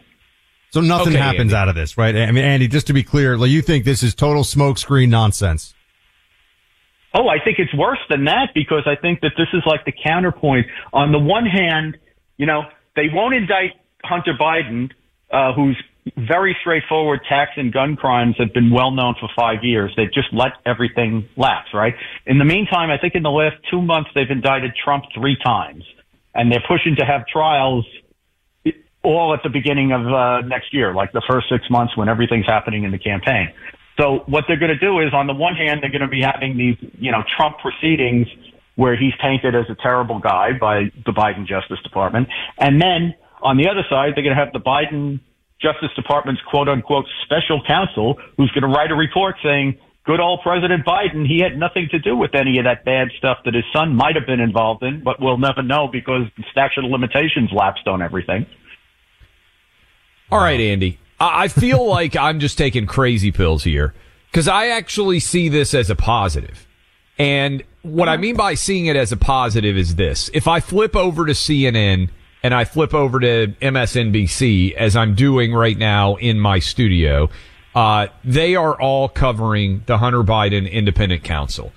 So 0.71 0.81
nothing 0.81 1.15
okay, 1.15 1.19
happens 1.19 1.53
Andy. 1.53 1.57
out 1.57 1.69
of 1.69 1.75
this, 1.75 1.99
right? 1.99 2.15
I 2.15 2.31
mean, 2.31 2.45
Andy, 2.45 2.69
just 2.69 2.87
to 2.87 2.93
be 2.93 3.03
clear, 3.03 3.35
you 3.35 3.63
think 3.63 3.85
this 3.85 4.05
is 4.05 4.15
total 4.15 4.45
smokescreen 4.45 5.09
nonsense? 5.09 5.75
Oh, 7.15 7.29
I 7.29 7.43
think 7.43 7.59
it's 7.59 7.75
worse 7.75 7.99
than 8.11 8.25
that 8.27 8.51
because 8.55 8.83
I 8.87 9.01
think 9.01 9.21
that 9.23 9.33
this 9.37 9.49
is 9.53 9.63
like 9.67 9.85
the 9.85 9.93
counterpoint. 9.93 10.67
On 10.93 11.13
the 11.13 11.19
one 11.19 11.47
hand, 11.47 11.97
you 12.37 12.47
know, 12.47 12.63
they 12.97 13.07
won't 13.11 13.35
indict 13.35 13.73
Hunter 14.05 14.35
Biden, 14.39 14.91
uh, 15.31 15.53
whose 15.55 15.77
very 16.17 16.57
straightforward 16.61 17.21
tax 17.29 17.53
and 17.57 17.73
gun 17.73 17.97
crimes 17.97 18.37
have 18.39 18.53
been 18.53 18.71
well 18.71 18.91
known 18.91 19.15
for 19.21 19.29
five 19.37 19.63
years. 19.63 19.93
They've 19.97 20.13
just 20.13 20.29
let 20.33 20.53
everything 20.65 21.29
lapse, 21.37 21.69
right? 21.75 21.95
In 22.27 22.39
the 22.39 22.45
meantime, 22.45 22.91
I 22.91 22.99
think 22.99 23.15
in 23.15 23.23
the 23.23 23.31
last 23.31 23.57
two 23.71 23.83
months, 23.83 24.11
they've 24.15 24.31
indicted 24.31 24.73
Trump 24.83 25.05
three 25.15 25.37
times 25.45 25.85
and 26.35 26.53
they're 26.53 26.65
pushing 26.67 26.97
to 26.97 27.05
have 27.05 27.27
trials 27.27 27.87
all 29.03 29.33
at 29.33 29.41
the 29.43 29.49
beginning 29.49 29.93
of 29.93 30.07
uh, 30.07 30.41
next 30.47 30.75
year, 30.75 30.95
like 30.95 31.13
the 31.13 31.23
first 31.29 31.49
six 31.51 31.65
months 31.71 31.97
when 31.97 32.09
everything's 32.09 32.47
happening 32.47 32.85
in 32.85 32.91
the 32.91 32.99
campaign. 32.99 33.53
So 33.99 34.23
what 34.27 34.45
they're 34.47 34.59
going 34.59 34.71
to 34.71 34.79
do 34.79 35.01
is, 35.01 35.13
on 35.13 35.27
the 35.27 35.35
one 35.35 35.55
hand, 35.55 35.83
they're 35.83 35.91
going 35.91 36.03
to 36.03 36.09
be 36.09 36.23
having 36.23 36.57
these, 36.57 36.77
you 36.99 37.11
know, 37.11 37.23
Trump 37.37 37.59
proceedings 37.59 38.29
where 38.77 38.97
he's 38.97 39.13
painted 39.21 39.57
as 39.57 39.65
a 39.69 39.75
terrible 39.83 40.21
guy 40.21 40.51
by 40.59 40.85
the 41.05 41.13
Biden 41.13 41.47
Justice 41.47 41.81
Department, 41.83 42.29
and 42.59 42.81
then 42.81 43.15
on 43.43 43.57
the 43.57 43.69
other 43.69 43.83
side, 43.89 44.13
they're 44.15 44.23
going 44.23 44.37
to 44.37 44.43
have 44.43 44.53
the 44.53 44.61
Biden 44.61 45.21
Justice 45.61 45.91
Department's 45.97 46.41
quote 46.49 46.69
unquote 46.69 47.07
special 47.25 47.61
counsel 47.67 48.19
who's 48.37 48.51
going 48.53 48.63
to 48.63 48.69
write 48.69 48.91
a 48.91 48.95
report 48.95 49.37
saying, 49.43 49.79
good 50.05 50.21
old 50.21 50.41
President 50.43 50.87
Biden, 50.87 51.27
he 51.27 51.41
had 51.41 51.59
nothing 51.59 51.89
to 51.91 51.99
do 51.99 52.17
with 52.17 52.35
any 52.35 52.59
of 52.59 52.65
that 52.65 52.85
bad 52.85 53.09
stuff 53.19 53.39
that 53.45 53.55
his 53.55 53.65
son 53.73 53.95
might 53.95 54.15
have 54.15 54.27
been 54.27 54.41
involved 54.41 54.83
in, 54.83 55.03
but 55.03 55.21
we'll 55.21 55.39
never 55.39 55.63
know 55.63 55.89
because 55.89 56.23
the 56.37 56.45
statute 56.51 56.85
of 56.85 56.91
limitations 56.91 57.51
lapsed 57.53 57.87
on 57.87 58.01
everything. 58.01 58.47
All 60.31 60.39
right, 60.39 60.61
Andy. 60.61 60.99
I 61.21 61.49
feel 61.49 61.87
like 61.89 62.17
I'm 62.17 62.41
just 62.41 62.59
taking 62.59 62.87
crazy 62.87 63.33
pills 63.33 63.65
here 63.65 63.95
because 64.31 64.49
I 64.49 64.69
actually 64.69 65.21
see 65.21 65.49
this 65.49 65.75
as 65.75 65.91
a 65.91 65.97
positive. 65.97 66.67
And 67.19 67.65
what 67.83 68.09
I 68.09 68.17
mean 68.17 68.37
by 68.37 68.55
seeing 68.55 68.87
it 68.87 68.97
as 68.97 69.13
a 69.13 69.17
positive 69.17 69.77
is 69.77 69.97
this. 69.97 70.31
If 70.33 70.47
I 70.47 70.61
flip 70.61 70.95
over 70.95 71.27
to 71.27 71.33
CNN 71.33 72.11
and 72.43 72.55
I 72.55 72.65
flip 72.65 72.95
over 72.95 73.19
to 73.21 73.49
MSNBC 73.61 74.75
as 74.75 74.95
I'm 74.95 75.15
doing 75.15 75.53
right 75.53 75.77
now 75.77 76.17
in 76.17 76.39
my 76.39 76.61
studio, 76.61 77.29
uh, 77.75 78.09
they 78.25 78.55
are 78.55 78.81
all 78.81 79.09
covering 79.09 79.83
the 79.87 79.99
Hunter 79.99 80.23
Biden 80.23 80.71
Independent 80.71 81.25
Counsel. 81.25 81.73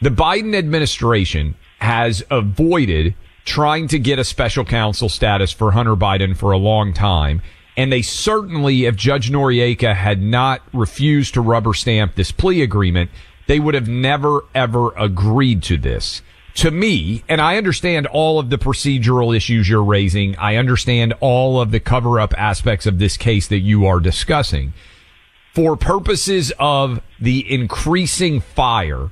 The 0.00 0.10
Biden 0.10 0.56
administration 0.56 1.54
has 1.78 2.22
avoided 2.30 3.14
trying 3.44 3.88
to 3.88 3.98
get 3.98 4.18
a 4.18 4.24
special 4.24 4.64
counsel 4.64 5.08
status 5.08 5.52
for 5.52 5.72
Hunter 5.72 5.96
Biden 5.96 6.36
for 6.36 6.52
a 6.52 6.58
long 6.58 6.92
time 6.92 7.42
and 7.80 7.90
they 7.90 8.02
certainly, 8.02 8.84
if 8.84 8.94
Judge 8.94 9.30
Noreika 9.30 9.94
had 9.94 10.20
not 10.20 10.60
refused 10.74 11.32
to 11.32 11.40
rubber 11.40 11.72
stamp 11.72 12.14
this 12.14 12.30
plea 12.30 12.60
agreement, 12.60 13.10
they 13.46 13.58
would 13.58 13.72
have 13.72 13.88
never 13.88 14.44
ever 14.54 14.90
agreed 14.98 15.62
to 15.62 15.78
this. 15.78 16.20
To 16.56 16.70
me, 16.70 17.24
and 17.26 17.40
I 17.40 17.56
understand 17.56 18.06
all 18.06 18.38
of 18.38 18.50
the 18.50 18.58
procedural 18.58 19.34
issues 19.34 19.66
you're 19.66 19.82
raising. 19.82 20.36
I 20.36 20.56
understand 20.56 21.14
all 21.20 21.58
of 21.58 21.70
the 21.70 21.80
cover 21.80 22.20
up 22.20 22.34
aspects 22.36 22.84
of 22.84 22.98
this 22.98 23.16
case 23.16 23.48
that 23.48 23.60
you 23.60 23.86
are 23.86 23.98
discussing. 23.98 24.74
For 25.54 25.74
purposes 25.74 26.52
of 26.58 27.00
the 27.18 27.50
increasing 27.50 28.42
fire, 28.42 29.10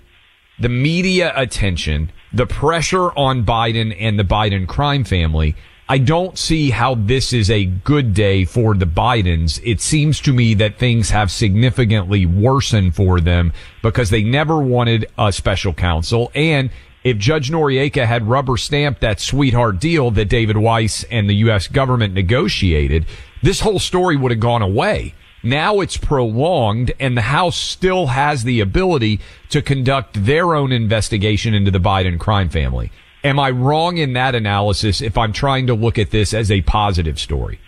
the 0.60 0.68
media 0.68 1.32
attention, 1.34 2.12
the 2.34 2.46
pressure 2.46 3.12
on 3.12 3.46
Biden 3.46 3.96
and 3.98 4.18
the 4.18 4.24
Biden 4.24 4.68
crime 4.68 5.04
family, 5.04 5.56
I 5.90 5.96
don't 5.96 6.36
see 6.36 6.68
how 6.68 6.96
this 6.96 7.32
is 7.32 7.50
a 7.50 7.64
good 7.64 8.12
day 8.12 8.44
for 8.44 8.74
the 8.74 8.84
Bidens. 8.84 9.58
It 9.64 9.80
seems 9.80 10.20
to 10.20 10.34
me 10.34 10.52
that 10.52 10.76
things 10.76 11.08
have 11.08 11.30
significantly 11.30 12.26
worsened 12.26 12.94
for 12.94 13.22
them 13.22 13.54
because 13.82 14.10
they 14.10 14.22
never 14.22 14.60
wanted 14.60 15.06
a 15.16 15.32
special 15.32 15.72
counsel. 15.72 16.30
And 16.34 16.68
if 17.04 17.16
Judge 17.16 17.50
Noreika 17.50 18.04
had 18.04 18.28
rubber 18.28 18.58
stamped 18.58 19.00
that 19.00 19.18
sweetheart 19.18 19.80
deal 19.80 20.10
that 20.10 20.28
David 20.28 20.58
Weiss 20.58 21.04
and 21.04 21.26
the 21.26 21.36
U.S. 21.36 21.68
government 21.68 22.12
negotiated, 22.12 23.06
this 23.42 23.60
whole 23.60 23.78
story 23.78 24.14
would 24.14 24.30
have 24.30 24.40
gone 24.40 24.60
away. 24.60 25.14
Now 25.42 25.80
it's 25.80 25.96
prolonged 25.96 26.92
and 27.00 27.16
the 27.16 27.22
House 27.22 27.56
still 27.56 28.08
has 28.08 28.44
the 28.44 28.60
ability 28.60 29.20
to 29.48 29.62
conduct 29.62 30.22
their 30.26 30.54
own 30.54 30.70
investigation 30.70 31.54
into 31.54 31.70
the 31.70 31.80
Biden 31.80 32.18
crime 32.18 32.50
family. 32.50 32.92
Am 33.24 33.38
I 33.38 33.50
wrong 33.50 33.98
in 33.98 34.12
that 34.12 34.34
analysis 34.34 35.00
if 35.00 35.18
I'm 35.18 35.32
trying 35.32 35.66
to 35.66 35.74
look 35.74 35.98
at 35.98 36.10
this 36.10 36.32
as 36.32 36.50
a 36.50 36.60
positive 36.62 37.18
story? 37.18 37.58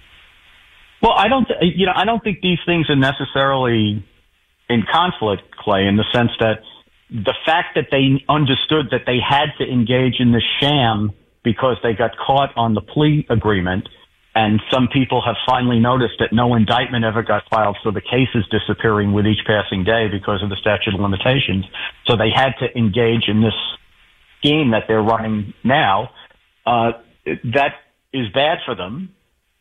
Well, 1.02 1.12
I 1.12 1.28
don't, 1.28 1.48
you 1.60 1.86
know, 1.86 1.92
I 1.94 2.04
don't 2.04 2.22
think 2.22 2.40
these 2.40 2.58
things 2.66 2.88
are 2.90 2.96
necessarily 2.96 4.04
in 4.68 4.84
conflict, 4.90 5.42
Clay, 5.56 5.86
in 5.86 5.96
the 5.96 6.04
sense 6.12 6.30
that 6.38 6.62
the 7.10 7.34
fact 7.44 7.74
that 7.74 7.86
they 7.90 8.24
understood 8.28 8.88
that 8.92 9.02
they 9.06 9.18
had 9.18 9.46
to 9.58 9.64
engage 9.64 10.20
in 10.20 10.30
the 10.32 10.42
sham 10.60 11.12
because 11.42 11.76
they 11.82 11.94
got 11.94 12.12
caught 12.16 12.56
on 12.56 12.74
the 12.74 12.80
plea 12.80 13.26
agreement 13.28 13.88
and 14.34 14.60
some 14.70 14.88
people 14.92 15.20
have 15.24 15.34
finally 15.44 15.80
noticed 15.80 16.14
that 16.20 16.32
no 16.32 16.54
indictment 16.54 17.04
ever 17.04 17.22
got 17.22 17.42
filed, 17.50 17.76
so 17.82 17.90
the 17.90 18.00
case 18.00 18.28
is 18.34 18.44
disappearing 18.46 19.12
with 19.12 19.26
each 19.26 19.44
passing 19.44 19.82
day 19.82 20.06
because 20.08 20.40
of 20.42 20.50
the 20.50 20.56
statute 20.56 20.94
of 20.94 21.00
limitations. 21.00 21.64
So 22.06 22.16
they 22.16 22.30
had 22.30 22.52
to 22.60 22.78
engage 22.78 23.26
in 23.26 23.40
this 23.40 23.54
scheme 24.40 24.72
that 24.72 24.84
they're 24.88 25.02
running 25.02 25.54
now, 25.62 26.10
uh, 26.66 26.92
that 27.26 27.74
is 28.12 28.28
bad 28.32 28.58
for 28.64 28.74
them. 28.74 29.14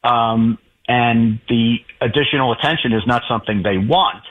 Um, 0.04 0.58
and 0.88 1.40
the 1.48 1.78
additional 2.02 2.52
attention 2.52 2.94
is 2.94 3.04
not 3.06 3.22
something 3.30 3.62
they 3.64 3.78
want. 3.78 4.24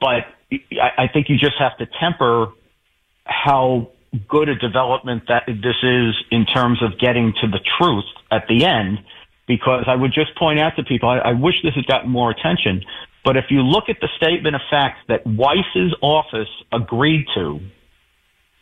But 0.00 0.26
I, 0.52 1.04
I 1.04 1.08
think 1.12 1.28
you 1.28 1.36
just 1.36 1.56
have 1.58 1.76
to 1.78 1.86
temper 1.98 2.48
how 3.24 3.90
good 4.28 4.48
a 4.48 4.56
development 4.56 5.24
that 5.28 5.44
this 5.46 5.76
is 5.82 6.14
in 6.30 6.46
terms 6.46 6.82
of 6.82 6.98
getting 6.98 7.32
to 7.40 7.48
the 7.48 7.60
truth 7.78 8.04
at 8.30 8.44
the 8.48 8.64
end. 8.64 8.98
Because 9.46 9.84
I 9.88 9.96
would 9.96 10.12
just 10.12 10.36
point 10.36 10.60
out 10.60 10.76
to 10.76 10.84
people, 10.84 11.08
I, 11.08 11.18
I 11.18 11.32
wish 11.32 11.54
this 11.64 11.74
had 11.74 11.86
gotten 11.86 12.08
more 12.08 12.30
attention. 12.30 12.84
But 13.24 13.36
if 13.36 13.46
you 13.50 13.62
look 13.62 13.88
at 13.88 13.96
the 14.00 14.08
statement 14.16 14.54
of 14.54 14.62
facts 14.70 15.00
that 15.08 15.26
Weiss's 15.26 15.92
office 16.00 16.48
agreed 16.72 17.26
to 17.34 17.60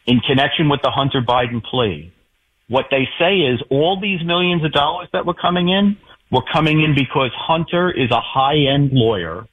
in 0.09 0.21
connection 0.21 0.71
with 0.71 0.81
the 0.83 0.91
Hunter 0.91 1.21
Biden 1.21 1.63
plea. 1.63 2.11
What 2.69 2.87
they 2.91 3.07
say 3.21 3.41
is 3.41 3.63
all 3.71 4.01
these 4.01 4.25
millions 4.25 4.65
of 4.65 4.73
dollars 4.73 5.09
that 5.13 5.27
were 5.27 5.35
coming 5.35 5.69
in 5.69 5.99
were 6.33 6.43
coming 6.51 6.83
in 6.83 6.95
because 6.95 7.31
Hunter 7.37 7.91
is 7.91 8.11
a 8.11 8.21
high 8.21 8.57
end 8.57 8.91
lawyer 8.93 9.47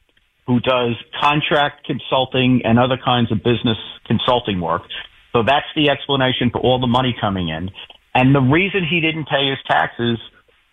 who 0.48 0.62
does 0.62 0.96
contract 1.20 1.86
consulting 1.86 2.62
and 2.64 2.80
other 2.80 2.98
kinds 3.04 3.32
of 3.34 3.40
business 3.44 3.78
consulting 4.08 4.62
work. 4.62 4.84
So 5.34 5.44
that's 5.44 5.68
the 5.76 5.90
explanation 5.90 6.50
for 6.52 6.62
all 6.62 6.80
the 6.80 6.88
money 6.88 7.14
coming 7.20 7.50
in. 7.50 7.70
And 8.14 8.34
the 8.34 8.40
reason 8.40 8.88
he 8.90 9.02
didn't 9.02 9.28
pay 9.28 9.50
his 9.50 9.60
taxes 9.68 10.18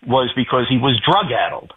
was 0.07 0.31
because 0.35 0.65
he 0.69 0.77
was 0.77 0.99
drug 1.05 1.31
addled. 1.31 1.73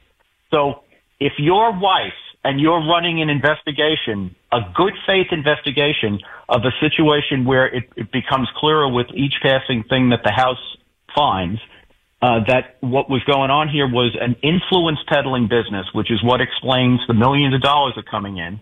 So 0.53 0.85
if 1.19 1.33
your 1.39 1.73
wife 1.77 2.21
and 2.47 2.61
you're 2.61 2.79
running 2.87 3.21
an 3.21 3.29
investigation, 3.29 4.37
a 4.53 4.61
good 4.73 4.93
faith 5.05 5.27
investigation 5.33 6.21
of 6.49 6.63
a 6.63 6.71
situation 6.79 7.45
where 7.45 7.67
it, 7.67 7.91
it 7.97 8.13
becomes 8.13 8.49
clearer 8.57 8.89
with 8.89 9.09
each 9.17 9.35
passing 9.43 9.83
thing 9.91 10.11
that 10.11 10.21
the 10.23 10.31
House 10.31 10.63
finds 11.13 11.61
uh, 12.23 12.47
that 12.47 12.77
what 12.83 13.11
was 13.11 13.21
going 13.25 13.51
on 13.51 13.69
here 13.69 13.89
was 13.91 14.17
an 14.21 14.37
influence 14.47 15.01
peddling 15.09 15.49
business, 15.49 15.87
which 15.93 16.09
is 16.09 16.23
what 16.23 16.41
explains 16.41 17.01
the 17.09 17.15
millions 17.15 17.53
of 17.53 17.63
dollars 17.63 17.95
that 17.97 18.07
are 18.07 18.11
coming 18.11 18.39
in. 18.39 18.61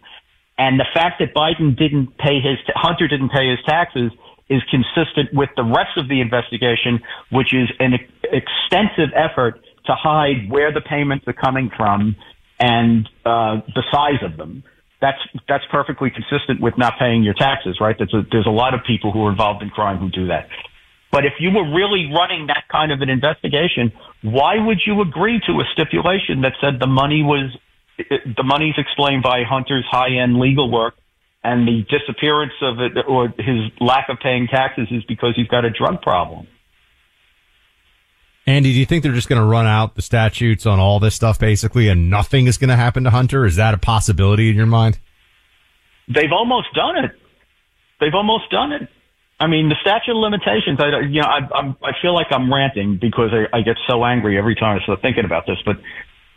And 0.56 0.80
the 0.80 0.88
fact 0.94 1.20
that 1.20 1.34
Biden 1.34 1.76
didn't 1.76 2.16
pay 2.16 2.40
his, 2.40 2.56
Hunter 2.74 3.06
didn't 3.06 3.36
pay 3.36 3.50
his 3.50 3.58
taxes 3.66 4.10
is 4.48 4.62
consistent 4.70 5.28
with 5.34 5.50
the 5.56 5.64
rest 5.64 5.98
of 5.98 6.08
the 6.08 6.22
investigation, 6.22 7.00
which 7.30 7.52
is 7.52 7.68
an 7.80 8.00
extensive 8.32 9.12
effort 9.14 9.60
to 9.84 9.92
hide 9.92 10.48
where 10.48 10.72
the 10.72 10.80
payments 10.80 11.28
are 11.28 11.36
coming 11.36 11.70
from 11.76 12.16
and 12.64 13.08
uh, 13.26 13.60
the 13.74 13.84
size 13.92 14.22
of 14.24 14.36
them. 14.36 14.64
That's 15.00 15.20
that's 15.46 15.64
perfectly 15.70 16.10
consistent 16.10 16.62
with 16.62 16.78
not 16.78 16.94
paying 16.98 17.22
your 17.22 17.34
taxes, 17.34 17.76
right? 17.78 17.94
There's 17.98 18.14
a, 18.14 18.22
there's 18.30 18.46
a 18.46 18.56
lot 18.64 18.72
of 18.72 18.80
people 18.86 19.12
who 19.12 19.26
are 19.26 19.30
involved 19.30 19.62
in 19.62 19.68
crime 19.68 19.98
who 19.98 20.08
do 20.08 20.28
that. 20.28 20.48
But 21.12 21.26
if 21.26 21.34
you 21.38 21.50
were 21.50 21.74
really 21.74 22.10
running 22.10 22.46
that 22.48 22.64
kind 22.72 22.90
of 22.90 23.00
an 23.02 23.10
investigation, 23.10 23.92
why 24.22 24.54
would 24.58 24.80
you 24.86 25.02
agree 25.02 25.40
to 25.46 25.52
a 25.60 25.64
stipulation 25.72 26.40
that 26.40 26.54
said 26.60 26.80
the 26.80 26.88
money 26.88 27.22
was 27.22 27.54
the 27.98 28.42
money's 28.42 28.74
explained 28.78 29.22
by 29.22 29.44
Hunter's 29.48 29.84
high-end 29.88 30.40
legal 30.40 30.70
work 30.72 30.94
and 31.44 31.68
the 31.68 31.84
disappearance 31.86 32.56
of 32.62 32.80
it 32.80 32.92
or 33.06 33.28
his 33.28 33.70
lack 33.80 34.08
of 34.08 34.16
paying 34.22 34.48
taxes 34.48 34.88
is 34.90 35.04
because 35.04 35.34
he's 35.36 35.46
got 35.48 35.64
a 35.64 35.70
drug 35.70 36.00
problem? 36.00 36.48
Andy, 38.46 38.72
do 38.72 38.78
you 38.78 38.84
think 38.84 39.02
they're 39.02 39.12
just 39.12 39.28
going 39.28 39.40
to 39.40 39.46
run 39.46 39.66
out 39.66 39.94
the 39.94 40.02
statutes 40.02 40.66
on 40.66 40.78
all 40.78 41.00
this 41.00 41.14
stuff 41.14 41.38
basically 41.38 41.88
and 41.88 42.10
nothing 42.10 42.46
is 42.46 42.58
going 42.58 42.68
to 42.68 42.76
happen 42.76 43.04
to 43.04 43.10
Hunter? 43.10 43.46
Is 43.46 43.56
that 43.56 43.72
a 43.72 43.78
possibility 43.78 44.50
in 44.50 44.56
your 44.56 44.66
mind? 44.66 44.98
They've 46.08 46.32
almost 46.32 46.68
done 46.74 47.04
it. 47.04 47.12
They've 48.00 48.14
almost 48.14 48.50
done 48.50 48.72
it. 48.72 48.88
I 49.40 49.46
mean, 49.46 49.68
the 49.68 49.76
statute 49.80 50.12
of 50.12 50.18
limitations. 50.18 50.78
I, 50.78 51.00
you 51.00 51.22
know, 51.22 51.26
I, 51.26 51.40
I'm, 51.56 51.76
I 51.82 51.92
feel 52.00 52.14
like 52.14 52.28
I'm 52.30 52.52
ranting 52.52 52.98
because 53.00 53.30
I, 53.32 53.56
I 53.56 53.62
get 53.62 53.76
so 53.88 54.04
angry 54.04 54.38
every 54.38 54.54
time 54.54 54.78
I 54.78 54.82
start 54.84 55.00
thinking 55.00 55.24
about 55.24 55.46
this. 55.46 55.56
But 55.64 55.76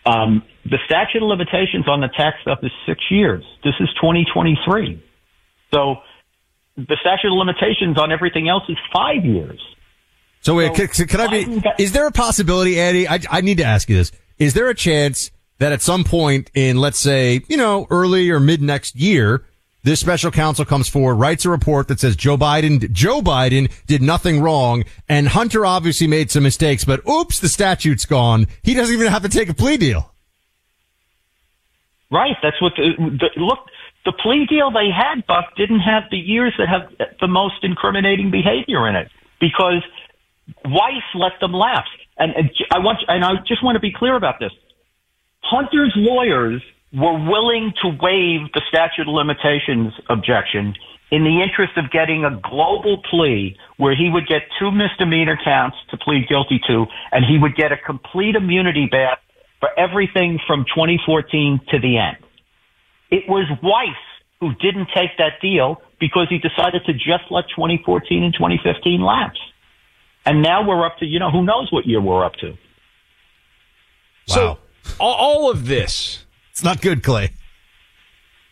um, 0.10 0.44
the 0.66 0.78
statute 0.86 1.22
of 1.22 1.28
limitations 1.28 1.88
on 1.88 2.00
the 2.00 2.08
tax 2.08 2.38
stuff 2.42 2.60
is 2.64 2.72
six 2.86 3.04
years. 3.12 3.44
This 3.64 3.76
is 3.80 3.90
2023. 4.02 5.04
So 5.74 5.98
the 6.78 6.98
statute 7.02 7.28
of 7.28 7.38
limitations 7.38 8.00
on 8.00 8.12
everything 8.12 8.48
else 8.48 8.64
is 8.70 8.78
five 8.94 9.26
years. 9.26 9.62
So 10.48 10.56
wait, 10.56 10.74
so 10.78 10.88
can, 10.88 11.08
can 11.10 11.20
I 11.20 11.28
be? 11.28 11.62
Is 11.78 11.92
there 11.92 12.08
a 12.08 12.12
possibility, 12.12 12.80
Andy? 12.80 13.06
I, 13.06 13.20
I 13.30 13.42
need 13.42 13.58
to 13.58 13.66
ask 13.66 13.90
you 13.90 13.98
this: 13.98 14.14
Is 14.40 14.54
there 14.54 14.70
a 14.70 14.74
chance 14.74 15.30
that 15.58 15.74
at 15.74 15.82
some 15.82 16.06
point 16.06 16.52
in, 16.54 16.78
let's 16.78 16.98
say, 16.98 17.42
you 17.50 17.58
know, 17.58 17.86
early 17.90 18.30
or 18.30 18.40
mid 18.40 18.62
next 18.62 18.96
year, 18.96 19.44
this 19.84 20.00
special 20.00 20.32
counsel 20.32 20.64
comes 20.64 20.88
forward, 20.88 21.16
writes 21.16 21.44
a 21.44 21.50
report 21.50 21.90
that 21.90 22.00
says 22.00 22.16
Joe 22.16 22.38
Biden, 22.38 22.90
Joe 22.94 23.20
Biden 23.20 23.70
did 23.88 24.02
nothing 24.02 24.40
wrong, 24.40 24.86
and 25.10 25.28
Hunter 25.28 25.66
obviously 25.66 26.08
made 26.08 26.32
some 26.32 26.44
mistakes, 26.44 26.86
but 26.86 27.06
oops, 27.06 27.42
the 27.42 27.50
statute's 27.50 28.06
gone. 28.06 28.48
He 28.64 28.74
doesn't 28.74 28.96
even 28.96 29.08
have 29.08 29.24
to 29.24 29.30
take 29.30 29.50
a 29.50 29.54
plea 29.54 29.76
deal. 29.76 30.14
Right. 32.10 32.38
That's 32.42 32.62
what 32.62 32.72
the, 32.78 32.94
the 32.98 33.42
look. 33.42 33.60
The 34.06 34.14
plea 34.14 34.46
deal 34.46 34.72
they 34.72 34.92
had, 34.96 35.28
Buck, 35.28 35.58
didn't 35.58 35.82
have 35.82 36.04
the 36.10 36.18
years 36.18 36.54
that 36.58 36.70
have 36.70 36.90
the 37.20 37.28
most 37.28 37.56
incriminating 37.64 38.32
behavior 38.32 38.88
in 38.88 38.96
it 38.96 39.12
because 39.42 39.84
Weiss 40.66 41.04
let 41.16 41.34
them 41.42 41.54
lapse. 41.54 41.90
And, 42.18 42.34
and 42.36 42.50
I 42.72 42.80
want, 42.80 43.00
and 43.08 43.24
I 43.24 43.34
just 43.48 43.64
want 43.64 43.76
to 43.76 43.80
be 43.80 43.94
clear 43.96 44.16
about 44.16 44.36
this. 44.40 44.52
Hunter's 45.42 45.94
lawyers 45.96 46.62
were 46.94 47.14
willing 47.14 47.74
to 47.82 47.90
waive 47.90 48.52
the 48.54 48.62
statute 48.70 49.08
of 49.08 49.14
limitations 49.14 49.94
objection 50.10 50.74
in 51.12 51.24
the 51.24 51.42
interest 51.42 51.78
of 51.78 51.90
getting 51.92 52.26
a 52.26 52.32
global 52.42 53.02
plea 53.10 53.56
where 53.78 53.96
he 53.96 54.10
would 54.12 54.28
get 54.28 54.42
two 54.60 54.72
misdemeanor 54.72 55.38
counts 55.44 55.78
to 55.92 55.98
plead 55.98 56.28
guilty 56.28 56.60
to, 56.68 56.86
and 57.12 57.24
he 57.26 57.38
would 57.38 57.56
get 57.56 57.72
a 57.72 57.78
complete 57.78 58.36
immunity 58.36 58.88
back 58.92 59.20
for 59.60 59.70
everything 59.78 60.40
from 60.46 60.66
2014 60.66 61.62
to 61.72 61.80
the 61.80 61.98
end. 61.98 62.18
It 63.10 63.24
was 63.28 63.48
Weiss 63.64 63.96
who 64.40 64.54
didn't 64.56 64.90
take 64.94 65.18
that 65.18 65.40
deal 65.42 65.82
because 66.00 66.28
he 66.30 66.38
decided 66.38 66.84
to 66.86 66.94
just 66.94 67.32
let 67.32 67.46
2014 67.56 68.24
and 68.24 68.34
2015 68.34 69.02
lapse. 69.02 69.40
And 70.28 70.42
now 70.42 70.68
we're 70.68 70.86
up 70.86 70.98
to, 70.98 71.06
you 71.06 71.20
know, 71.20 71.32
who 71.32 71.42
knows 71.42 71.72
what 71.72 71.88
year 71.88 72.02
we're 72.02 72.26
up 72.26 72.34
to. 72.42 72.50
Wow. 72.50 72.58
So 74.28 74.60
all 75.00 75.50
of 75.50 75.68
this 75.68 76.26
it's 76.52 76.64
not 76.64 76.82
good, 76.82 77.02
Clay. 77.02 77.32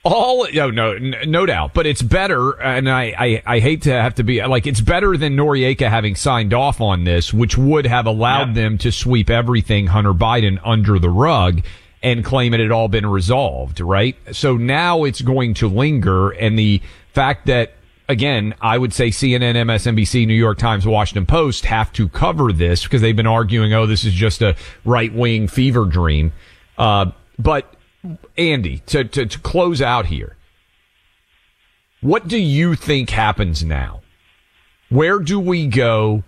All 0.04 0.46
oh, 0.48 0.70
no, 0.70 0.70
no, 0.70 1.24
no 1.26 1.46
doubt, 1.48 1.74
but 1.74 1.88
it's 1.88 2.04
better, 2.04 2.52
and 2.62 2.88
I, 2.88 3.16
I, 3.18 3.44
I 3.56 3.60
hate 3.60 3.82
to 3.84 3.92
have 3.92 4.14
to 4.16 4.24
be 4.24 4.46
like 4.46 4.68
it's 4.68 4.80
better 4.80 5.18
than 5.18 5.36
Noreika 5.36 5.90
having 5.90 6.16
signed 6.16 6.54
off 6.54 6.80
on 6.80 7.04
this, 7.06 7.34
which 7.34 7.58
would 7.58 7.88
have 7.88 8.06
allowed 8.06 8.54
them 8.54 8.78
to 8.78 8.92
sweep 8.92 9.32
everything 9.32 9.88
Hunter 9.88 10.14
Biden 10.14 10.60
under 10.64 11.00
the 11.00 11.10
rug 11.10 11.64
and 12.04 12.24
claim 12.24 12.54
it 12.54 12.60
had 12.60 12.70
all 12.70 12.88
been 12.88 13.08
resolved, 13.08 13.80
right? 13.80 14.16
So 14.32 14.58
now 14.58 15.06
it's 15.06 15.22
going 15.22 15.56
to 15.56 15.68
linger, 15.68 16.30
and 16.30 16.58
the 16.58 16.84
fact 17.14 17.48
that 17.48 17.74
again, 18.08 18.56
I 18.62 18.78
would 18.78 18.94
say 18.94 19.10
CNN, 19.10 19.56
MSNBC, 19.56 20.28
New 20.28 20.34
York 20.34 20.58
Times, 20.58 20.86
Washington 20.86 21.26
Post 21.26 21.66
have 21.66 21.92
to 21.94 22.08
cover 22.10 22.52
this 22.52 22.84
because 22.84 23.02
they've 23.02 23.16
been 23.16 23.28
arguing, 23.28 23.74
oh, 23.74 23.86
this 23.86 24.04
is 24.04 24.14
just 24.14 24.42
a 24.42 24.56
right 24.84 25.14
wing 25.14 25.48
fever 25.48 25.86
dream. 25.86 26.32
Uh, 26.78 27.12
but 27.40 27.74
Andy, 28.38 28.80
to, 28.88 29.04
to, 29.04 29.26
to 29.26 29.40
close 29.40 29.82
out 29.82 30.06
here, 30.08 30.36
what 32.02 32.28
do 32.28 32.38
you 32.38 32.76
think 32.76 33.10
happens 33.10 33.64
now? 33.64 34.02
Where 34.90 35.20
do 35.20 35.40
we 35.40 35.68
go? 35.68 36.24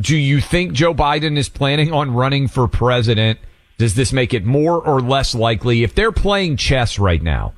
Do 0.00 0.16
you 0.16 0.40
think 0.40 0.72
Joe 0.72 0.94
Biden 0.94 1.36
is 1.36 1.48
planning 1.48 1.92
on 1.92 2.12
running 2.12 2.48
for 2.48 2.66
president? 2.66 3.38
Does 3.78 3.94
this 3.94 4.12
make 4.12 4.34
it 4.34 4.44
more 4.44 4.80
or 4.80 5.00
less 5.00 5.34
likely? 5.34 5.82
If 5.82 5.94
they're 5.94 6.12
playing 6.12 6.56
chess 6.56 6.98
right 6.98 7.22
now, 7.22 7.54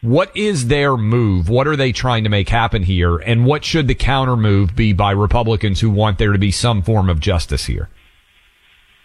what 0.00 0.36
is 0.36 0.68
their 0.68 0.96
move? 0.96 1.48
What 1.48 1.66
are 1.66 1.76
they 1.76 1.92
trying 1.92 2.24
to 2.24 2.30
make 2.30 2.48
happen 2.48 2.82
here? 2.82 3.16
And 3.16 3.44
what 3.44 3.64
should 3.64 3.88
the 3.88 3.94
counter 3.94 4.36
move 4.36 4.76
be 4.76 4.92
by 4.92 5.10
Republicans 5.10 5.80
who 5.80 5.90
want 5.90 6.18
there 6.18 6.32
to 6.32 6.38
be 6.38 6.50
some 6.50 6.82
form 6.82 7.08
of 7.10 7.18
justice 7.20 7.66
here? 7.66 7.88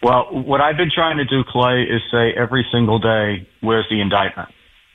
Well, 0.03 0.27
what 0.31 0.61
I've 0.61 0.77
been 0.77 0.91
trying 0.93 1.17
to 1.17 1.25
do, 1.25 1.43
Clay, 1.47 1.83
is 1.83 2.01
say 2.11 2.33
every 2.37 2.65
single 2.71 2.99
day, 2.99 3.47
where's 3.61 3.85
the 3.89 4.01
indictment? 4.01 4.49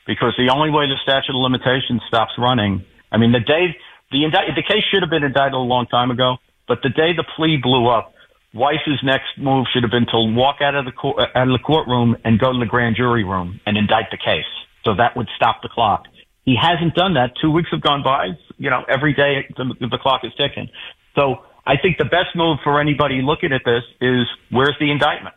Because 0.07 0.34
the 0.36 0.53
only 0.55 0.70
way 0.70 0.86
the 0.86 0.99
statute 1.03 1.34
of 1.34 1.40
limitations 1.40 2.03
stops 2.07 2.32
running, 2.38 2.84
I 3.11 3.16
mean, 3.16 3.32
the 3.32 3.40
day 3.40 3.74
the 4.11 4.24
the 4.55 4.62
case 4.62 4.84
should 4.90 5.03
have 5.03 5.11
been 5.11 5.24
indicted 5.24 5.55
a 5.55 5.59
long 5.59 5.86
time 5.86 6.11
ago, 6.11 6.36
but 6.66 6.78
the 6.82 6.88
day 6.90 7.12
the 7.16 7.24
plea 7.36 7.59
blew 7.61 7.88
up, 7.88 8.14
Weiss's 8.55 9.01
next 9.03 9.36
move 9.36 9.66
should 9.72 9.82
have 9.82 9.90
been 9.90 10.07
to 10.07 10.20
walk 10.34 10.61
out 10.61 10.74
of 10.74 10.84
the 10.86 10.92
out 11.34 11.49
of 11.49 11.53
the 11.53 11.62
courtroom 11.64 12.16
and 12.24 12.38
go 12.38 12.53
to 12.53 12.59
the 12.59 12.66
grand 12.66 12.96
jury 12.96 13.24
room 13.24 13.61
and 13.66 13.76
indict 13.76 14.11
the 14.11 14.16
case. 14.16 14.49
So 14.89 14.95
that 14.95 15.14
would 15.18 15.28
stop 15.36 15.61
the 15.61 15.68
clock. 15.68 16.05
He 16.47 16.57
hasn't 16.57 16.95
done 16.95 17.12
that. 17.20 17.32
Two 17.43 17.51
weeks 17.51 17.68
have 17.72 17.82
gone 17.82 18.03
by. 18.03 18.28
You 18.57 18.70
know, 18.70 18.84
every 18.89 19.12
day 19.12 19.45
the, 19.55 19.74
the 19.78 19.99
clock 20.01 20.22
is 20.24 20.32
ticking. 20.39 20.70
So 21.14 21.45
I 21.66 21.76
think 21.76 21.99
the 21.99 22.07
best 22.07 22.32
move 22.34 22.57
for 22.64 22.80
anybody 22.80 23.20
looking 23.20 23.53
at 23.53 23.61
this 23.66 23.84
is 24.01 24.24
where's 24.51 24.74
the 24.80 24.91
indictment? 24.91 25.34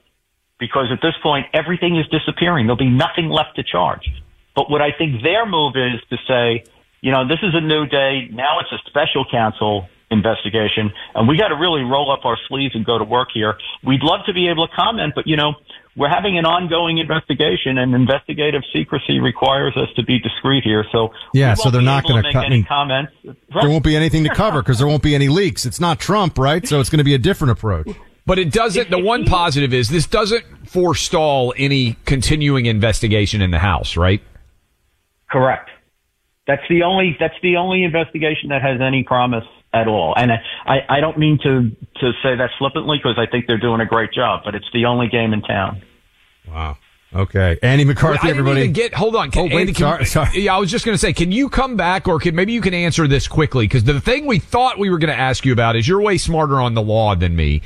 Because 0.57 0.87
at 0.89 0.99
this 1.01 1.15
point, 1.21 1.47
everything 1.53 1.99
is 1.99 2.07
disappearing. 2.07 2.65
There'll 2.65 2.77
be 2.77 2.89
nothing 2.89 3.27
left 3.27 3.57
to 3.57 3.63
charge. 3.63 4.07
But 4.55 4.71
what 4.71 4.81
I 4.81 4.95
think 4.97 5.21
their 5.21 5.45
move 5.45 5.73
is 5.75 5.99
to 6.11 6.17
say, 6.25 6.63
you 7.01 7.11
know, 7.11 7.27
this 7.27 7.39
is 7.43 7.51
a 7.53 7.61
new 7.61 7.85
day. 7.87 8.29
Now 8.31 8.59
it's 8.61 8.71
a 8.71 8.79
special 8.87 9.25
counsel 9.29 9.89
investigation 10.11 10.91
and 11.15 11.27
we 11.27 11.37
got 11.37 11.49
to 11.49 11.55
really 11.55 11.81
roll 11.81 12.11
up 12.11 12.23
our 12.23 12.37
sleeves 12.47 12.75
and 12.75 12.85
go 12.85 12.97
to 12.97 13.03
work 13.03 13.29
here. 13.33 13.57
We'd 13.83 14.03
love 14.03 14.21
to 14.27 14.33
be 14.33 14.47
able 14.47 14.67
to 14.67 14.73
comment, 14.73 15.13
but 15.15 15.27
you 15.27 15.35
know, 15.35 15.55
we're 15.95 16.09
having 16.09 16.37
an 16.37 16.45
ongoing 16.45 16.99
investigation, 16.99 17.77
and 17.77 17.93
investigative 17.93 18.63
secrecy 18.73 19.19
requires 19.19 19.75
us 19.75 19.89
to 19.95 20.03
be 20.03 20.19
discreet 20.19 20.63
here. 20.63 20.85
So 20.91 21.13
yeah, 21.33 21.53
so 21.53 21.69
they're 21.69 21.81
not 21.81 22.05
going 22.05 22.23
to 22.23 22.31
cut 22.31 22.45
any 22.45 22.63
comments. 22.63 23.11
There 23.23 23.69
won't 23.69 23.83
be 23.83 23.95
anything 23.95 24.23
to 24.23 24.33
cover 24.33 24.61
because 24.61 24.77
there 24.77 24.87
won't 24.87 25.03
be 25.03 25.15
any 25.15 25.27
leaks. 25.27 25.65
It's 25.65 25.79
not 25.79 25.99
Trump, 25.99 26.37
right? 26.37 26.65
So 26.65 26.79
it's 26.79 26.89
going 26.89 26.99
to 26.99 27.03
be 27.03 27.13
a 27.13 27.19
different 27.19 27.51
approach. 27.51 27.89
But 28.25 28.39
it 28.39 28.51
doesn't. 28.51 28.89
The 28.89 28.99
one 28.99 29.25
positive 29.25 29.73
is 29.73 29.89
this 29.89 30.07
doesn't 30.07 30.45
forestall 30.69 31.53
any 31.57 31.97
continuing 32.05 32.67
investigation 32.67 33.41
in 33.41 33.51
the 33.51 33.59
House, 33.59 33.97
right? 33.97 34.21
Correct. 35.29 35.69
That's 36.47 36.61
the 36.69 36.83
only. 36.83 37.17
That's 37.19 37.35
the 37.41 37.57
only 37.57 37.83
investigation 37.83 38.49
that 38.49 38.61
has 38.61 38.79
any 38.79 39.03
promise 39.03 39.45
at 39.73 39.87
all. 39.87 40.13
And 40.15 40.31
I, 40.31 40.79
I 40.89 40.99
don't 40.99 41.17
mean 41.17 41.39
to, 41.43 41.69
to 42.01 42.11
say 42.23 42.35
that 42.35 42.49
flippantly 42.57 42.97
because 42.97 43.17
I 43.17 43.29
think 43.29 43.47
they're 43.47 43.57
doing 43.57 43.81
a 43.81 43.85
great 43.85 44.11
job, 44.11 44.41
but 44.43 44.55
it's 44.55 44.69
the 44.73 44.85
only 44.85 45.07
game 45.07 45.33
in 45.33 45.41
town. 45.41 45.81
Wow. 46.47 46.77
Okay, 47.13 47.59
Andy 47.61 47.83
McCarthy, 47.83 48.27
well, 48.27 48.31
everybody. 48.31 48.67
get 48.69 48.93
hold 48.93 49.17
on. 49.17 49.31
Can, 49.31 49.41
oh, 49.41 49.43
wait, 49.53 49.61
Andy, 49.61 49.73
can, 49.73 49.81
sorry, 49.81 50.05
sorry. 50.05 50.39
Yeah, 50.39 50.55
I 50.55 50.59
was 50.59 50.71
just 50.71 50.85
going 50.85 50.93
to 50.93 50.97
say, 50.97 51.11
can 51.11 51.29
you 51.29 51.49
come 51.49 51.75
back, 51.75 52.07
or 52.07 52.19
can 52.19 52.35
maybe 52.35 52.53
you 52.53 52.61
can 52.61 52.73
answer 52.73 53.05
this 53.05 53.27
quickly? 53.27 53.65
Because 53.65 53.83
the 53.83 53.99
thing 53.99 54.25
we 54.27 54.39
thought 54.39 54.79
we 54.79 54.89
were 54.89 54.97
going 54.97 55.13
to 55.13 55.19
ask 55.19 55.45
you 55.45 55.51
about 55.51 55.75
is 55.75 55.85
you're 55.85 55.99
way 55.99 56.17
smarter 56.17 56.61
on 56.61 56.73
the 56.73 56.81
law 56.81 57.13
than 57.13 57.35
me. 57.35 57.63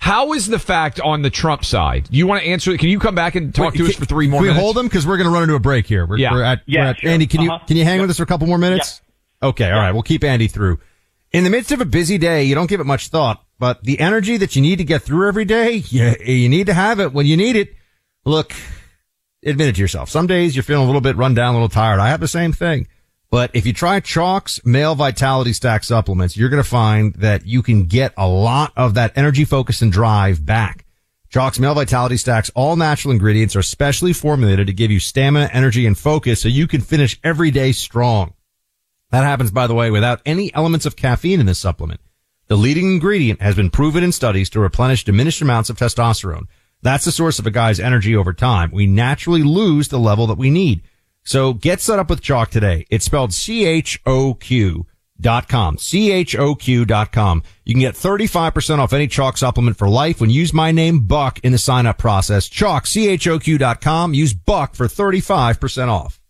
How 0.00 0.32
is 0.32 0.48
the 0.48 0.58
fact 0.58 1.00
on 1.00 1.22
the 1.22 1.30
Trump 1.30 1.64
side? 1.64 2.08
You 2.10 2.26
want 2.26 2.42
to 2.42 2.48
answer? 2.48 2.76
Can 2.76 2.88
you 2.88 2.98
come 2.98 3.14
back 3.14 3.36
and 3.36 3.54
talk 3.54 3.66
Wait, 3.66 3.78
to 3.78 3.84
can, 3.84 3.86
us 3.86 3.94
for 3.94 4.04
three 4.04 4.26
more? 4.26 4.40
Can 4.40 4.42
we 4.42 4.48
minutes? 4.48 4.64
hold 4.64 4.76
them 4.76 4.86
because 4.86 5.06
we're 5.06 5.16
going 5.16 5.28
to 5.28 5.32
run 5.32 5.44
into 5.44 5.54
a 5.54 5.60
break 5.60 5.86
here. 5.86 6.04
We're, 6.04 6.18
yeah. 6.18 6.32
we're 6.32 6.42
at, 6.42 6.62
yeah, 6.66 6.80
we're 6.80 6.86
at 6.88 6.98
sure. 6.98 7.10
Andy. 7.10 7.28
Can 7.28 7.40
uh-huh. 7.42 7.58
you 7.60 7.66
can 7.68 7.76
you 7.76 7.84
hang 7.84 7.98
yep. 7.98 8.02
with 8.02 8.10
us 8.10 8.16
for 8.16 8.24
a 8.24 8.26
couple 8.26 8.48
more 8.48 8.58
minutes? 8.58 9.00
Okay, 9.40 9.70
all 9.70 9.78
right. 9.78 9.92
We'll 9.92 10.02
keep 10.02 10.24
Andy 10.24 10.48
through. 10.48 10.80
In 11.30 11.44
the 11.44 11.50
midst 11.50 11.72
of 11.72 11.80
a 11.80 11.84
busy 11.84 12.16
day, 12.16 12.44
you 12.44 12.54
don't 12.54 12.68
give 12.70 12.80
it 12.80 12.84
much 12.84 13.08
thought. 13.08 13.44
but 13.58 13.82
the 13.82 14.00
energy 14.00 14.36
that 14.36 14.54
you 14.54 14.62
need 14.62 14.76
to 14.76 14.84
get 14.84 15.02
through 15.02 15.28
every 15.28 15.44
day, 15.44 15.76
you, 15.88 16.14
you 16.24 16.48
need 16.48 16.66
to 16.66 16.74
have 16.74 17.00
it 17.00 17.12
when 17.12 17.26
you 17.26 17.36
need 17.36 17.56
it. 17.56 17.74
Look, 18.24 18.52
admit 19.44 19.68
it 19.68 19.74
to 19.76 19.80
yourself. 19.80 20.10
Some 20.10 20.26
days 20.26 20.56
you're 20.56 20.62
feeling 20.62 20.84
a 20.84 20.86
little 20.86 21.00
bit 21.00 21.16
run 21.16 21.34
down, 21.34 21.54
a 21.54 21.58
little 21.58 21.68
tired. 21.68 22.00
I 22.00 22.08
have 22.08 22.20
the 22.20 22.28
same 22.28 22.52
thing. 22.52 22.88
But 23.30 23.50
if 23.52 23.66
you 23.66 23.74
try 23.74 24.00
Choq's 24.00 24.64
male 24.64 24.94
vitality 24.94 25.52
stack 25.52 25.84
supplements, 25.84 26.36
you're 26.36 26.48
going 26.48 26.62
to 26.62 26.68
find 26.68 27.12
that 27.14 27.46
you 27.46 27.62
can 27.62 27.84
get 27.84 28.14
a 28.16 28.26
lot 28.26 28.72
of 28.74 28.94
that 28.94 29.12
energy, 29.16 29.44
focus, 29.44 29.82
and 29.82 29.92
drive 29.92 30.46
back. 30.46 30.86
Choq's 31.30 31.60
male 31.60 31.74
vitality 31.74 32.16
stacks, 32.16 32.50
all 32.54 32.76
natural 32.76 33.12
ingredients 33.12 33.54
are 33.54 33.62
specially 33.62 34.14
formulated 34.14 34.66
to 34.66 34.72
give 34.72 34.90
you 34.90 34.98
stamina, 34.98 35.50
energy, 35.52 35.84
and 35.84 35.98
focus 35.98 36.40
so 36.40 36.48
you 36.48 36.66
can 36.66 36.80
finish 36.80 37.20
every 37.22 37.50
day 37.50 37.72
strong. 37.72 38.32
That 39.10 39.24
happens, 39.24 39.50
by 39.50 39.66
the 39.66 39.74
way, 39.74 39.90
without 39.90 40.20
any 40.26 40.52
elements 40.54 40.86
of 40.86 40.96
caffeine 40.96 41.40
in 41.40 41.46
this 41.46 41.58
supplement. 41.58 42.00
The 42.48 42.56
leading 42.56 42.92
ingredient 42.92 43.42
has 43.42 43.54
been 43.54 43.70
proven 43.70 44.02
in 44.04 44.12
studies 44.12 44.50
to 44.50 44.60
replenish 44.60 45.04
diminished 45.04 45.42
amounts 45.42 45.70
of 45.70 45.76
testosterone. 45.76 46.46
That's 46.82 47.04
the 47.04 47.12
source 47.12 47.38
of 47.38 47.46
a 47.46 47.50
guy's 47.50 47.80
energy 47.80 48.14
over 48.14 48.32
time. 48.32 48.70
We 48.70 48.86
naturally 48.86 49.42
lose 49.42 49.88
the 49.88 49.98
level 49.98 50.26
that 50.28 50.38
we 50.38 50.50
need. 50.50 50.82
So 51.24 51.52
get 51.52 51.80
set 51.80 51.98
up 51.98 52.08
with 52.08 52.22
Choq 52.22 52.48
today. 52.48 52.86
It's 52.90 53.04
spelled 53.04 53.34
C-H-O-Q 53.34 54.86
dot 55.20 55.48
com. 55.48 55.76
C-H-O-Q 55.76 56.84
dot 56.84 57.12
com. 57.12 57.42
You 57.64 57.74
can 57.74 57.80
get 57.80 57.94
35% 57.94 58.78
off 58.78 58.92
any 58.92 59.08
Choq 59.08 59.36
supplement 59.36 59.76
for 59.76 59.88
life 59.88 60.20
when 60.20 60.30
you 60.30 60.40
use 60.40 60.54
my 60.54 60.70
name 60.70 61.00
Buck 61.00 61.40
in 61.40 61.52
the 61.52 61.58
sign 61.58 61.86
up 61.86 61.98
process. 61.98 62.48
Choq, 62.48 62.86
C-H-O-Q 62.86 63.58
dot 63.58 63.80
com. 63.80 64.14
Use 64.14 64.32
Buck 64.32 64.74
for 64.74 64.86
35% 64.86 65.88
off. 65.88 66.20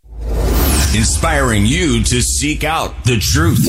Inspiring 0.97 1.67
you 1.67 2.03
to 2.05 2.23
seek 2.23 2.65
out 2.65 3.05
the 3.05 3.19
truth. 3.19 3.67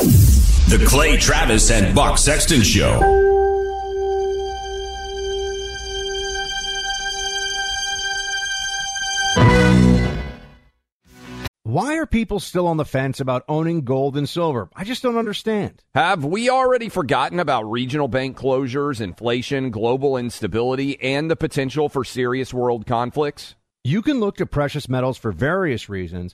The 0.69 0.83
Clay 0.85 1.17
Travis 1.17 1.69
and 1.69 1.93
Buck 1.93 2.17
Sexton 2.17 2.61
Show. 2.61 2.97
Why 11.63 11.97
are 11.97 12.05
people 12.05 12.39
still 12.39 12.67
on 12.67 12.77
the 12.77 12.85
fence 12.85 13.19
about 13.19 13.43
owning 13.49 13.81
gold 13.81 14.15
and 14.15 14.27
silver? 14.27 14.69
I 14.73 14.85
just 14.85 15.03
don't 15.03 15.17
understand. 15.17 15.83
Have 15.93 16.23
we 16.23 16.49
already 16.49 16.87
forgotten 16.87 17.39
about 17.39 17.69
regional 17.69 18.07
bank 18.07 18.37
closures, 18.37 19.01
inflation, 19.01 19.71
global 19.71 20.15
instability, 20.15 20.99
and 21.01 21.29
the 21.29 21.35
potential 21.35 21.89
for 21.89 22.05
serious 22.05 22.53
world 22.53 22.87
conflicts? 22.87 23.55
You 23.83 24.01
can 24.01 24.21
look 24.21 24.37
to 24.37 24.45
precious 24.45 24.87
metals 24.87 25.17
for 25.17 25.33
various 25.33 25.89
reasons. 25.89 26.33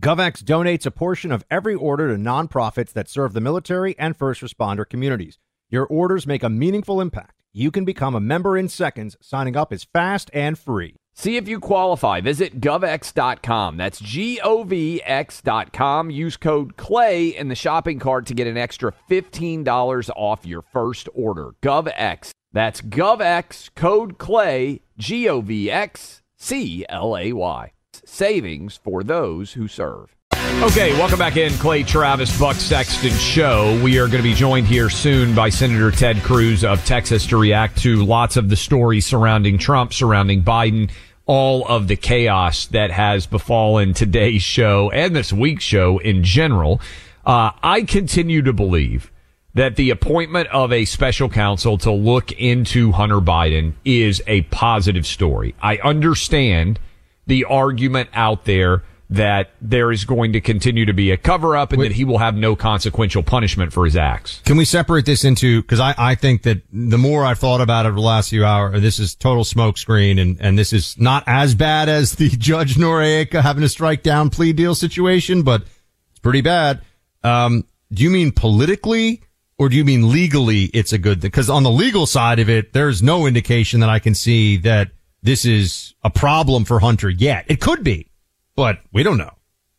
GovX 0.00 0.44
donates 0.44 0.86
a 0.86 0.92
portion 0.92 1.32
of 1.32 1.44
every 1.50 1.74
order 1.74 2.08
to 2.08 2.22
nonprofits 2.22 2.92
that 2.92 3.08
serve 3.08 3.32
the 3.32 3.40
military 3.40 3.98
and 3.98 4.16
first 4.16 4.40
responder 4.40 4.88
communities. 4.88 5.40
Your 5.70 5.86
orders 5.86 6.24
make 6.24 6.44
a 6.44 6.48
meaningful 6.48 7.00
impact. 7.00 7.42
You 7.52 7.72
can 7.72 7.84
become 7.84 8.14
a 8.14 8.20
member 8.20 8.56
in 8.56 8.68
seconds. 8.68 9.16
Signing 9.20 9.56
up 9.56 9.72
is 9.72 9.88
fast 9.92 10.30
and 10.32 10.56
free. 10.56 10.94
See 11.14 11.36
if 11.36 11.48
you 11.48 11.58
qualify. 11.58 12.20
Visit 12.20 12.60
govx.com. 12.60 13.76
That's 13.76 13.98
G 13.98 14.40
O 14.40 14.62
V 14.62 15.02
X.com. 15.04 16.10
Use 16.10 16.36
code 16.36 16.76
CLAY 16.76 17.36
in 17.36 17.48
the 17.48 17.56
shopping 17.56 17.98
cart 17.98 18.26
to 18.26 18.34
get 18.34 18.46
an 18.46 18.56
extra 18.56 18.94
$15 19.10 20.10
off 20.14 20.46
your 20.46 20.62
first 20.62 21.08
order. 21.12 21.56
GovX. 21.60 22.30
That's 22.52 22.80
GovX, 22.80 23.74
code 23.74 24.16
CLAY, 24.18 24.82
G 24.96 25.28
O 25.28 25.40
V 25.40 25.68
X 25.68 26.22
C 26.36 26.86
L 26.88 27.18
A 27.18 27.32
Y 27.32 27.72
savings 28.08 28.76
for 28.76 29.02
those 29.02 29.52
who 29.52 29.68
serve. 29.68 30.14
Okay, 30.60 30.92
welcome 30.94 31.20
back 31.20 31.36
in, 31.36 31.52
Clay 31.52 31.84
Travis, 31.84 32.36
Buck 32.36 32.56
Sexton 32.56 33.12
Show. 33.12 33.80
We 33.82 33.98
are 33.98 34.08
going 34.08 34.22
to 34.22 34.28
be 34.28 34.34
joined 34.34 34.66
here 34.66 34.90
soon 34.90 35.34
by 35.34 35.50
Senator 35.50 35.92
Ted 35.92 36.20
Cruz 36.22 36.64
of 36.64 36.84
Texas 36.84 37.26
to 37.26 37.36
react 37.36 37.78
to 37.82 38.04
lots 38.04 38.36
of 38.36 38.48
the 38.48 38.56
stories 38.56 39.06
surrounding 39.06 39.56
Trump, 39.58 39.92
surrounding 39.92 40.42
Biden, 40.42 40.90
all 41.26 41.64
of 41.68 41.86
the 41.86 41.94
chaos 41.94 42.66
that 42.66 42.90
has 42.90 43.26
befallen 43.26 43.94
today's 43.94 44.42
show 44.42 44.90
and 44.90 45.14
this 45.14 45.32
week's 45.32 45.62
show 45.62 45.98
in 45.98 46.24
general. 46.24 46.80
Uh, 47.24 47.52
I 47.62 47.82
continue 47.82 48.42
to 48.42 48.52
believe 48.52 49.12
that 49.54 49.76
the 49.76 49.90
appointment 49.90 50.48
of 50.48 50.72
a 50.72 50.86
special 50.86 51.28
counsel 51.28 51.78
to 51.78 51.92
look 51.92 52.32
into 52.32 52.92
Hunter 52.92 53.20
Biden 53.20 53.74
is 53.84 54.22
a 54.26 54.42
positive 54.42 55.06
story. 55.06 55.54
I 55.62 55.76
understand 55.78 56.80
the 57.28 57.44
argument 57.44 58.10
out 58.14 58.44
there 58.44 58.82
that 59.10 59.52
there 59.60 59.90
is 59.90 60.04
going 60.04 60.34
to 60.34 60.40
continue 60.40 60.84
to 60.84 60.92
be 60.92 61.10
a 61.10 61.16
cover 61.16 61.56
up 61.56 61.72
and 61.72 61.80
Wait. 61.80 61.88
that 61.88 61.94
he 61.94 62.04
will 62.04 62.18
have 62.18 62.34
no 62.34 62.54
consequential 62.54 63.22
punishment 63.22 63.72
for 63.72 63.86
his 63.86 63.96
acts. 63.96 64.42
Can 64.44 64.58
we 64.58 64.66
separate 64.66 65.06
this 65.06 65.24
into, 65.24 65.62
cause 65.62 65.80
I, 65.80 65.94
I 65.96 66.14
think 66.14 66.42
that 66.42 66.60
the 66.70 66.98
more 66.98 67.24
I've 67.24 67.38
thought 67.38 67.62
about 67.62 67.86
it 67.86 67.90
over 67.90 67.96
the 67.96 68.02
last 68.02 68.28
few 68.28 68.44
hours, 68.44 68.82
this 68.82 68.98
is 68.98 69.14
total 69.14 69.44
smokescreen 69.44 70.20
and, 70.20 70.36
and 70.40 70.58
this 70.58 70.74
is 70.74 70.98
not 70.98 71.24
as 71.26 71.54
bad 71.54 71.88
as 71.88 72.16
the 72.16 72.28
Judge 72.38 72.74
Noreika 72.74 73.40
having 73.40 73.62
to 73.62 73.68
strike 73.68 74.02
down 74.02 74.28
plea 74.28 74.52
deal 74.52 74.74
situation, 74.74 75.42
but 75.42 75.62
it's 76.10 76.20
pretty 76.20 76.42
bad. 76.42 76.82
Um, 77.24 77.64
do 77.90 78.02
you 78.02 78.10
mean 78.10 78.30
politically 78.30 79.22
or 79.58 79.70
do 79.70 79.76
you 79.76 79.84
mean 79.84 80.12
legally 80.12 80.64
it's 80.64 80.92
a 80.92 80.98
good 80.98 81.22
thing? 81.22 81.30
Because 81.30 81.48
on 81.48 81.62
the 81.62 81.70
legal 81.70 82.06
side 82.06 82.40
of 82.40 82.50
it, 82.50 82.74
there's 82.74 83.02
no 83.02 83.26
indication 83.26 83.80
that 83.80 83.88
I 83.88 84.00
can 84.00 84.14
see 84.14 84.58
that 84.58 84.90
this 85.22 85.44
is 85.44 85.94
a 86.02 86.10
problem 86.10 86.64
for 86.64 86.80
Hunter 86.80 87.10
yet. 87.10 87.44
It 87.48 87.60
could 87.60 87.82
be, 87.82 88.08
but 88.56 88.78
we 88.92 89.02
don't 89.02 89.18
know. 89.18 89.32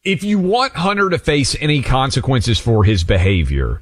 If 0.03 0.23
you 0.23 0.39
want 0.39 0.73
Hunter 0.73 1.09
to 1.09 1.17
face 1.17 1.55
any 1.59 1.81
consequences 1.81 2.59
for 2.59 2.83
his 2.83 3.03
behavior, 3.03 3.81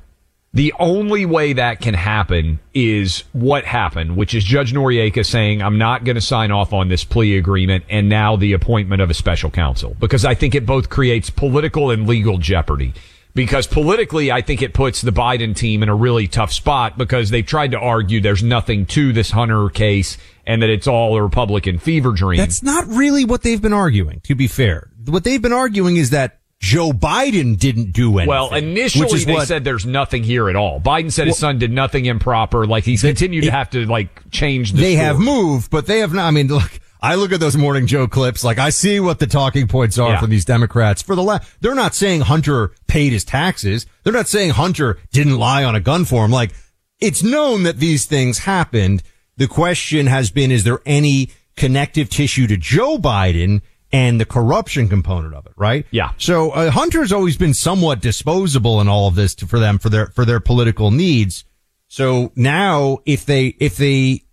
the 0.54 0.74
only 0.80 1.26
way 1.26 1.54
that 1.54 1.82
can 1.82 1.94
happen 1.94 2.60
is 2.74 3.24
what 3.34 3.66
happened, 3.66 4.16
which 4.18 4.34
is 4.34 4.44
Judge 4.44 4.74
Noreika 4.74 5.24
saying, 5.26 5.62
I'm 5.62 5.78
not 5.78 6.04
going 6.04 6.16
to 6.16 6.22
sign 6.22 6.52
off 6.52 6.74
on 6.74 6.88
this 6.88 7.04
plea 7.04 7.38
agreement 7.38 7.86
and 7.90 8.10
now 8.10 8.36
the 8.36 8.54
appointment 8.54 9.02
of 9.02 9.10
a 9.10 9.14
special 9.14 9.52
counsel 9.52 9.96
because 10.00 10.26
I 10.26 10.34
think 10.34 10.56
it 10.56 10.66
both 10.66 10.90
creates 10.90 11.30
political 11.30 11.92
and 11.92 12.08
legal 12.08 12.40
jeopardy. 12.40 12.94
Because 13.38 13.68
politically, 13.68 14.32
I 14.32 14.42
think 14.42 14.64
it 14.64 14.74
puts 14.74 15.04
the 15.04 15.12
Biden 15.12 15.56
team 15.56 15.84
in 15.84 15.90
a 15.90 15.96
really 15.96 16.28
tough 16.28 16.52
spot 16.52 16.98
because 16.98 17.30
they've 17.30 17.46
tried 17.46 17.70
to 17.72 17.80
argue 17.80 18.20
there's 18.20 18.42
nothing 18.42 18.88
to 18.88 19.14
this 19.14 19.30
Hunter 19.30 19.70
case 19.70 20.18
and 20.48 20.64
that 20.64 20.72
it's 20.72 20.88
all 20.88 21.16
a 21.16 21.22
Republican 21.22 21.78
fever 21.78 22.14
dream. 22.14 22.40
That's 22.40 22.64
not 22.64 22.88
really 22.88 23.26
what 23.26 23.44
they've 23.44 23.62
been 23.62 23.74
arguing, 23.74 24.22
to 24.22 24.34
be 24.34 24.48
fair. 24.48 24.90
What 25.06 25.24
they've 25.24 25.40
been 25.40 25.54
arguing 25.54 25.98
is 25.98 26.10
that 26.10 26.40
Joe 26.60 26.90
Biden 26.90 27.60
didn't 27.60 27.92
do 27.92 28.18
anything. 28.18 28.28
Well, 28.28 28.56
initially 28.56 29.24
they 29.24 29.34
what, 29.34 29.48
said 29.48 29.64
there's 29.64 29.86
nothing 29.86 30.24
here 30.24 30.50
at 30.50 30.56
all. 30.56 30.82
Biden 30.82 31.12
said 31.12 31.24
well, 31.24 31.28
his 31.28 31.38
son 31.38 31.60
did 31.60 31.72
nothing 31.72 32.06
improper. 32.06 32.66
Like 32.66 32.86
he's 32.86 33.04
continued 33.04 33.44
it, 33.44 33.48
to 33.48 33.54
have 33.54 33.70
to 33.70 33.86
like 33.86 34.32
change 34.32 34.72
the 34.72 34.82
They 34.82 34.96
story. 34.96 35.06
have 35.06 35.20
moved, 35.20 35.70
but 35.70 35.86
they 35.86 36.00
have 36.00 36.12
not. 36.12 36.26
I 36.26 36.32
mean, 36.32 36.48
look, 36.48 36.72
I 37.02 37.16
look 37.16 37.32
at 37.32 37.40
those 37.40 37.58
morning 37.58 37.88
Joe 37.88 38.08
clips. 38.08 38.44
Like 38.44 38.58
I 38.58 38.70
see 38.70 39.00
what 39.00 39.20
the 39.20 39.28
talking 39.28 39.68
points 39.68 39.98
are 39.98 40.12
yeah. 40.12 40.20
from 40.20 40.30
these 40.30 40.46
Democrats. 40.46 41.02
For 41.02 41.16
the 41.16 41.24
la- 41.24 41.40
they're 41.62 41.76
not 41.76 41.96
saying 41.96 42.22
Hunter 42.22 42.72
paid 42.88 43.14
his 43.14 43.24
taxes. 43.24 43.86
They're 44.04 44.14
not 44.14 44.28
saying 44.28 44.52
Hunter 44.52 45.00
didn't 45.12 45.38
lie 45.38 45.64
on 45.64 45.76
a 45.76 45.80
gun 45.80 46.06
form. 46.06 46.32
Like 46.32 46.54
it's 47.00 47.24
known 47.24 47.64
that 47.64 47.78
these 47.78 48.06
things 48.06 48.40
happened. 48.40 49.04
The 49.38 49.48
question 49.48 50.08
has 50.08 50.32
been, 50.32 50.52
is 50.52 50.64
there 50.64 50.80
any 50.86 51.30
connective 51.56 52.10
tissue 52.10 52.48
to 52.48 52.58
Joe 52.58 52.98
Biden? 52.98 53.62
and 53.92 54.20
the 54.20 54.26
corruption 54.26 54.90
component 54.90 55.34
of 55.34 55.46
it, 55.46 55.54
right? 55.56 55.86
Yeah. 55.92 56.12
So 56.18 56.52
uh, 56.52 56.72
Hunter's 56.72 57.14
always 57.14 57.38
been 57.38 57.54
somewhat 57.54 58.02
disposable 58.02 58.82
in 58.82 58.88
all 58.88 59.08
of 59.08 59.16
this 59.16 59.34
to, 59.36 59.48
for 59.48 59.60
them 59.60 59.80
for 59.80 59.90
their 59.90 60.08
for 60.08 60.26
their 60.26 60.40
political 60.40 60.92
needs. 60.92 61.46
So 61.88 62.32
now, 62.36 63.00
if 63.06 63.26
they 63.26 63.56
if 63.60 63.78
they 63.78 64.24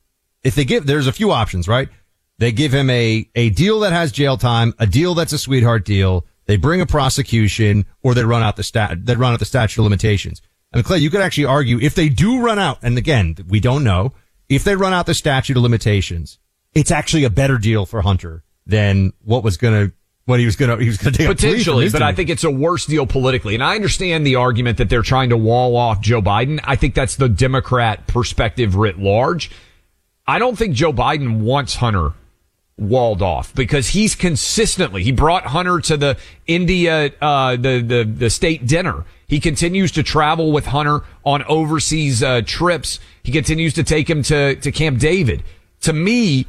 if 0.42 0.54
they 0.54 0.64
give, 0.64 0.86
there's 0.86 1.06
a 1.06 1.12
few 1.12 1.30
options, 1.30 1.68
right? 1.68 1.88
They 2.38 2.52
give 2.52 2.72
him 2.72 2.90
a 2.90 3.28
a 3.34 3.50
deal 3.50 3.80
that 3.80 3.92
has 3.92 4.12
jail 4.12 4.36
time, 4.36 4.74
a 4.78 4.86
deal 4.86 5.14
that's 5.14 5.32
a 5.32 5.38
sweetheart 5.38 5.84
deal. 5.84 6.26
They 6.46 6.56
bring 6.56 6.80
a 6.80 6.86
prosecution, 6.86 7.86
or 8.02 8.14
they 8.14 8.24
run 8.24 8.42
out 8.42 8.56
the 8.56 8.62
stat. 8.62 9.06
They 9.06 9.16
run 9.16 9.32
out 9.32 9.38
the 9.38 9.44
statute 9.46 9.80
of 9.80 9.84
limitations. 9.84 10.42
I 10.72 10.78
mean, 10.78 10.84
Clay, 10.84 10.98
you 10.98 11.10
could 11.10 11.20
actually 11.20 11.46
argue 11.46 11.78
if 11.78 11.94
they 11.94 12.08
do 12.08 12.40
run 12.40 12.58
out, 12.58 12.78
and 12.82 12.98
again, 12.98 13.36
we 13.48 13.60
don't 13.60 13.84
know 13.84 14.12
if 14.48 14.64
they 14.64 14.76
run 14.76 14.92
out 14.92 15.06
the 15.06 15.14
statute 15.14 15.56
of 15.56 15.62
limitations. 15.62 16.38
It's 16.74 16.90
actually 16.90 17.24
a 17.24 17.30
better 17.30 17.56
deal 17.56 17.86
for 17.86 18.02
Hunter 18.02 18.42
than 18.66 19.12
what 19.22 19.44
was 19.44 19.56
going 19.56 19.88
to 19.88 19.94
what 20.26 20.40
he 20.40 20.46
was 20.46 20.56
going 20.56 20.76
to 20.76 20.82
he 20.82 20.88
was 20.88 20.96
going 20.96 21.12
to 21.12 21.18
take 21.18 21.28
potentially, 21.28 21.88
but 21.90 22.02
I 22.02 22.12
think 22.12 22.30
it's 22.30 22.44
a 22.44 22.50
worse 22.50 22.86
deal 22.86 23.06
politically. 23.06 23.54
And 23.54 23.62
I 23.62 23.74
understand 23.74 24.26
the 24.26 24.36
argument 24.36 24.78
that 24.78 24.88
they're 24.88 25.02
trying 25.02 25.30
to 25.30 25.36
wall 25.36 25.76
off 25.76 26.00
Joe 26.00 26.22
Biden. 26.22 26.60
I 26.64 26.76
think 26.76 26.94
that's 26.94 27.16
the 27.16 27.28
Democrat 27.28 28.06
perspective 28.06 28.74
writ 28.74 28.98
large. 28.98 29.50
I 30.26 30.38
don't 30.38 30.56
think 30.56 30.74
Joe 30.74 30.92
Biden 30.92 31.40
wants 31.40 31.76
Hunter 31.76 32.12
walled 32.76 33.22
off 33.22 33.54
because 33.54 33.88
he's 33.88 34.16
consistently 34.16 35.04
he 35.04 35.12
brought 35.12 35.44
Hunter 35.44 35.78
to 35.80 35.96
the 35.96 36.16
India 36.46 37.12
uh, 37.20 37.56
the 37.56 37.80
the 37.80 38.04
the 38.04 38.30
state 38.30 38.66
dinner. 38.66 39.04
He 39.26 39.40
continues 39.40 39.92
to 39.92 40.02
travel 40.02 40.52
with 40.52 40.66
Hunter 40.66 41.02
on 41.24 41.44
overseas 41.44 42.22
uh, 42.22 42.42
trips. 42.44 43.00
He 43.22 43.32
continues 43.32 43.74
to 43.74 43.84
take 43.84 44.10
him 44.10 44.22
to 44.24 44.56
to 44.56 44.72
Camp 44.72 44.98
David. 44.98 45.42
To 45.82 45.92
me, 45.92 46.46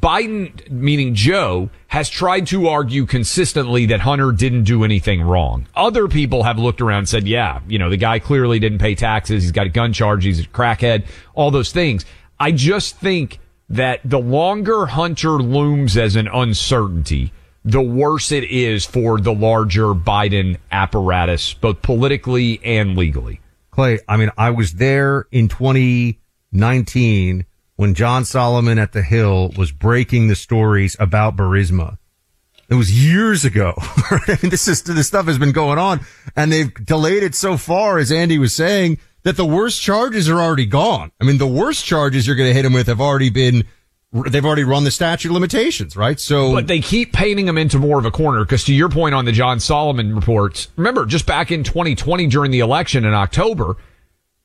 Biden, 0.00 0.70
meaning 0.70 1.14
Joe, 1.14 1.70
has 1.88 2.08
tried 2.08 2.46
to 2.48 2.68
argue 2.68 3.06
consistently 3.06 3.86
that 3.86 4.00
Hunter 4.00 4.30
didn't 4.30 4.64
do 4.64 4.84
anything 4.84 5.22
wrong. 5.22 5.66
Other 5.74 6.06
people 6.06 6.42
have 6.42 6.58
looked 6.58 6.80
around 6.80 6.98
and 6.98 7.08
said, 7.08 7.26
yeah, 7.26 7.60
you 7.66 7.78
know, 7.78 7.88
the 7.88 7.96
guy 7.96 8.18
clearly 8.18 8.58
didn't 8.58 8.78
pay 8.78 8.94
taxes. 8.94 9.42
He's 9.42 9.52
got 9.52 9.66
a 9.66 9.70
gun 9.70 9.92
charge. 9.92 10.24
He's 10.24 10.40
a 10.40 10.44
crackhead, 10.44 11.06
all 11.34 11.50
those 11.50 11.72
things. 11.72 12.04
I 12.38 12.52
just 12.52 12.96
think 12.98 13.40
that 13.68 14.00
the 14.04 14.18
longer 14.18 14.86
Hunter 14.86 15.38
looms 15.38 15.96
as 15.96 16.16
an 16.16 16.28
uncertainty, 16.28 17.32
the 17.64 17.82
worse 17.82 18.30
it 18.30 18.44
is 18.44 18.84
for 18.84 19.18
the 19.20 19.34
larger 19.34 19.88
Biden 19.88 20.58
apparatus, 20.70 21.54
both 21.54 21.82
politically 21.82 22.60
and 22.64 22.96
legally. 22.96 23.40
Clay, 23.70 23.98
I 24.08 24.16
mean, 24.16 24.30
I 24.38 24.50
was 24.50 24.74
there 24.74 25.26
in 25.32 25.48
2019 25.48 27.44
when 27.74 27.94
John 27.94 28.24
Solomon 28.24 28.78
at 28.78 28.92
the 28.92 29.02
Hill 29.02 29.50
was 29.56 29.72
breaking 29.72 30.28
the 30.28 30.36
stories 30.36 30.96
about 30.98 31.36
Burisma. 31.36 31.98
It 32.68 32.74
was 32.74 32.90
years 32.90 33.44
ago. 33.44 33.74
I 33.78 34.38
mean, 34.42 34.50
this 34.50 34.66
is, 34.66 34.82
this 34.82 35.06
stuff 35.06 35.26
has 35.26 35.38
been 35.38 35.52
going 35.52 35.78
on 35.78 36.00
and 36.34 36.50
they've 36.50 36.72
delayed 36.86 37.22
it 37.22 37.34
so 37.34 37.56
far, 37.56 37.98
as 37.98 38.10
Andy 38.10 38.38
was 38.38 38.54
saying, 38.54 38.98
that 39.26 39.36
the 39.36 39.44
worst 39.44 39.82
charges 39.82 40.28
are 40.28 40.40
already 40.40 40.66
gone. 40.66 41.10
I 41.20 41.24
mean, 41.24 41.38
the 41.38 41.48
worst 41.48 41.84
charges 41.84 42.28
you're 42.28 42.36
going 42.36 42.48
to 42.48 42.54
hit 42.54 42.64
him 42.64 42.72
with 42.72 42.86
have 42.86 43.00
already 43.00 43.28
been, 43.28 43.64
they've 44.12 44.44
already 44.44 44.62
run 44.62 44.84
the 44.84 44.92
statute 44.92 45.30
of 45.30 45.34
limitations, 45.34 45.96
right? 45.96 46.20
So, 46.20 46.52
but 46.52 46.68
they 46.68 46.78
keep 46.78 47.12
painting 47.12 47.48
him 47.48 47.58
into 47.58 47.80
more 47.80 47.98
of 47.98 48.04
a 48.04 48.12
corner 48.12 48.44
because 48.44 48.62
to 48.66 48.72
your 48.72 48.88
point 48.88 49.16
on 49.16 49.24
the 49.24 49.32
John 49.32 49.58
Solomon 49.58 50.14
reports, 50.14 50.68
remember 50.76 51.06
just 51.06 51.26
back 51.26 51.50
in 51.50 51.64
2020 51.64 52.28
during 52.28 52.52
the 52.52 52.60
election 52.60 53.04
in 53.04 53.14
October, 53.14 53.76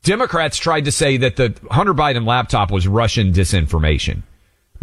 Democrats 0.02 0.58
tried 0.58 0.86
to 0.86 0.92
say 0.92 1.16
that 1.18 1.36
the 1.36 1.56
Hunter 1.70 1.94
Biden 1.94 2.26
laptop 2.26 2.72
was 2.72 2.88
Russian 2.88 3.34
disinformation. 3.34 4.24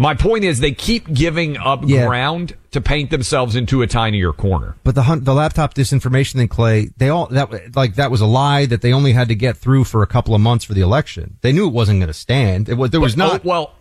My 0.01 0.15
point 0.15 0.45
is 0.45 0.61
they 0.61 0.71
keep 0.71 1.13
giving 1.13 1.57
up 1.57 1.83
yeah. 1.85 2.07
ground 2.07 2.57
to 2.71 2.81
paint 2.81 3.11
themselves 3.11 3.57
into 3.57 3.83
a 3.83 3.89
tinier 3.89 4.33
corner. 4.33 4.77
But 4.85 4.95
the 4.95 5.19
the 5.21 5.35
laptop 5.35 5.75
disinformation 5.75 6.35
thing, 6.35 6.47
Clay, 6.47 6.91
they 6.97 7.09
all 7.09 7.27
that 7.27 7.75
like 7.75 7.97
that 7.97 8.09
was 8.09 8.21
a 8.21 8.27
lie 8.27 8.65
that 8.67 8.81
they 8.81 8.93
only 8.93 9.13
had 9.13 9.27
to 9.29 9.35
get 9.35 9.57
through 9.57 9.85
for 9.85 10.05
a 10.05 10.07
couple 10.07 10.37
of 10.37 10.41
months 10.41 10.65
for 10.65 10.73
the 10.73 10.83
election. 10.83 11.39
They 11.41 11.51
knew 11.51 11.67
it 11.67 11.73
wasn't 11.73 11.99
going 11.99 12.07
to 12.07 12.15
stand. 12.15 12.69
It 12.69 12.75
was 12.75 12.91
there 12.91 13.01
was 13.01 13.17
but, 13.17 13.25
oh, 13.25 13.27
not. 13.27 13.41
Oh, 13.41 13.49
well, 13.49 13.75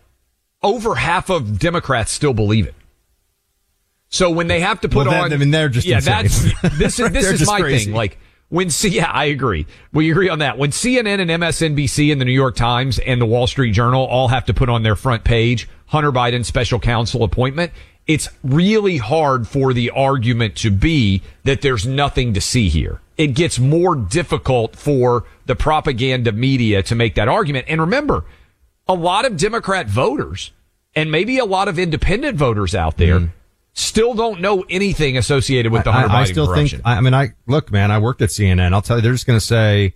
over 0.63 0.95
half 0.95 1.30
of 1.30 1.59
Democrats 1.59 2.11
still 2.11 2.34
believe 2.34 2.65
it. 2.65 2.74
So 4.09 4.32
when 4.32 4.47
they 4.47 4.61
have 4.61 4.82
to 4.82 4.89
put 4.89 5.05
well, 5.05 5.26
on, 5.26 5.34
I 5.34 5.38
mean, 5.38 5.51
they're 5.51 5.70
just 5.70 5.86
yeah. 5.86 5.97
Insane. 5.97 6.24
That's 6.61 6.78
this 6.80 6.99
is 6.99 7.11
this 7.11 7.41
is 7.41 7.45
my 7.45 7.59
crazy. 7.61 7.86
thing. 7.86 7.93
Like 7.93 8.18
when 8.50 8.70
C, 8.70 8.89
yeah, 8.89 9.12
I 9.12 9.26
agree. 9.26 9.66
We 9.91 10.10
agree 10.10 10.30
on 10.30 10.39
that. 10.39 10.58
When 10.58 10.72
CNN 10.72 11.20
and 11.20 11.30
MSNBC 11.30 12.12
and 12.12 12.22
the 12.22 12.26
New 12.26 12.32
York 12.32 12.56
Times 12.56 12.98
and 13.00 13.20
the 13.20 13.26
Wall 13.26 13.45
Street 13.45 13.72
Journal 13.72 14.06
all 14.06 14.30
have 14.30 14.45
to 14.45 14.54
put 14.54 14.70
on 14.70 14.84
their 14.84 14.95
front 14.95 15.24
page 15.24 15.68
Hunter 15.88 16.12
Biden 16.12 16.45
special 16.45 16.80
counsel 16.80 17.24
appointment, 17.24 17.74
it's 18.06 18.30
really 18.43 18.98
hard 18.98 19.48
for 19.48 19.74
the 19.74 19.89
argument 19.89 20.56
to 20.58 20.72
be 20.72 21.22
that 21.43 21.62
there's 21.62 21.86
nothing 21.86 22.34
to 22.36 22.41
see 22.41 22.70
here. 22.70 23.02
It 23.18 23.28
gets 23.28 23.60
more 23.60 23.95
difficult 23.95 24.78
for 24.78 25.26
the 25.45 25.56
propaganda 25.56 26.32
media 26.32 26.84
to 26.84 26.95
make 26.95 27.16
that 27.16 27.28
argument. 27.28 27.66
And 27.68 27.82
remember, 27.82 28.24
a 28.88 28.93
lot 28.93 29.26
of 29.26 29.36
Democrat 29.36 29.88
voters 29.88 30.52
and 30.95 31.12
maybe 31.12 31.38
a 31.38 31.45
lot 31.45 31.68
of 31.68 31.78
independent 31.78 32.38
voters 32.38 32.74
out 32.74 32.98
there 32.98 33.20
mm 33.20 33.32
still 33.78 34.13
don't 34.13 34.41
know 34.41 34.65
anything 34.69 35.17
associated 35.17 35.71
with 35.71 35.84
the 35.84 35.91
Hunter 35.91 36.09
I, 36.09 36.21
I, 36.21 36.23
Biden 36.23 36.32
still 36.32 36.47
corruption. 36.47 36.80
think. 36.80 36.88
I 36.88 36.99
mean, 36.99 37.13
I 37.13 37.34
look, 37.45 37.71
man. 37.71 37.91
I 37.91 37.99
worked 37.99 38.21
at 38.21 38.30
CNN. 38.30 38.73
I'll 38.73 38.82
tell 38.82 38.97
you, 38.97 39.01
they're 39.01 39.13
just 39.13 39.28
going 39.28 39.39
to 39.39 39.45
say, 39.45 39.93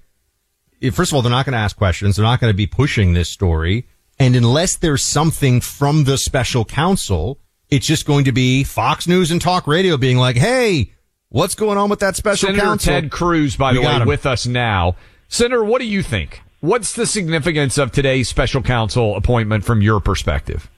first 0.93 1.11
of 1.11 1.15
all, 1.15 1.21
they're 1.21 1.31
not 1.31 1.45
going 1.45 1.53
to 1.53 1.59
ask 1.59 1.75
questions. 1.75 2.15
They're 2.15 2.23
not 2.23 2.39
going 2.39 2.53
to 2.53 2.57
be 2.57 2.67
pushing 2.67 3.13
this 3.13 3.29
story, 3.29 3.87
and 4.19 4.35
unless 4.35 4.75
there's 4.77 5.03
something 5.03 5.61
from 5.61 6.03
the 6.03 6.17
special 6.17 6.63
counsel, 6.63 7.39
it's 7.69 7.85
just 7.85 8.05
going 8.05 8.25
to 8.25 8.31
be 8.31 8.63
Fox 8.63 9.07
News 9.07 9.31
and 9.31 9.41
talk 9.41 9.67
radio 9.67 9.97
being 9.97 10.17
like, 10.17 10.37
"Hey, 10.37 10.93
what's 11.29 11.55
going 11.55 11.77
on 11.77 11.89
with 11.89 11.99
that 11.99 12.15
special 12.15 12.47
Senator 12.47 12.63
counsel?" 12.63 12.93
Ted 12.93 13.11
Cruz, 13.11 13.55
by 13.55 13.71
we 13.71 13.79
the 13.79 13.85
way, 13.85 14.05
with 14.05 14.25
us 14.25 14.45
now. 14.45 14.95
Senator, 15.27 15.63
what 15.63 15.81
do 15.81 15.87
you 15.87 16.03
think? 16.03 16.41
What's 16.59 16.93
the 16.93 17.07
significance 17.07 17.79
of 17.79 17.91
today's 17.91 18.29
special 18.29 18.61
counsel 18.61 19.15
appointment 19.15 19.65
from 19.65 19.81
your 19.81 19.99
perspective? 19.99 20.69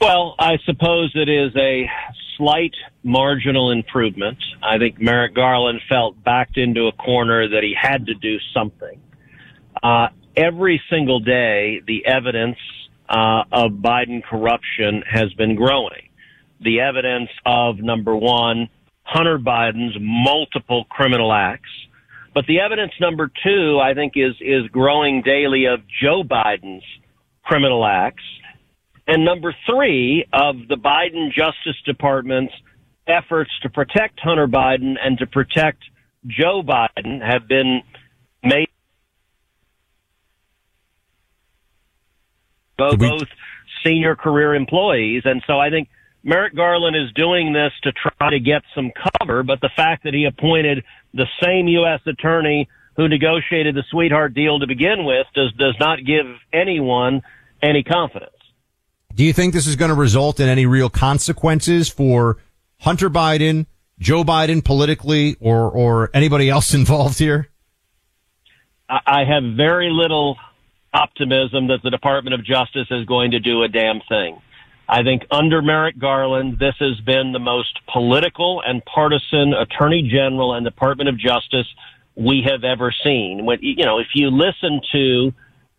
Well, 0.00 0.34
I 0.38 0.58
suppose 0.66 1.12
it 1.14 1.28
is 1.28 1.56
a 1.56 1.88
slight 2.36 2.74
marginal 3.02 3.70
improvement. 3.70 4.38
I 4.62 4.78
think 4.78 5.00
Merrick 5.00 5.34
Garland 5.34 5.80
felt 5.88 6.22
backed 6.22 6.58
into 6.58 6.86
a 6.86 6.92
corner 6.92 7.48
that 7.48 7.62
he 7.62 7.74
had 7.80 8.06
to 8.06 8.14
do 8.14 8.36
something. 8.52 9.00
Uh, 9.82 10.08
every 10.36 10.82
single 10.90 11.20
day, 11.20 11.80
the 11.86 12.04
evidence 12.04 12.58
uh, 13.08 13.44
of 13.50 13.72
Biden 13.72 14.22
corruption 14.22 15.02
has 15.10 15.32
been 15.34 15.56
growing. 15.56 16.08
The 16.60 16.80
evidence 16.80 17.30
of 17.46 17.78
number 17.78 18.14
one, 18.14 18.68
Hunter 19.02 19.38
Biden's 19.38 19.96
multiple 19.98 20.84
criminal 20.90 21.32
acts. 21.32 21.70
But 22.34 22.46
the 22.46 22.60
evidence 22.60 22.92
number 23.00 23.30
two, 23.42 23.80
I 23.80 23.94
think, 23.94 24.12
is 24.16 24.34
is 24.42 24.66
growing 24.70 25.22
daily 25.22 25.64
of 25.66 25.80
Joe 26.02 26.22
Biden's 26.22 26.84
criminal 27.42 27.86
acts 27.86 28.22
and 29.06 29.24
number 29.24 29.54
three 29.68 30.26
of 30.32 30.56
the 30.68 30.76
Biden 30.76 31.32
Justice 31.32 31.80
Department's 31.84 32.54
efforts 33.06 33.50
to 33.62 33.70
protect 33.70 34.18
Hunter 34.20 34.48
Biden 34.48 34.94
and 35.02 35.18
to 35.18 35.26
protect 35.26 35.82
Joe 36.26 36.62
Biden 36.62 37.24
have 37.24 37.46
been 37.46 37.82
made 38.42 38.68
both, 42.76 42.98
we- 42.98 43.08
both 43.08 43.28
senior 43.84 44.16
career 44.16 44.54
employees. 44.54 45.22
And 45.24 45.42
so 45.46 45.58
I 45.58 45.70
think 45.70 45.88
Merrick 46.24 46.56
Garland 46.56 46.96
is 46.96 47.12
doing 47.14 47.52
this 47.52 47.72
to 47.84 47.92
try 47.92 48.30
to 48.30 48.40
get 48.40 48.62
some 48.74 48.90
cover, 49.20 49.44
but 49.44 49.60
the 49.60 49.70
fact 49.76 50.02
that 50.04 50.14
he 50.14 50.24
appointed 50.24 50.84
the 51.14 51.26
same 51.40 51.68
U.S. 51.68 52.00
attorney 52.06 52.68
who 52.96 53.08
negotiated 53.08 53.74
the 53.74 53.84
sweetheart 53.90 54.34
deal 54.34 54.58
to 54.58 54.66
begin 54.66 55.04
with 55.04 55.26
does, 55.34 55.52
does 55.52 55.76
not 55.78 56.04
give 56.04 56.26
anyone 56.52 57.22
any 57.62 57.82
confidence. 57.84 58.35
Do 59.16 59.24
you 59.24 59.32
think 59.32 59.54
this 59.54 59.66
is 59.66 59.76
going 59.76 59.88
to 59.88 59.94
result 59.94 60.40
in 60.40 60.48
any 60.48 60.66
real 60.66 60.90
consequences 60.90 61.88
for 61.88 62.36
Hunter 62.80 63.08
Biden, 63.08 63.64
Joe 63.98 64.24
Biden 64.24 64.62
politically, 64.62 65.36
or 65.40 65.70
or 65.70 66.10
anybody 66.12 66.50
else 66.50 66.74
involved 66.82 67.18
here? 67.18 67.48
I 68.88 69.24
have 69.24 69.42
very 69.56 69.88
little 69.90 70.36
optimism 70.92 71.68
that 71.68 71.78
the 71.82 71.90
Department 71.90 72.34
of 72.34 72.44
Justice 72.44 72.88
is 72.90 73.06
going 73.06 73.30
to 73.30 73.40
do 73.40 73.62
a 73.62 73.68
damn 73.68 74.00
thing. 74.06 74.40
I 74.86 75.02
think 75.02 75.22
under 75.30 75.62
Merrick 75.62 75.98
Garland, 75.98 76.58
this 76.58 76.74
has 76.78 77.00
been 77.00 77.32
the 77.32 77.40
most 77.40 77.80
political 77.92 78.62
and 78.64 78.84
partisan 78.84 79.54
Attorney 79.54 80.08
General 80.12 80.54
and 80.54 80.64
Department 80.64 81.08
of 81.08 81.18
Justice 81.18 81.66
we 82.14 82.46
have 82.48 82.64
ever 82.64 82.94
seen. 83.02 83.46
When 83.46 83.60
you 83.62 83.86
know, 83.86 83.98
if 83.98 84.08
you 84.14 84.30
listen 84.30 84.82
to 84.92 85.32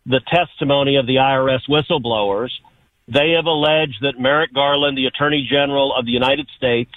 the 0.07 0.21
testimony 0.27 0.95
of 0.95 1.05
the 1.05 1.17
IRS 1.17 1.61
whistleblowers, 1.69 2.49
they 3.07 3.31
have 3.35 3.45
alleged 3.45 3.97
that 4.01 4.19
Merrick 4.19 4.53
Garland, 4.53 4.97
the 4.97 5.05
Attorney 5.05 5.47
General 5.49 5.95
of 5.95 6.05
the 6.05 6.11
United 6.11 6.47
States, 6.57 6.91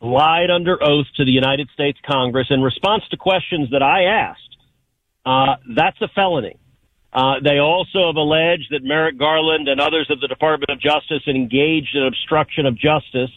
lied 0.00 0.50
under 0.50 0.82
oath 0.82 1.06
to 1.16 1.24
the 1.24 1.32
United 1.32 1.68
States 1.74 1.98
Congress 2.08 2.46
in 2.50 2.62
response 2.62 3.02
to 3.10 3.16
questions 3.16 3.70
that 3.70 3.82
I 3.82 4.04
asked. 4.04 4.56
Uh, 5.26 5.56
that's 5.74 6.00
a 6.00 6.08
felony. 6.14 6.56
Uh, 7.12 7.34
they 7.42 7.58
also 7.58 8.06
have 8.06 8.16
alleged 8.16 8.68
that 8.70 8.84
Merrick 8.84 9.18
Garland 9.18 9.68
and 9.68 9.80
others 9.80 10.06
of 10.10 10.20
the 10.20 10.28
Department 10.28 10.70
of 10.70 10.80
Justice 10.80 11.26
engaged 11.26 11.94
in 11.94 12.06
obstruction 12.06 12.66
of 12.66 12.78
justice, 12.78 13.30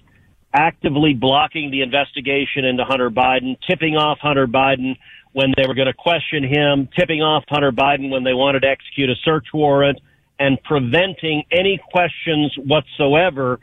actively 0.53 1.13
blocking 1.13 1.71
the 1.71 1.81
investigation 1.81 2.65
into 2.65 2.85
Hunter 2.85 3.09
Biden, 3.09 3.57
tipping 3.67 3.95
off 3.95 4.19
Hunter 4.21 4.45
Biden 4.45 4.95
when 5.33 5.51
they 5.57 5.67
were 5.67 5.73
going 5.73 5.87
to 5.87 5.93
question 5.93 6.43
him, 6.43 6.87
tipping 6.97 7.21
off 7.21 7.43
Hunter 7.49 7.71
Biden 7.71 8.11
when 8.11 8.23
they 8.23 8.33
wanted 8.33 8.61
to 8.61 8.67
execute 8.67 9.09
a 9.09 9.15
search 9.25 9.47
warrant, 9.51 9.99
and 10.43 10.61
preventing 10.63 11.43
any 11.53 11.79
questions 11.91 12.53
whatsoever 12.57 13.61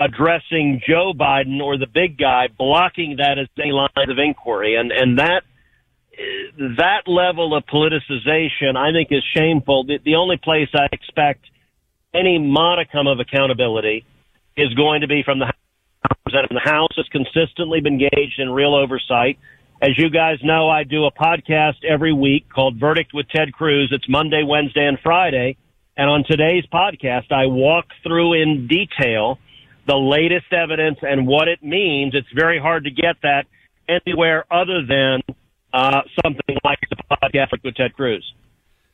addressing 0.00 0.82
Joe 0.86 1.12
Biden 1.14 1.62
or 1.62 1.78
the 1.78 1.86
big 1.86 2.18
guy, 2.18 2.48
blocking 2.48 3.16
that 3.18 3.38
as 3.38 3.46
any 3.56 3.70
line 3.70 4.10
of 4.10 4.18
inquiry. 4.18 4.74
And, 4.74 4.90
and 4.90 5.20
that, 5.20 5.42
that 6.58 7.06
level 7.06 7.56
of 7.56 7.64
politicization, 7.66 8.76
I 8.76 8.90
think, 8.92 9.08
is 9.12 9.22
shameful. 9.36 9.84
The, 9.84 9.98
the 10.04 10.16
only 10.16 10.36
place 10.36 10.68
I 10.74 10.88
expect 10.90 11.44
any 12.12 12.40
modicum 12.40 13.06
of 13.06 13.20
accountability 13.20 14.04
is 14.56 14.74
going 14.74 15.02
to 15.02 15.06
be 15.06 15.22
from 15.24 15.38
the 15.38 15.46
House. 15.46 15.54
The 16.24 16.60
House 16.62 16.92
has 16.96 17.06
consistently 17.12 17.80
been 17.80 17.94
engaged 17.94 18.38
in 18.38 18.50
real 18.50 18.74
oversight. 18.74 19.38
As 19.80 19.90
you 19.96 20.10
guys 20.10 20.38
know, 20.42 20.68
I 20.68 20.82
do 20.82 21.04
a 21.04 21.12
podcast 21.12 21.84
every 21.88 22.12
week 22.12 22.46
called 22.52 22.80
Verdict 22.80 23.12
with 23.14 23.28
Ted 23.28 23.52
Cruz. 23.52 23.90
It's 23.92 24.08
Monday, 24.08 24.42
Wednesday, 24.44 24.86
and 24.86 24.98
Friday. 25.00 25.56
And 25.96 26.10
on 26.10 26.24
today's 26.24 26.64
podcast, 26.66 27.32
I 27.32 27.46
walk 27.46 27.86
through 28.02 28.34
in 28.34 28.66
detail 28.66 29.38
the 29.86 29.96
latest 29.96 30.52
evidence 30.52 30.98
and 31.02 31.26
what 31.26 31.48
it 31.48 31.62
means. 31.62 32.14
It's 32.14 32.28
very 32.34 32.58
hard 32.58 32.84
to 32.84 32.90
get 32.90 33.16
that 33.22 33.46
anywhere 33.88 34.44
other 34.50 34.84
than 34.84 35.22
uh, 35.72 36.02
something 36.22 36.56
like 36.64 36.80
the 36.90 36.96
podcast 37.10 37.62
with 37.62 37.74
Ted 37.76 37.94
Cruz. 37.94 38.34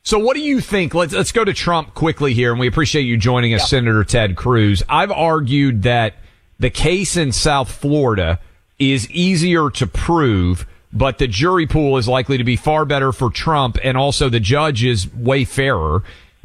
So 0.03 0.19
what 0.19 0.35
do 0.35 0.41
you 0.41 0.59
think? 0.59 0.93
Let's 0.93 1.13
let's 1.13 1.31
go 1.31 1.45
to 1.45 1.53
Trump 1.53 1.93
quickly 1.93 2.33
here, 2.33 2.51
and 2.51 2.59
we 2.59 2.67
appreciate 2.67 3.03
you 3.03 3.15
joining 3.15 3.53
us, 3.53 3.69
Senator 3.69 4.03
Ted 4.03 4.35
Cruz. 4.35 4.83
I've 4.89 5.11
argued 5.11 5.83
that 5.83 6.15
the 6.59 6.69
case 6.69 7.15
in 7.15 7.31
South 7.31 7.71
Florida 7.71 8.39
is 8.77 9.09
easier 9.09 9.69
to 9.69 9.87
prove, 9.87 10.67
but 10.91 11.19
the 11.19 11.27
jury 11.27 11.67
pool 11.67 11.97
is 11.97 12.07
likely 12.07 12.37
to 12.37 12.43
be 12.43 12.57
far 12.57 12.83
better 12.83 13.13
for 13.13 13.29
Trump, 13.29 13.77
and 13.81 13.97
also 13.97 14.27
the 14.27 14.41
judge 14.41 14.83
is 14.83 15.11
way 15.13 15.45
fairer. 15.45 16.03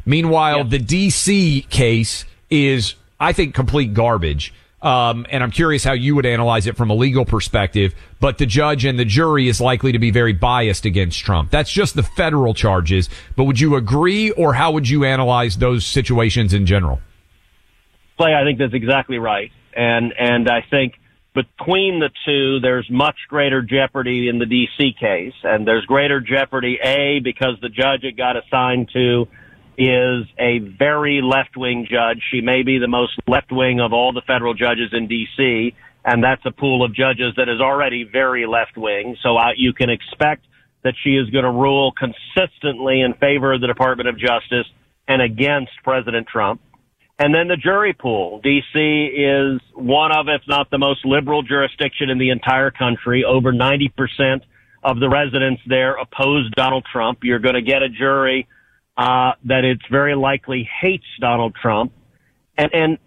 Meanwhile, 0.09 0.63
the 0.63 0.79
D.C. 0.79 1.67
case 1.69 2.25
is, 2.49 2.95
I 3.19 3.31
think, 3.31 3.53
complete 3.53 3.93
garbage. 3.93 4.51
Um, 4.81 5.27
and 5.29 5.43
I'm 5.43 5.51
curious 5.51 5.83
how 5.83 5.91
you 5.91 6.15
would 6.15 6.25
analyze 6.25 6.65
it 6.65 6.75
from 6.75 6.89
a 6.89 6.95
legal 6.95 7.25
perspective. 7.25 7.93
But 8.19 8.39
the 8.39 8.47
judge 8.47 8.85
and 8.85 8.97
the 8.97 9.05
jury 9.05 9.47
is 9.47 9.61
likely 9.61 9.91
to 9.91 9.99
be 9.99 10.09
very 10.09 10.33
biased 10.33 10.85
against 10.85 11.19
Trump. 11.19 11.51
That's 11.51 11.71
just 11.71 11.93
the 11.93 12.01
federal 12.01 12.55
charges. 12.55 13.07
But 13.35 13.43
would 13.43 13.59
you 13.59 13.75
agree, 13.75 14.31
or 14.31 14.55
how 14.55 14.71
would 14.71 14.89
you 14.89 15.05
analyze 15.05 15.57
those 15.57 15.85
situations 15.85 16.55
in 16.55 16.65
general? 16.65 16.99
Clay, 18.17 18.33
I 18.33 18.43
think 18.43 18.57
that's 18.57 18.73
exactly 18.73 19.19
right, 19.19 19.51
and 19.75 20.11
and 20.17 20.49
I 20.49 20.65
think 20.69 20.95
between 21.35 21.99
the 21.99 22.09
two, 22.25 22.59
there's 22.59 22.89
much 22.89 23.15
greater 23.29 23.61
jeopardy 23.61 24.27
in 24.27 24.39
the 24.39 24.47
D.C. 24.47 24.95
case, 24.99 25.35
and 25.43 25.67
there's 25.67 25.85
greater 25.85 26.19
jeopardy 26.19 26.79
a 26.83 27.19
because 27.19 27.57
the 27.61 27.69
judge 27.69 28.03
it 28.03 28.17
got 28.17 28.35
assigned 28.35 28.89
to 28.93 29.27
is 29.79 30.27
a 30.37 30.59
very 30.59 31.21
left 31.23 31.55
wing 31.55 31.87
judge. 31.89 32.21
She 32.31 32.41
may 32.41 32.63
be 32.63 32.79
the 32.79 32.89
most 32.89 33.13
left 33.27 33.49
wing 33.49 33.79
of 33.79 33.93
all 33.93 34.11
the 34.11 34.21
federal 34.27 34.53
judges 34.53 34.89
in 34.91 35.07
D.C., 35.07 35.73
and 36.03 36.23
that's 36.23 36.41
a 36.45 36.51
pool 36.51 36.83
of 36.83 36.93
judges 36.93 37.33
that 37.37 37.47
is 37.47 37.61
already 37.61 38.03
very 38.03 38.45
left 38.45 38.77
wing. 38.77 39.15
So 39.23 39.37
uh, 39.37 39.51
you 39.55 39.73
can 39.73 39.89
expect 39.89 40.45
that 40.83 40.95
she 41.03 41.11
is 41.11 41.29
going 41.29 41.43
to 41.43 41.51
rule 41.51 41.93
consistently 41.93 43.01
in 43.01 43.13
favor 43.13 43.53
of 43.53 43.61
the 43.61 43.67
Department 43.67 44.09
of 44.09 44.17
Justice 44.17 44.67
and 45.07 45.21
against 45.21 45.71
President 45.83 46.27
Trump. 46.27 46.61
And 47.17 47.33
then 47.33 47.49
the 47.49 47.57
jury 47.57 47.93
pool. 47.93 48.41
DC 48.43 48.75
is 48.75 49.61
one 49.73 50.11
of, 50.15 50.27
if 50.29 50.41
not 50.47 50.71
the 50.71 50.77
most 50.77 51.05
liberal 51.05 51.41
jurisdiction 51.41 52.09
in 52.09 52.17
the 52.17 52.29
entire 52.29 52.71
country. 52.71 53.25
Over 53.25 53.51
90% 53.51 54.41
of 54.83 54.99
the 54.99 55.09
residents 55.09 55.61
there 55.67 55.95
oppose 55.95 56.49
Donald 56.51 56.85
Trump. 56.91 57.19
You're 57.23 57.39
going 57.39 57.55
to 57.55 57.61
get 57.61 57.81
a 57.81 57.89
jury 57.89 58.47
uh, 58.99 59.31
that 59.45 59.63
it's 59.63 59.85
very 59.89 60.13
likely 60.13 60.69
hates 60.81 61.05
Donald 61.21 61.55
Trump. 61.55 61.93
And, 62.57 62.69
and 62.73 62.97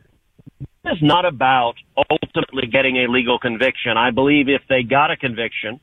this 0.58 0.94
is 0.94 1.02
not 1.02 1.26
about 1.26 1.74
ultimately 2.10 2.66
getting 2.66 2.96
a 3.04 3.12
legal 3.12 3.38
conviction. 3.38 3.98
I 3.98 4.10
believe 4.10 4.48
if 4.48 4.62
they 4.70 4.84
got 4.84 5.10
a 5.10 5.18
conviction, 5.18 5.80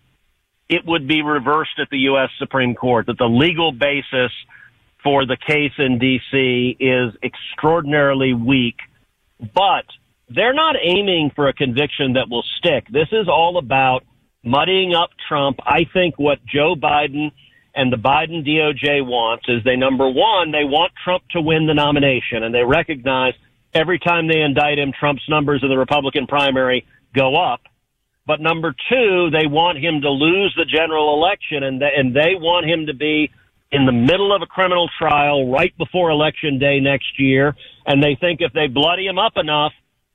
it 0.68 0.84
would 0.84 1.08
be 1.08 1.22
reversed 1.22 1.78
at 1.80 1.92
the 1.92 2.00
U.S. 2.00 2.30
Supreme 2.40 2.74
Court, 2.74 3.06
that 3.06 3.20
the 3.20 3.30
legal 3.30 3.72
basis 3.72 4.32
for 5.04 5.28
the 5.28 5.38
case 5.38 5.74
in 5.78 6.00
D.C. 6.00 6.78
is 6.80 7.14
extraordinarily 7.22 8.34
weak, 8.34 8.78
but 9.40 9.86
they're 10.28 10.56
not 10.56 10.76
aiming 10.82 11.32
for 11.36 11.50
a 11.50 11.54
conviction 11.54 12.14
that 12.14 12.30
will 12.30 12.44
stick. 12.58 12.88
This 12.92 13.10
is 13.12 13.28
all 13.28 13.60
about 13.60 14.04
muddying 14.44 14.96
up 14.96 15.12
Trump. 15.28 15.60
I 15.68 15.86
think 15.94 16.18
what 16.18 16.40
Joe 16.46 16.74
Biden 16.76 17.32
and 17.80 17.94
the 17.94 17.98
Biden 17.98 18.46
DOJ 18.46 19.08
wants 19.08 19.46
is 19.48 19.64
they, 19.64 19.78
number 19.78 20.04
one, 20.10 20.52
they 20.52 20.66
want 20.66 20.92
Trump 21.02 21.24
to 21.32 21.40
win 21.40 21.66
the 21.66 21.74
nomination 21.74 22.44
and 22.44 22.54
they 22.54 22.66
recognize 22.66 23.34
every 23.74 23.98
time 24.00 24.28
they 24.28 24.42
indict 24.42 24.78
him, 24.78 24.92
Trump's 24.92 25.24
numbers 25.30 25.62
in 25.64 25.70
the 25.70 25.78
Republican 25.78 26.28
primary 26.28 26.86
go 27.16 27.38
up. 27.38 27.62
But 28.28 28.42
number 28.42 28.76
two, 28.92 29.30
they 29.32 29.48
want 29.48 29.78
him 29.78 30.02
to 30.02 30.10
lose 30.10 30.54
the 30.58 30.66
general 30.66 31.16
election 31.16 31.64
and 31.64 31.82
they, 31.82 31.92
and 31.96 32.14
they 32.14 32.36
want 32.36 32.68
him 32.68 32.88
to 32.88 32.94
be 32.94 33.32
in 33.72 33.86
the 33.86 33.94
middle 33.94 34.36
of 34.36 34.42
a 34.42 34.46
criminal 34.46 34.90
trial 35.00 35.50
right 35.50 35.72
before 35.78 36.12
election 36.12 36.60
day 36.60 36.82
next 36.82 37.18
year. 37.18 37.56
And 37.86 38.04
they 38.04 38.18
think 38.20 38.42
if 38.42 38.52
they 38.52 38.68
bloody 38.68 39.08
him 39.08 39.18
up 39.18 39.38
enough, 39.38 39.72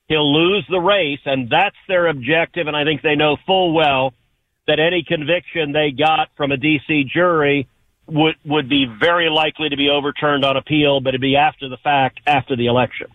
he'll 0.09 0.31
lose 0.31 0.67
the 0.69 0.81
race. 0.81 1.25
And 1.25 1.49
that's 1.49 1.81
their 1.89 2.09
objective. 2.09 2.67
And 2.67 2.77
I 2.77 2.85
think 2.85 3.01
they 3.01 3.17
know 3.17 3.39
full 3.47 3.73
well 3.73 4.13
that 4.67 4.81
any 4.81 5.05
conviction 5.07 5.73
they 5.73 5.91
got 5.91 6.29
from 6.37 6.53
a 6.53 6.57
DC 6.57 7.07
jury 7.09 7.69
would, 8.07 8.37
would 8.45 8.69
be 8.69 8.87
very 8.87 9.29
likely 9.29 9.69
to 9.69 9.77
be 9.77 9.89
overturned 9.89 10.45
on 10.45 10.57
appeal, 10.57 11.01
but 11.01 11.11
it'd 11.11 11.21
be 11.21 11.37
after 11.37 11.69
the 11.69 11.77
fact, 11.77 12.21
after 12.27 12.57
the 12.57 12.67
election. 12.67 13.07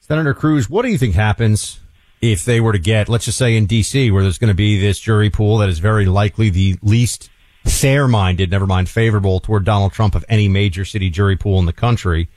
Senator 0.00 0.34
Cruz, 0.34 0.68
what 0.68 0.82
do 0.82 0.88
you 0.88 0.98
think 0.98 1.14
happens 1.14 1.80
if 2.20 2.44
they 2.44 2.60
were 2.60 2.72
to 2.72 2.78
get, 2.78 3.08
let's 3.08 3.24
just 3.24 3.38
say 3.38 3.56
in 3.56 3.66
D.C., 3.66 4.10
where 4.10 4.22
there's 4.22 4.38
going 4.38 4.48
to 4.48 4.54
be 4.54 4.78
this 4.78 4.98
jury 4.98 5.30
pool 5.30 5.58
that 5.58 5.68
is 5.68 5.78
very 5.78 6.06
likely 6.06 6.50
the 6.50 6.78
least 6.82 7.30
fair 7.64 8.08
minded, 8.08 8.50
never 8.50 8.66
mind 8.66 8.88
favorable 8.88 9.40
toward 9.40 9.64
Donald 9.64 9.92
Trump 9.92 10.14
of 10.14 10.24
any 10.28 10.48
major 10.48 10.84
city 10.84 11.10
jury 11.10 11.36
pool 11.36 11.58
in 11.58 11.66
the 11.66 11.72
country. 11.72 12.28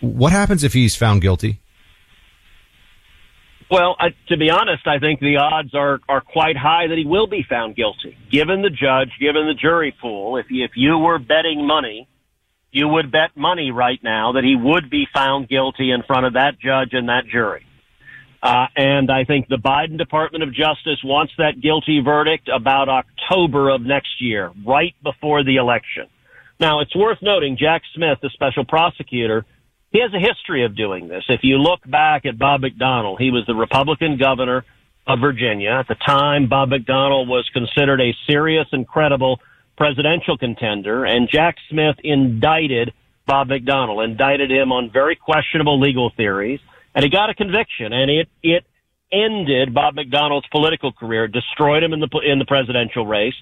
What 0.00 0.32
happens 0.32 0.64
if 0.64 0.72
he's 0.72 0.96
found 0.96 1.22
guilty? 1.22 1.60
Well, 3.70 3.96
I, 3.98 4.08
to 4.28 4.36
be 4.36 4.48
honest, 4.48 4.86
I 4.86 4.98
think 4.98 5.18
the 5.20 5.38
odds 5.38 5.74
are 5.74 5.98
are 6.08 6.20
quite 6.20 6.56
high 6.56 6.86
that 6.86 6.96
he 6.96 7.04
will 7.04 7.26
be 7.26 7.44
found 7.48 7.74
guilty. 7.74 8.16
Given 8.30 8.62
the 8.62 8.70
judge, 8.70 9.10
given 9.20 9.46
the 9.46 9.54
jury 9.54 9.94
pool, 10.00 10.36
if 10.36 10.46
you, 10.50 10.64
if 10.64 10.72
you 10.76 10.98
were 10.98 11.18
betting 11.18 11.66
money, 11.66 12.08
you 12.70 12.86
would 12.86 13.10
bet 13.10 13.36
money 13.36 13.72
right 13.72 13.98
now 14.02 14.32
that 14.32 14.44
he 14.44 14.54
would 14.54 14.88
be 14.88 15.06
found 15.12 15.48
guilty 15.48 15.90
in 15.90 16.02
front 16.04 16.26
of 16.26 16.34
that 16.34 16.60
judge 16.60 16.90
and 16.92 17.08
that 17.08 17.24
jury. 17.30 17.66
Uh, 18.42 18.66
and 18.76 19.10
I 19.10 19.24
think 19.24 19.48
the 19.48 19.56
Biden 19.56 19.98
Department 19.98 20.44
of 20.44 20.50
Justice 20.50 21.02
wants 21.02 21.32
that 21.38 21.60
guilty 21.60 22.00
verdict 22.04 22.48
about 22.48 22.88
October 22.88 23.70
of 23.70 23.80
next 23.80 24.20
year, 24.20 24.52
right 24.64 24.94
before 25.02 25.42
the 25.42 25.56
election. 25.56 26.06
Now, 26.60 26.80
it's 26.80 26.94
worth 26.94 27.18
noting 27.22 27.56
Jack 27.58 27.82
Smith, 27.94 28.18
the 28.22 28.30
special 28.30 28.64
prosecutor, 28.64 29.44
he 29.92 30.00
has 30.00 30.12
a 30.12 30.18
history 30.18 30.64
of 30.64 30.76
doing 30.76 31.08
this. 31.08 31.24
If 31.28 31.40
you 31.42 31.58
look 31.58 31.80
back 31.88 32.26
at 32.26 32.38
Bob 32.38 32.62
McDonnell, 32.62 33.18
he 33.18 33.30
was 33.30 33.44
the 33.46 33.54
Republican 33.54 34.18
governor 34.18 34.64
of 35.06 35.20
Virginia. 35.20 35.70
At 35.70 35.88
the 35.88 35.94
time, 35.94 36.48
Bob 36.48 36.70
McDonnell 36.70 37.26
was 37.26 37.48
considered 37.52 38.00
a 38.00 38.14
serious 38.26 38.66
and 38.72 38.86
credible 38.86 39.40
presidential 39.76 40.36
contender, 40.36 41.04
and 41.04 41.28
Jack 41.30 41.56
Smith 41.70 41.96
indicted 42.02 42.92
Bob 43.26 43.48
McDonnell, 43.48 44.04
indicted 44.04 44.50
him 44.50 44.72
on 44.72 44.90
very 44.90 45.16
questionable 45.16 45.80
legal 45.80 46.10
theories, 46.16 46.60
and 46.94 47.04
he 47.04 47.10
got 47.10 47.30
a 47.30 47.34
conviction, 47.34 47.92
and 47.92 48.10
it 48.10 48.28
it 48.42 48.64
ended 49.12 49.74
Bob 49.74 49.94
McDonnell's 49.94 50.46
political 50.50 50.92
career, 50.92 51.28
destroyed 51.28 51.82
him 51.82 51.92
in 51.92 52.00
the 52.00 52.08
in 52.24 52.38
the 52.38 52.44
presidential 52.44 53.06
race. 53.06 53.34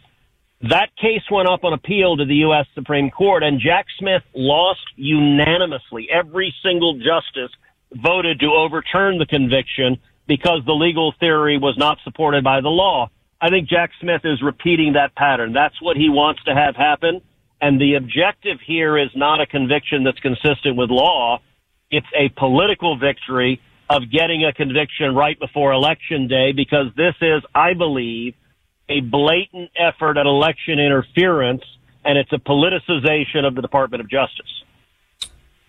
That 0.62 0.96
case 0.96 1.22
went 1.30 1.48
up 1.48 1.64
on 1.64 1.72
appeal 1.72 2.16
to 2.16 2.24
the 2.24 2.36
U.S. 2.36 2.66
Supreme 2.74 3.10
Court, 3.10 3.42
and 3.42 3.60
Jack 3.60 3.86
Smith 3.98 4.22
lost 4.34 4.80
unanimously. 4.96 6.08
Every 6.10 6.54
single 6.62 6.94
justice 6.94 7.54
voted 7.92 8.40
to 8.40 8.46
overturn 8.46 9.18
the 9.18 9.26
conviction 9.26 9.98
because 10.26 10.62
the 10.64 10.72
legal 10.72 11.12
theory 11.20 11.58
was 11.58 11.76
not 11.76 11.98
supported 12.02 12.42
by 12.42 12.60
the 12.60 12.68
law. 12.68 13.10
I 13.40 13.50
think 13.50 13.68
Jack 13.68 13.90
Smith 14.00 14.22
is 14.24 14.42
repeating 14.42 14.94
that 14.94 15.14
pattern. 15.14 15.52
That's 15.52 15.80
what 15.82 15.96
he 15.96 16.08
wants 16.08 16.42
to 16.44 16.54
have 16.54 16.76
happen. 16.76 17.20
And 17.60 17.80
the 17.80 17.94
objective 17.94 18.58
here 18.66 18.96
is 18.96 19.10
not 19.14 19.40
a 19.40 19.46
conviction 19.46 20.04
that's 20.04 20.20
consistent 20.20 20.76
with 20.76 20.90
law. 20.90 21.40
It's 21.90 22.06
a 22.16 22.30
political 22.38 22.98
victory 22.98 23.60
of 23.90 24.10
getting 24.10 24.44
a 24.44 24.52
conviction 24.52 25.14
right 25.14 25.38
before 25.38 25.72
election 25.72 26.26
day 26.26 26.52
because 26.52 26.86
this 26.96 27.14
is, 27.20 27.42
I 27.54 27.74
believe, 27.74 28.34
a 28.88 29.00
blatant 29.00 29.70
effort 29.76 30.16
at 30.18 30.26
election 30.26 30.78
interference 30.78 31.62
and 32.04 32.18
it's 32.18 32.32
a 32.32 32.38
politicization 32.38 33.46
of 33.46 33.54
the 33.54 33.62
Department 33.62 34.02
of 34.02 34.10
Justice. 34.10 34.64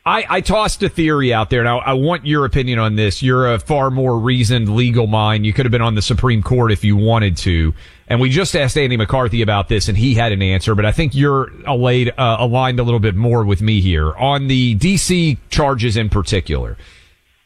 I, 0.07 0.25
I 0.29 0.41
tossed 0.41 0.83
a 0.83 0.89
theory 0.89 1.33
out 1.33 1.49
there. 1.49 1.63
Now, 1.63 1.79
I 1.79 1.93
want 1.93 2.27
your 2.27 2.45
opinion 2.45 2.77
on 2.77 2.95
this. 2.95 3.23
You're 3.23 3.51
a 3.51 3.57
far 3.57 3.89
more 3.89 4.19
reasoned 4.19 4.75
legal 4.75 5.07
mind. 5.07 5.47
You 5.47 5.53
could 5.53 5.65
have 5.65 5.71
been 5.71 5.81
on 5.81 5.95
the 5.95 6.01
Supreme 6.01 6.43
Court 6.43 6.71
if 6.71 6.83
you 6.83 6.95
wanted 6.95 7.37
to. 7.37 7.73
And 8.07 8.21
we 8.21 8.29
just 8.29 8.55
asked 8.55 8.77
Andy 8.77 8.97
McCarthy 8.97 9.41
about 9.41 9.67
this, 9.67 9.87
and 9.87 9.97
he 9.97 10.13
had 10.13 10.31
an 10.31 10.43
answer. 10.43 10.75
But 10.75 10.85
I 10.85 10.91
think 10.91 11.15
you're 11.15 11.49
allayed, 11.65 12.13
uh, 12.19 12.37
aligned 12.39 12.79
a 12.79 12.83
little 12.83 12.99
bit 12.99 13.15
more 13.15 13.43
with 13.43 13.63
me 13.63 13.81
here 13.81 14.13
on 14.13 14.45
the 14.45 14.75
DC 14.75 15.39
charges 15.49 15.97
in 15.97 16.09
particular. 16.09 16.77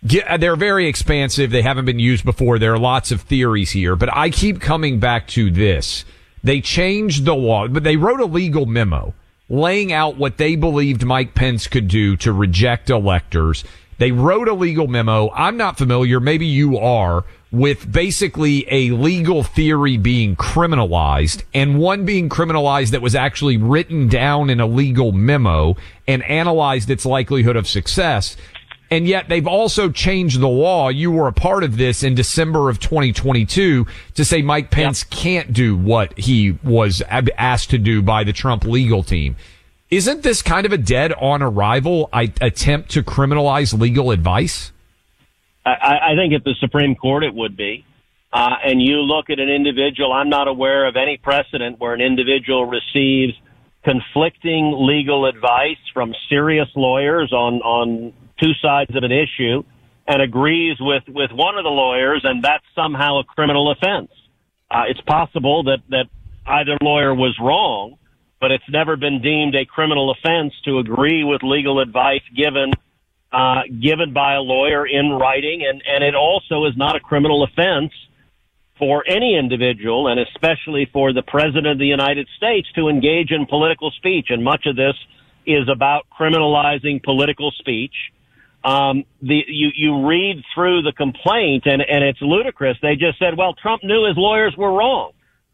Get, 0.06 0.28
uh, 0.28 0.38
they're 0.38 0.56
very 0.56 0.88
expansive. 0.88 1.52
They 1.52 1.62
haven't 1.62 1.86
been 1.86 2.00
used 2.00 2.24
before. 2.24 2.58
There 2.58 2.74
are 2.74 2.80
lots 2.80 3.12
of 3.12 3.22
theories 3.22 3.72
here, 3.72 3.96
but 3.96 4.16
I 4.16 4.30
keep 4.30 4.62
coming 4.62 5.00
back 5.00 5.28
to 5.30 5.52
this. 5.52 6.06
They 6.44 6.62
changed 6.62 7.26
the 7.26 7.36
law, 7.36 7.68
but 7.68 7.84
they 7.84 7.98
wrote 7.98 8.22
a 8.22 8.26
legal 8.26 8.66
memo 8.66 9.14
laying 9.50 9.92
out 9.92 10.16
what 10.16 10.38
they 10.38 10.56
believed 10.56 11.04
Mike 11.04 11.34
Pence 11.34 11.68
could 11.68 11.88
do 11.88 12.16
to 12.18 12.32
reject 12.32 12.90
electors. 12.90 13.64
They 13.98 14.12
wrote 14.12 14.48
a 14.48 14.54
legal 14.54 14.88
memo. 14.88 15.32
I'm 15.32 15.58
not 15.58 15.78
familiar. 15.78 16.20
Maybe 16.20 16.46
you 16.46 16.78
are 16.78 17.26
with 17.52 17.92
basically 17.92 18.66
a 18.70 18.92
legal 18.92 19.44
theory 19.44 19.98
being 19.98 20.36
criminalized 20.36 21.44
and 21.54 21.80
one 21.80 22.06
being 22.06 22.30
criminalized 22.30 22.92
that 22.92 23.02
was 23.02 23.16
actually 23.16 23.58
written 23.58 24.08
down 24.08 24.50
in 24.52 24.60
a 24.60 24.68
legal 24.68 25.12
memo 25.12 25.76
and 26.08 26.24
analyzed 26.24 26.90
its 26.90 27.06
likelihood 27.06 27.56
of 27.56 27.68
success. 27.68 28.38
And 28.92 29.08
yet 29.08 29.30
they've 29.30 29.46
also 29.48 29.90
changed 29.92 30.40
the 30.40 30.48
law. 30.48 30.90
You 30.90 31.12
were 31.12 31.28
a 31.28 31.34
part 31.34 31.64
of 31.64 31.78
this 31.78 32.04
in 32.04 32.16
December 32.16 32.70
of 32.70 32.80
2022 32.80 33.86
to 34.16 34.26
say 34.26 34.42
Mike 34.42 34.72
Pence 34.72 35.04
yep. 35.04 35.20
can't 35.20 35.54
do 35.54 35.78
what 35.78 36.18
he 36.18 36.58
was 36.64 37.04
asked 37.10 37.70
to 37.70 37.78
do 37.78 38.02
by 38.02 38.24
the 38.24 38.34
Trump 38.34 38.64
legal 38.64 39.04
team. 39.04 39.36
Isn't 39.92 40.24
this 40.24 40.42
kind 40.42 40.66
of 40.66 40.74
a 40.74 40.78
dead 40.78 41.14
on 41.14 41.42
arrival 41.42 42.10
attempt 42.14 42.92
to 42.92 43.04
criminalize 43.04 43.78
legal 43.78 44.12
advice? 44.12 44.72
I, 45.66 46.12
I 46.12 46.16
think 46.16 46.34
at 46.34 46.44
the 46.44 46.56
Supreme 46.60 46.96
Court 46.96 47.24
it 47.24 47.34
would 47.34 47.56
be. 47.56 47.86
Uh, 48.32 48.56
and 48.64 48.82
you 48.82 48.98
look 48.98 49.30
at 49.32 49.40
an 49.40 49.50
individual, 49.50 50.14
I'm 50.14 50.30
not 50.30 50.48
aware 50.48 50.88
of 50.88 50.96
any 50.96 51.18
precedent 51.18 51.80
where 51.80 51.94
an 51.94 52.02
individual 52.02 52.66
receives 52.66 53.34
conflicting 53.84 54.76
legal 54.86 55.26
advice 55.26 55.78
from 55.94 56.14
serious 56.30 56.68
lawyers 56.76 57.34
on, 57.34 57.56
on 57.62 58.14
two 58.42 58.54
sides 58.62 58.96
of 58.96 59.04
an 59.04 59.12
issue 59.12 59.64
and 60.08 60.22
agrees 60.22 60.78
with, 60.80 61.04
with 61.08 61.32
one 61.32 61.58
of 61.58 61.64
the 61.64 61.70
lawyers, 61.70 62.22
and 62.24 62.44
that's 62.44 62.64
somehow 62.76 63.20
a 63.20 63.24
criminal 63.24 63.72
offense. 63.72 64.12
Uh, 64.72 64.84
it's 64.88 65.02
possible 65.02 65.64
that, 65.64 65.80
that 65.90 66.06
either 66.48 66.78
lawyer 66.82 67.14
was 67.14 67.38
wrong, 67.40 67.98
but 68.42 68.52
it's 68.52 68.70
never 68.70 68.96
been 68.96 69.22
deemed 69.22 69.56
a 69.56 69.66
criminal 69.66 70.12
offense 70.12 70.54
to 70.66 70.80
agree 70.80 71.24
with 71.24 71.44
legal 71.44 71.80
advice 71.80 72.22
given 72.36 72.72
uh, 73.32 73.62
given 73.80 74.12
by 74.12 74.34
a 74.34 74.42
lawyer 74.42 74.88
in 74.88 75.12
writing, 75.12 75.64
and, 75.64 75.84
and 75.86 76.04
it 76.04 76.16
also 76.16 76.66
is 76.66 76.76
not 76.76 76.96
a 76.96 77.00
criminal 77.00 77.44
offense 77.44 77.92
for 78.80 79.04
any 79.08 79.38
individual, 79.38 80.08
and 80.08 80.20
especially 80.20 80.90
for 80.92 81.14
the 81.14 81.22
President 81.22 81.68
of 81.68 81.78
the 81.78 81.86
United 81.86 82.28
States, 82.38 82.68
to 82.74 82.88
engage 82.88 83.30
in 83.30 83.46
political 83.46 83.92
speech. 83.92 84.28
And 84.30 84.44
much 84.44 84.66
of 84.66 84.76
this 84.76 84.96
is 85.46 85.68
about 85.70 86.08
criminalizing 86.18 87.04
political 87.04 87.52
speech 87.52 87.94
um, 88.64 89.06
the 89.22 89.42
you 89.48 89.70
you 89.76 90.08
read 90.08 90.44
through 90.54 90.82
the 90.82 90.92
complaint 90.92 91.64
and 91.66 91.82
and 91.82 92.04
it's 92.04 92.22
ludicrous. 92.22 92.78
They 92.82 92.96
just 92.96 93.20
said, 93.20 93.38
well, 93.38 93.54
Trump 93.54 93.84
knew 93.84 94.06
his 94.06 94.18
lawyers 94.18 94.56
were 94.58 94.72
wrong. 94.72 95.12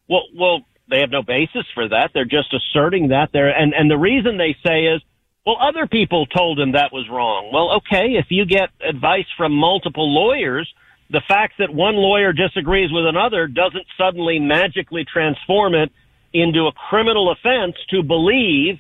Well, 0.08 0.24
well, 0.36 0.62
they 0.90 1.00
have 1.00 1.12
no 1.12 1.22
basis 1.22 1.66
for 1.74 1.88
that. 1.90 2.12
They're 2.14 2.26
just 2.26 2.54
asserting 2.54 3.10
that 3.10 3.30
there, 3.32 3.50
and 3.50 3.74
and 3.74 3.90
the 3.90 3.98
reason 3.98 4.38
they 4.38 4.56
say 4.66 4.86
is, 4.86 5.02
well, 5.46 5.58
other 5.62 5.88
people 5.88 6.26
told 6.26 6.60
him 6.60 6.72
that 6.72 6.92
was 6.92 7.08
wrong. 7.10 7.52
Well, 7.54 7.78
okay, 7.78 8.14
if 8.14 8.28
you 8.30 8.46
get 8.46 8.70
advice 8.88 9.28
from 9.38 9.54
multiple 9.54 10.12
lawyers, 10.12 10.72
the 11.12 11.22
fact 11.28 11.54
that 11.60 11.74
one 11.74 11.96
lawyer 11.96 12.34
disagrees 12.34 12.92
with 12.92 13.06
another 13.06 13.48
doesn't 13.48 13.86
suddenly 13.98 14.40
magically 14.40 15.06
transform 15.06 15.76
it 15.76 15.92
into 16.34 16.66
a 16.66 16.72
criminal 16.72 17.32
offense 17.32 17.76
to 17.92 18.02
believe 18.02 18.80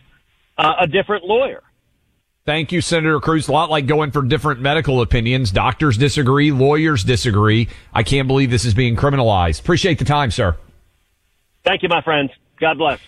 uh, 0.58 0.74
a 0.82 0.88
different 0.88 1.24
lawyer. 1.24 1.62
Thank 2.46 2.72
you, 2.72 2.80
Senator 2.80 3.20
Cruz. 3.20 3.48
A 3.48 3.52
lot 3.52 3.72
like 3.72 3.88
going 3.88 4.12
for 4.12 4.22
different 4.22 4.62
medical 4.62 5.02
opinions. 5.02 5.50
Doctors 5.50 5.98
disagree. 5.98 6.52
Lawyers 6.52 7.04
disagree. 7.04 7.68
I 7.92 8.04
can't 8.04 8.28
believe 8.28 8.52
this 8.52 8.66
is 8.66 8.76
being 8.76 8.96
criminalized. 8.96 9.62
Appreciate 9.62 9.98
the 9.98 10.06
time, 10.06 10.30
sir. 10.30 10.56
Thank 11.64 11.82
you, 11.82 11.90
my 11.90 12.04
friends. 12.04 12.30
God 12.60 12.78
bless. 12.78 13.00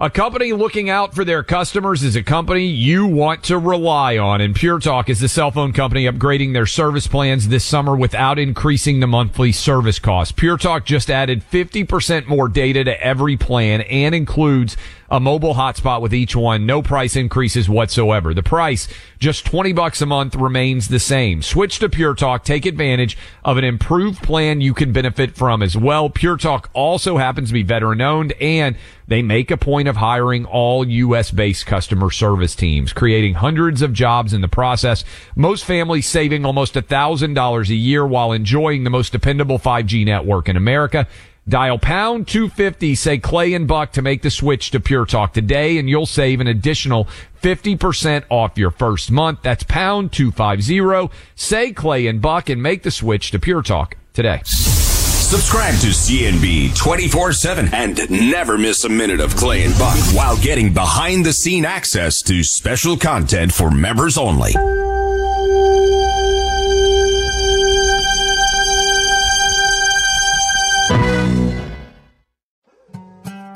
A 0.00 0.08
company 0.08 0.52
looking 0.52 0.88
out 0.88 1.12
for 1.12 1.24
their 1.24 1.42
customers 1.42 2.04
is 2.04 2.14
a 2.14 2.22
company 2.22 2.66
you 2.66 3.04
want 3.04 3.42
to 3.44 3.58
rely 3.58 4.16
on. 4.16 4.40
And 4.40 4.54
Pure 4.54 4.78
Talk 4.78 5.08
is 5.08 5.18
the 5.18 5.28
cell 5.28 5.50
phone 5.50 5.72
company 5.72 6.04
upgrading 6.04 6.52
their 6.52 6.66
service 6.66 7.08
plans 7.08 7.48
this 7.48 7.64
summer 7.64 7.96
without 7.96 8.38
increasing 8.38 9.00
the 9.00 9.08
monthly 9.08 9.50
service 9.50 9.98
cost. 9.98 10.36
Pure 10.36 10.58
Talk 10.58 10.84
just 10.84 11.10
added 11.10 11.42
50% 11.50 12.28
more 12.28 12.48
data 12.48 12.84
to 12.84 13.04
every 13.04 13.36
plan 13.36 13.80
and 13.80 14.14
includes 14.14 14.76
a 15.10 15.20
mobile 15.20 15.54
hotspot 15.54 16.00
with 16.00 16.12
each 16.12 16.36
one. 16.36 16.66
No 16.66 16.82
price 16.82 17.16
increases 17.16 17.68
whatsoever. 17.68 18.34
The 18.34 18.42
price, 18.42 18.88
just 19.18 19.46
20 19.46 19.72
bucks 19.72 20.02
a 20.02 20.06
month 20.06 20.34
remains 20.34 20.88
the 20.88 20.98
same. 20.98 21.42
Switch 21.42 21.78
to 21.78 21.88
Pure 21.88 22.14
Talk. 22.14 22.44
Take 22.44 22.66
advantage 22.66 23.16
of 23.44 23.56
an 23.56 23.64
improved 23.64 24.22
plan 24.22 24.60
you 24.60 24.74
can 24.74 24.92
benefit 24.92 25.34
from 25.34 25.62
as 25.62 25.76
well. 25.76 26.10
Pure 26.10 26.38
Talk 26.38 26.70
also 26.72 27.16
happens 27.16 27.48
to 27.48 27.54
be 27.54 27.62
veteran 27.62 28.00
owned 28.00 28.32
and 28.40 28.76
they 29.08 29.22
make 29.22 29.50
a 29.50 29.56
point 29.56 29.88
of 29.88 29.96
hiring 29.96 30.44
all 30.44 30.86
U.S. 30.86 31.30
based 31.30 31.64
customer 31.64 32.10
service 32.10 32.54
teams, 32.54 32.92
creating 32.92 33.34
hundreds 33.34 33.80
of 33.80 33.94
jobs 33.94 34.34
in 34.34 34.42
the 34.42 34.48
process. 34.48 35.02
Most 35.34 35.64
families 35.64 36.06
saving 36.06 36.44
almost 36.44 36.76
a 36.76 36.82
thousand 36.82 37.32
dollars 37.32 37.70
a 37.70 37.74
year 37.74 38.06
while 38.06 38.32
enjoying 38.32 38.84
the 38.84 38.90
most 38.90 39.10
dependable 39.10 39.58
5G 39.58 40.04
network 40.04 40.50
in 40.50 40.58
America. 40.58 41.08
Dial 41.48 41.78
pound 41.78 42.28
250, 42.28 42.94
say 42.94 43.16
Clay 43.16 43.54
and 43.54 43.66
Buck 43.66 43.92
to 43.92 44.02
make 44.02 44.20
the 44.20 44.30
switch 44.30 44.70
to 44.72 44.80
Pure 44.80 45.06
Talk 45.06 45.32
today, 45.32 45.78
and 45.78 45.88
you'll 45.88 46.04
save 46.04 46.40
an 46.40 46.46
additional 46.46 47.08
50% 47.42 48.24
off 48.28 48.58
your 48.58 48.70
first 48.70 49.10
month. 49.10 49.40
That's 49.42 49.62
pound 49.62 50.12
250, 50.12 51.10
say 51.36 51.72
Clay 51.72 52.06
and 52.06 52.20
Buck, 52.20 52.50
and 52.50 52.62
make 52.62 52.82
the 52.82 52.90
switch 52.90 53.30
to 53.30 53.38
Pure 53.38 53.62
Talk 53.62 53.96
today. 54.12 54.42
Subscribe 54.44 55.74
to 55.80 55.88
CNB 55.88 56.76
24 56.76 57.32
7 57.32 57.70
and 57.72 58.10
never 58.10 58.58
miss 58.58 58.84
a 58.84 58.88
minute 58.88 59.20
of 59.20 59.34
Clay 59.36 59.64
and 59.64 59.78
Buck 59.78 59.98
while 60.14 60.36
getting 60.38 60.74
behind 60.74 61.24
the 61.24 61.32
scene 61.32 61.64
access 61.64 62.20
to 62.22 62.42
special 62.42 62.96
content 62.96 63.52
for 63.52 63.70
members 63.70 64.18
only. 64.18 64.52